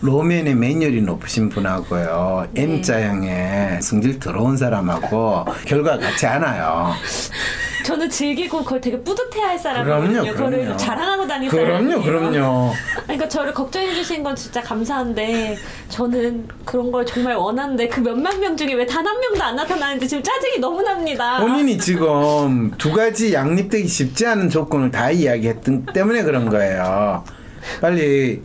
로맨의 0.06 0.56
매뉴얼이 0.56 1.01
높으신 1.01 1.49
분하고요 1.49 2.47
네. 2.53 2.62
M자형의 2.64 3.82
성질 3.82 4.20
더러운 4.20 4.56
사람하고 4.58 5.45
결과 5.66 5.97
같지 5.97 6.26
않아요. 6.28 6.93
저는 7.84 8.10
즐기고 8.10 8.64
그걸 8.64 8.82
되게 8.82 8.99
뿌듯해할 8.99 9.60
사람이거든요. 9.60 10.34
그럼요, 10.34 10.49
그럼요. 10.58 10.78
자랑하고 10.78 11.28
다닐 11.28 11.49
그럼요, 11.51 11.68
사람이에요. 11.68 12.01
그럼요. 12.01 12.72
그러니까 13.03 13.30
저를 13.30 13.53
걱정해 13.53 13.93
주신 13.93 14.24
건 14.24 14.36
진짜 14.36 14.60
감사한데 14.62 15.56
저는 15.89 16.47
그런 16.66 16.91
걸 16.91 17.06
정말 17.06 17.36
원하는데 17.36 17.88
그 17.88 17.99
몇만 17.99 18.39
명 18.39 18.58
중에 18.58 18.74
왜 18.74 18.86
단 18.88 19.06
한 19.06 19.20
명도 19.20 19.43
안 19.43 19.56
나타나는지 19.56 20.08
지금 20.08 20.24
짜증이 20.24 20.58
너무 20.60 20.82
납니다. 20.82 21.39
본인이 21.39 21.78
지금 21.78 22.72
두 22.80 22.91
가지 22.91 23.34
양립되기 23.34 23.88
쉽지 23.88 24.26
않은 24.26 24.49
조건을 24.49 24.89
다 24.89 25.12
이야기했기 25.12 25.84
때문에 25.93 26.24
그런 26.24 26.49
거예요. 26.49 27.24
빨리 27.82 28.41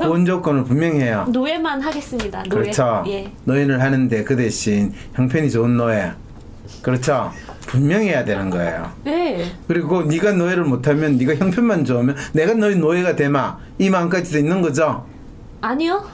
고온 0.06 0.24
조건을 0.24 0.64
분명히 0.64 1.00
해요. 1.00 1.26
노예만 1.28 1.80
하겠습니다. 1.80 2.42
노예. 2.44 2.62
그렇죠. 2.62 3.04
예. 3.08 3.30
노예를 3.44 3.82
하는데 3.82 4.24
그 4.24 4.36
대신 4.36 4.92
형편이 5.14 5.50
좋은 5.50 5.76
노예. 5.76 6.12
그렇죠. 6.82 7.30
분명히 7.66 8.08
해야 8.08 8.24
되는 8.24 8.48
거예요. 8.50 8.90
네. 9.04 9.52
그리고 9.68 10.02
네가 10.02 10.32
노예를 10.32 10.64
못하면 10.64 11.16
네가 11.16 11.34
형편만 11.36 11.84
좋으면 11.84 12.16
내가 12.32 12.54
너희 12.54 12.76
노예가 12.76 13.16
되마 13.16 13.58
이 13.78 13.90
마음까지도 13.90 14.38
있는 14.38 14.62
거죠. 14.62 15.06
아니요. 15.60 16.04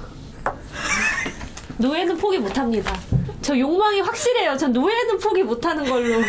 노예는 1.79 2.17
포기 2.17 2.39
못 2.39 2.57
합니다. 2.59 2.93
저 3.43 3.57
욕망이 3.57 4.01
확실해요. 4.01 4.57
전 4.57 4.73
노예는 4.73 5.19
포기 5.19 5.43
못 5.43 5.65
하는 5.65 5.85
걸로. 5.85 6.23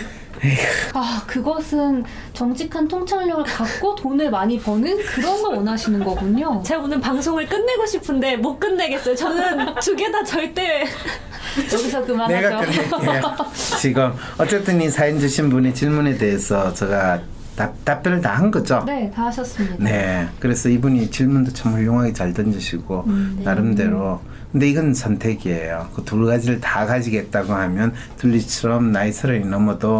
아, 0.94 1.24
그것은 1.28 2.04
정직한 2.34 2.88
통찰력을 2.88 3.44
갖고 3.44 3.96
돈을 3.96 4.30
많이 4.30 4.60
버는 4.60 4.98
그런 5.06 5.42
걸 5.42 5.56
원하시는 5.56 6.04
거군요. 6.04 6.62
제가 6.66 6.82
오늘 6.84 7.00
방송을 7.00 7.48
끝내고 7.48 7.86
싶은데 7.86 8.38
못 8.38 8.60
끝내겠어요. 8.60 9.16
저는 9.16 9.76
두 9.82 9.96
개 9.96 10.12
다 10.12 10.24
절대 10.24 10.86
여기서 11.58 12.00
내가 12.06 12.06
그만하죠. 12.06 12.66
끝낼게. 13.00 13.54
지금 13.80 14.14
어쨌든 14.38 14.82
이 14.82 14.90
사연 14.90 15.20
주신 15.20 15.50
분의 15.50 15.74
질문에 15.74 16.18
대해서 16.18 16.72
제가 16.74 17.20
답, 17.58 17.84
답변을 17.84 18.22
다 18.22 18.38
한 18.38 18.52
거죠. 18.52 18.84
네, 18.86 19.12
다 19.14 19.26
하셨습니다. 19.26 19.84
네. 19.84 20.28
그래서 20.40 20.70
이분이 20.70 21.10
질문도 21.10 21.52
참 21.54 21.74
훌륭하게 21.74 22.14
잘 22.14 22.32
던지시고 22.34 23.04
음, 23.08 23.36
네. 23.40 23.44
나름대로. 23.44 24.22
근데 24.52 24.70
이건 24.70 24.94
선택이에요. 24.94 25.90
그두 25.96 26.24
가지를 26.26 26.62
다 26.62 26.86
가지겠다고 26.86 27.52
하면 27.54 27.94
둘리처럼 28.18 28.92
나이 28.92 29.12
서른이 29.12 29.46
넘어도 29.46 30.00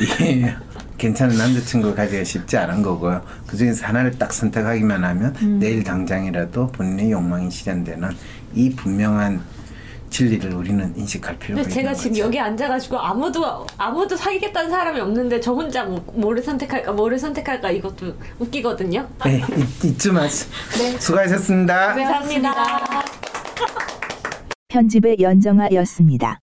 이 0.00 0.46
괜찮은 0.98 1.36
남자친구를 1.36 1.94
가지기가 1.94 2.24
쉽지 2.24 2.56
않은 2.56 2.82
거고요. 2.82 3.22
그 3.46 3.56
중에서 3.56 3.86
하나를 3.86 4.12
딱 4.18 4.32
선택하기만 4.32 5.04
하면 5.04 5.34
음. 5.42 5.58
내일 5.60 5.84
당장이라도 5.84 6.68
본인의 6.68 7.12
욕망이 7.12 7.50
실현되는 7.50 8.10
이 8.54 8.70
분명한 8.70 9.40
진리를 10.14 10.52
우리는 10.54 10.96
인식할 10.96 11.36
필요가 11.40 11.60
근데 11.60 11.62
있는 11.62 11.74
제가 11.74 11.88
거죠. 11.90 12.02
지금 12.02 12.18
여기 12.18 12.38
앉아가지고 12.38 12.98
아무도 12.98 13.66
아무도 13.76 14.16
사귀겠다는 14.16 14.70
사람이 14.70 15.00
없는데 15.00 15.40
저 15.40 15.52
혼자 15.52 15.84
뭐, 15.84 16.04
뭐를 16.14 16.40
선택할까 16.40 16.92
뭐를 16.92 17.18
선택할까 17.18 17.72
이것도 17.72 18.14
웃기거든요. 18.38 19.08
네, 19.24 19.42
이- 19.82 19.88
이쯤 19.88 20.16
하죠. 20.16 20.46
네. 20.78 20.96
수고하셨습니다. 21.00 21.94
감사합니다. 21.94 22.54
편집의 24.68 25.16
연정아였습니다. 25.20 26.38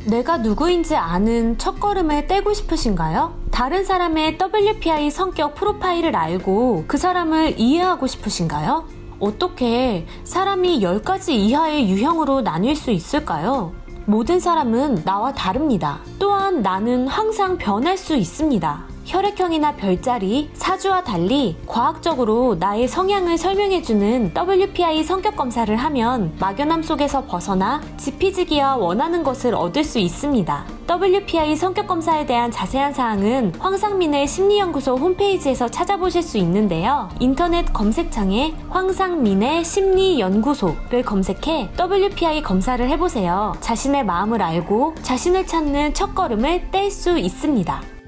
내가 0.05 0.37
누구인지 0.37 0.95
아는 0.95 1.57
첫걸음을 1.57 2.27
떼고 2.27 2.53
싶으신가요? 2.53 3.35
다른 3.51 3.85
사람의 3.85 4.37
WPI 4.37 5.09
성격 5.09 5.55
프로파일을 5.55 6.15
알고 6.15 6.85
그 6.87 6.97
사람을 6.97 7.57
이해하고 7.57 8.07
싶으신가요? 8.07 8.85
어떻게 9.19 10.05
사람이 10.25 10.81
10가지 10.81 11.29
이하의 11.29 11.89
유형으로 11.89 12.41
나뉠 12.41 12.75
수 12.75 12.91
있을까요? 12.91 13.71
모든 14.05 14.41
사람은 14.41 15.05
나와 15.05 15.31
다릅니다. 15.31 15.99
또한 16.19 16.61
나는 16.61 17.07
항상 17.07 17.57
변할 17.57 17.97
수 17.97 18.15
있습니다. 18.15 18.92
혈액형이나 19.05 19.75
별자리, 19.75 20.49
사주와 20.53 21.03
달리 21.03 21.57
과학적으로 21.67 22.55
나의 22.59 22.87
성향을 22.87 23.37
설명해주는 23.37 24.33
WPI 24.35 25.03
성격 25.03 25.35
검사를 25.35 25.75
하면 25.75 26.33
막연함 26.39 26.83
속에서 26.83 27.25
벗어나 27.25 27.81
지피지기와 27.97 28.77
원하는 28.77 29.23
것을 29.23 29.55
얻을 29.55 29.83
수 29.83 29.99
있습니다. 29.99 30.65
WPI 30.89 31.55
성격 31.55 31.87
검사에 31.87 32.25
대한 32.25 32.51
자세한 32.51 32.93
사항은 32.93 33.53
황상민의 33.59 34.27
심리연구소 34.27 34.95
홈페이지에서 34.95 35.67
찾아보실 35.67 36.21
수 36.21 36.37
있는데요. 36.37 37.09
인터넷 37.19 37.71
검색창에 37.73 38.53
황상민의 38.69 39.63
심리연구소를 39.63 41.03
검색해 41.03 41.69
WPI 41.79 42.41
검사를 42.41 42.87
해보세요. 42.87 43.53
자신의 43.59 44.05
마음을 44.05 44.41
알고 44.41 44.95
자신을 45.01 45.47
찾는 45.47 45.93
첫걸음을 45.93 46.71
뗄 46.71 46.91
수 46.91 47.17
있습니다. 47.17 48.02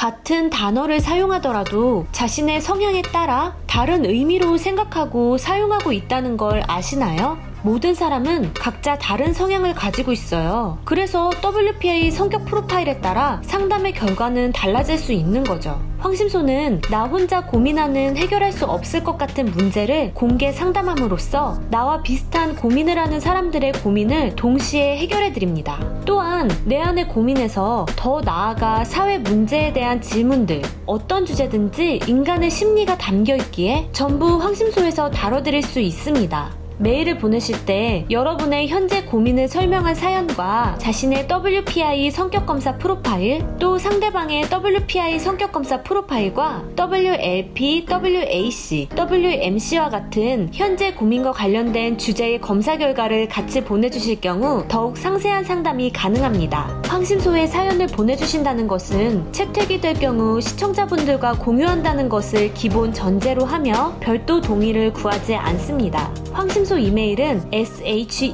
같은 0.00 0.48
단어를 0.48 0.98
사용하더라도 0.98 2.06
자신의 2.12 2.62
성향에 2.62 3.02
따라 3.02 3.54
다른 3.66 4.06
의미로 4.06 4.56
생각하고 4.56 5.36
사용하고 5.36 5.92
있다는 5.92 6.38
걸 6.38 6.62
아시나요? 6.66 7.36
모든 7.62 7.94
사람은 7.94 8.54
각자 8.54 8.98
다른 8.98 9.32
성향을 9.32 9.74
가지고 9.74 10.12
있어요. 10.12 10.78
그래서 10.84 11.30
WPA 11.44 12.10
성격 12.10 12.46
프로파일에 12.46 13.00
따라 13.00 13.40
상담의 13.44 13.92
결과는 13.92 14.52
달라질 14.52 14.98
수 14.98 15.12
있는 15.12 15.44
거죠. 15.44 15.80
황심소는 15.98 16.80
나 16.90 17.04
혼자 17.04 17.44
고민하는 17.44 18.16
해결할 18.16 18.52
수 18.52 18.64
없을 18.64 19.04
것 19.04 19.18
같은 19.18 19.44
문제를 19.46 20.12
공개 20.14 20.50
상담함으로써 20.50 21.60
나와 21.68 22.02
비슷한 22.02 22.56
고민을 22.56 22.98
하는 22.98 23.20
사람들의 23.20 23.72
고민을 23.72 24.34
동시에 24.34 24.96
해결해 24.96 25.32
드립니다. 25.32 25.78
또한 26.06 26.50
내 26.64 26.80
안의 26.80 27.08
고민에서 27.08 27.84
더 27.96 28.22
나아가 28.22 28.82
사회 28.84 29.18
문제에 29.18 29.74
대한 29.74 30.00
질문들, 30.00 30.62
어떤 30.86 31.26
주제든지 31.26 32.00
인간의 32.06 32.50
심리가 32.50 32.96
담겨 32.96 33.36
있기에 33.36 33.90
전부 33.92 34.38
황심소에서 34.38 35.10
다뤄드릴 35.10 35.62
수 35.62 35.80
있습니다. 35.80 36.59
메일을 36.80 37.18
보내실 37.18 37.66
때 37.66 38.06
여러분의 38.10 38.68
현재 38.68 39.04
고민을 39.04 39.48
설명한 39.48 39.94
사연과 39.94 40.76
자신의 40.78 41.28
WPI 41.30 42.10
성격검사 42.10 42.78
프로파일 42.78 43.44
또 43.58 43.76
상대방의 43.76 44.44
WPI 44.50 45.18
성격검사 45.18 45.82
프로파일과 45.82 46.64
WLP, 46.78 47.86
WAC, 47.86 48.88
WMC와 48.96 49.90
같은 49.90 50.48
현재 50.52 50.94
고민과 50.94 51.32
관련된 51.32 51.98
주제의 51.98 52.40
검사 52.40 52.78
결과를 52.78 53.28
같이 53.28 53.62
보내주실 53.62 54.22
경우 54.22 54.64
더욱 54.66 54.96
상세한 54.96 55.44
상담이 55.44 55.92
가능합니다. 55.92 56.80
황심소에 56.86 57.46
사연을 57.46 57.88
보내주신다는 57.88 58.66
것은 58.66 59.30
채택이 59.32 59.82
될 59.82 59.94
경우 59.94 60.40
시청자분들과 60.40 61.34
공유한다는 61.34 62.08
것을 62.08 62.54
기본 62.54 62.92
전제로 62.92 63.44
하며 63.44 63.94
별도 64.00 64.40
동의를 64.40 64.94
구하지 64.94 65.34
않습니다. 65.34 66.10
황심소 66.32 66.78
이메일은 66.78 67.52
sherlock 67.52 68.30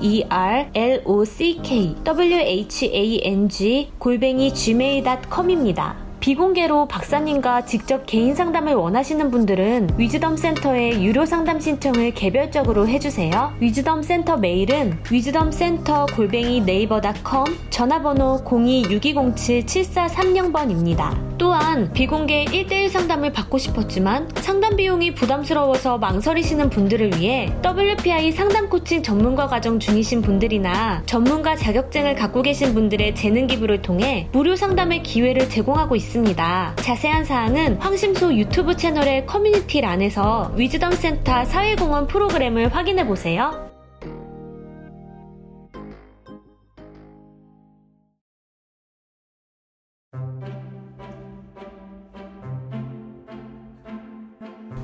whang 2.84 3.90
골뱅이 3.98 4.52
gmail.com입니다. 4.52 6.05
비공개로 6.26 6.88
박사님과 6.88 7.66
직접 7.66 8.04
개인 8.04 8.34
상담을 8.34 8.74
원하시는 8.74 9.30
분들은 9.30 9.90
위즈덤 9.96 10.36
센터에 10.36 11.00
유료 11.00 11.24
상담 11.24 11.60
신청을 11.60 12.14
개별적으로 12.14 12.88
해주세요. 12.88 13.54
위즈덤 13.60 14.02
센터 14.02 14.36
메일은 14.36 14.98
위즈덤 15.08 15.52
센터 15.52 16.06
골뱅이 16.06 16.62
naver.com 16.62 17.44
전화번호 17.70 18.42
026207-7430번입니다. 18.44 21.36
또한 21.38 21.92
비공개 21.92 22.46
1대1 22.46 22.88
상담을 22.88 23.30
받고 23.30 23.58
싶었지만 23.58 24.28
상담 24.36 24.74
비용이 24.74 25.14
부담스러워서 25.14 25.98
망설이시는 25.98 26.70
분들을 26.70 27.20
위해 27.20 27.52
WPI 27.64 28.32
상담 28.32 28.68
코칭 28.68 29.00
전문가 29.02 29.46
과정 29.46 29.78
중이신 29.78 30.22
분들이나 30.22 31.04
전문가 31.06 31.54
자격증을 31.54 32.16
갖고 32.16 32.42
계신 32.42 32.74
분들의 32.74 33.14
재능 33.14 33.46
기부를 33.46 33.82
통해 33.82 34.28
무료 34.32 34.56
상담의 34.56 35.04
기회를 35.04 35.48
제공하고 35.48 35.94
있습니다. 35.94 36.15
있습니다. 36.16 36.74
자세한 36.76 37.24
사항은 37.24 37.76
황심소 37.76 38.34
유튜브 38.34 38.76
채널의 38.76 39.26
커뮤니티 39.26 39.80
란에서 39.80 40.50
위즈덤 40.56 40.92
센터 40.92 41.44
사회공헌 41.44 42.06
프로그램을 42.06 42.74
확인해 42.74 43.06
보세요. 43.06 43.65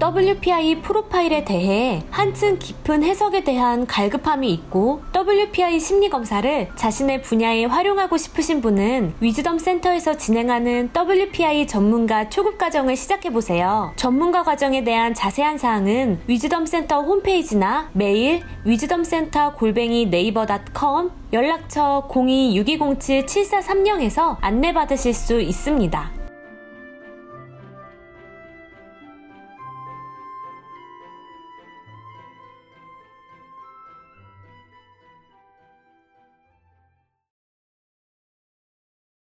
WPI 0.03 0.83
프로파일에 0.83 1.45
대해 1.45 2.03
한층 2.11 2.59
깊은 2.59 3.05
해석에 3.05 3.45
대한 3.45 3.87
갈급함이 3.87 4.51
있고 4.51 5.01
WPI 5.15 5.79
심리 5.79 6.11
검사를 6.11 6.69
자신의 6.75 7.23
분야에 7.23 7.67
활용하고 7.67 8.17
싶으신 8.17 8.61
분은 8.61 9.15
위즈덤 9.21 9.61
센터에서 9.61 10.17
진행하는 10.17 10.91
WPI 10.93 11.69
전문가 11.69 12.29
초급 12.29 12.59
과정을 12.59 12.97
시작해 12.97 13.31
보세요. 13.31 13.93
전문가 13.95 14.43
과정에 14.43 14.83
대한 14.83 15.15
자세한 15.15 15.59
사항은 15.59 16.23
위즈덤 16.27 16.67
센터 16.67 17.03
홈페이지나 17.03 17.89
메일 17.93 18.43
위즈덤 18.65 19.05
센터 19.05 19.55
골뱅이 19.55 20.07
naver.com 20.07 21.13
연락처 21.33 22.09
026207-7430에서 22.11 24.37
안내받으실 24.41 25.15
수 25.15 25.41
있습니다. 25.41 26.22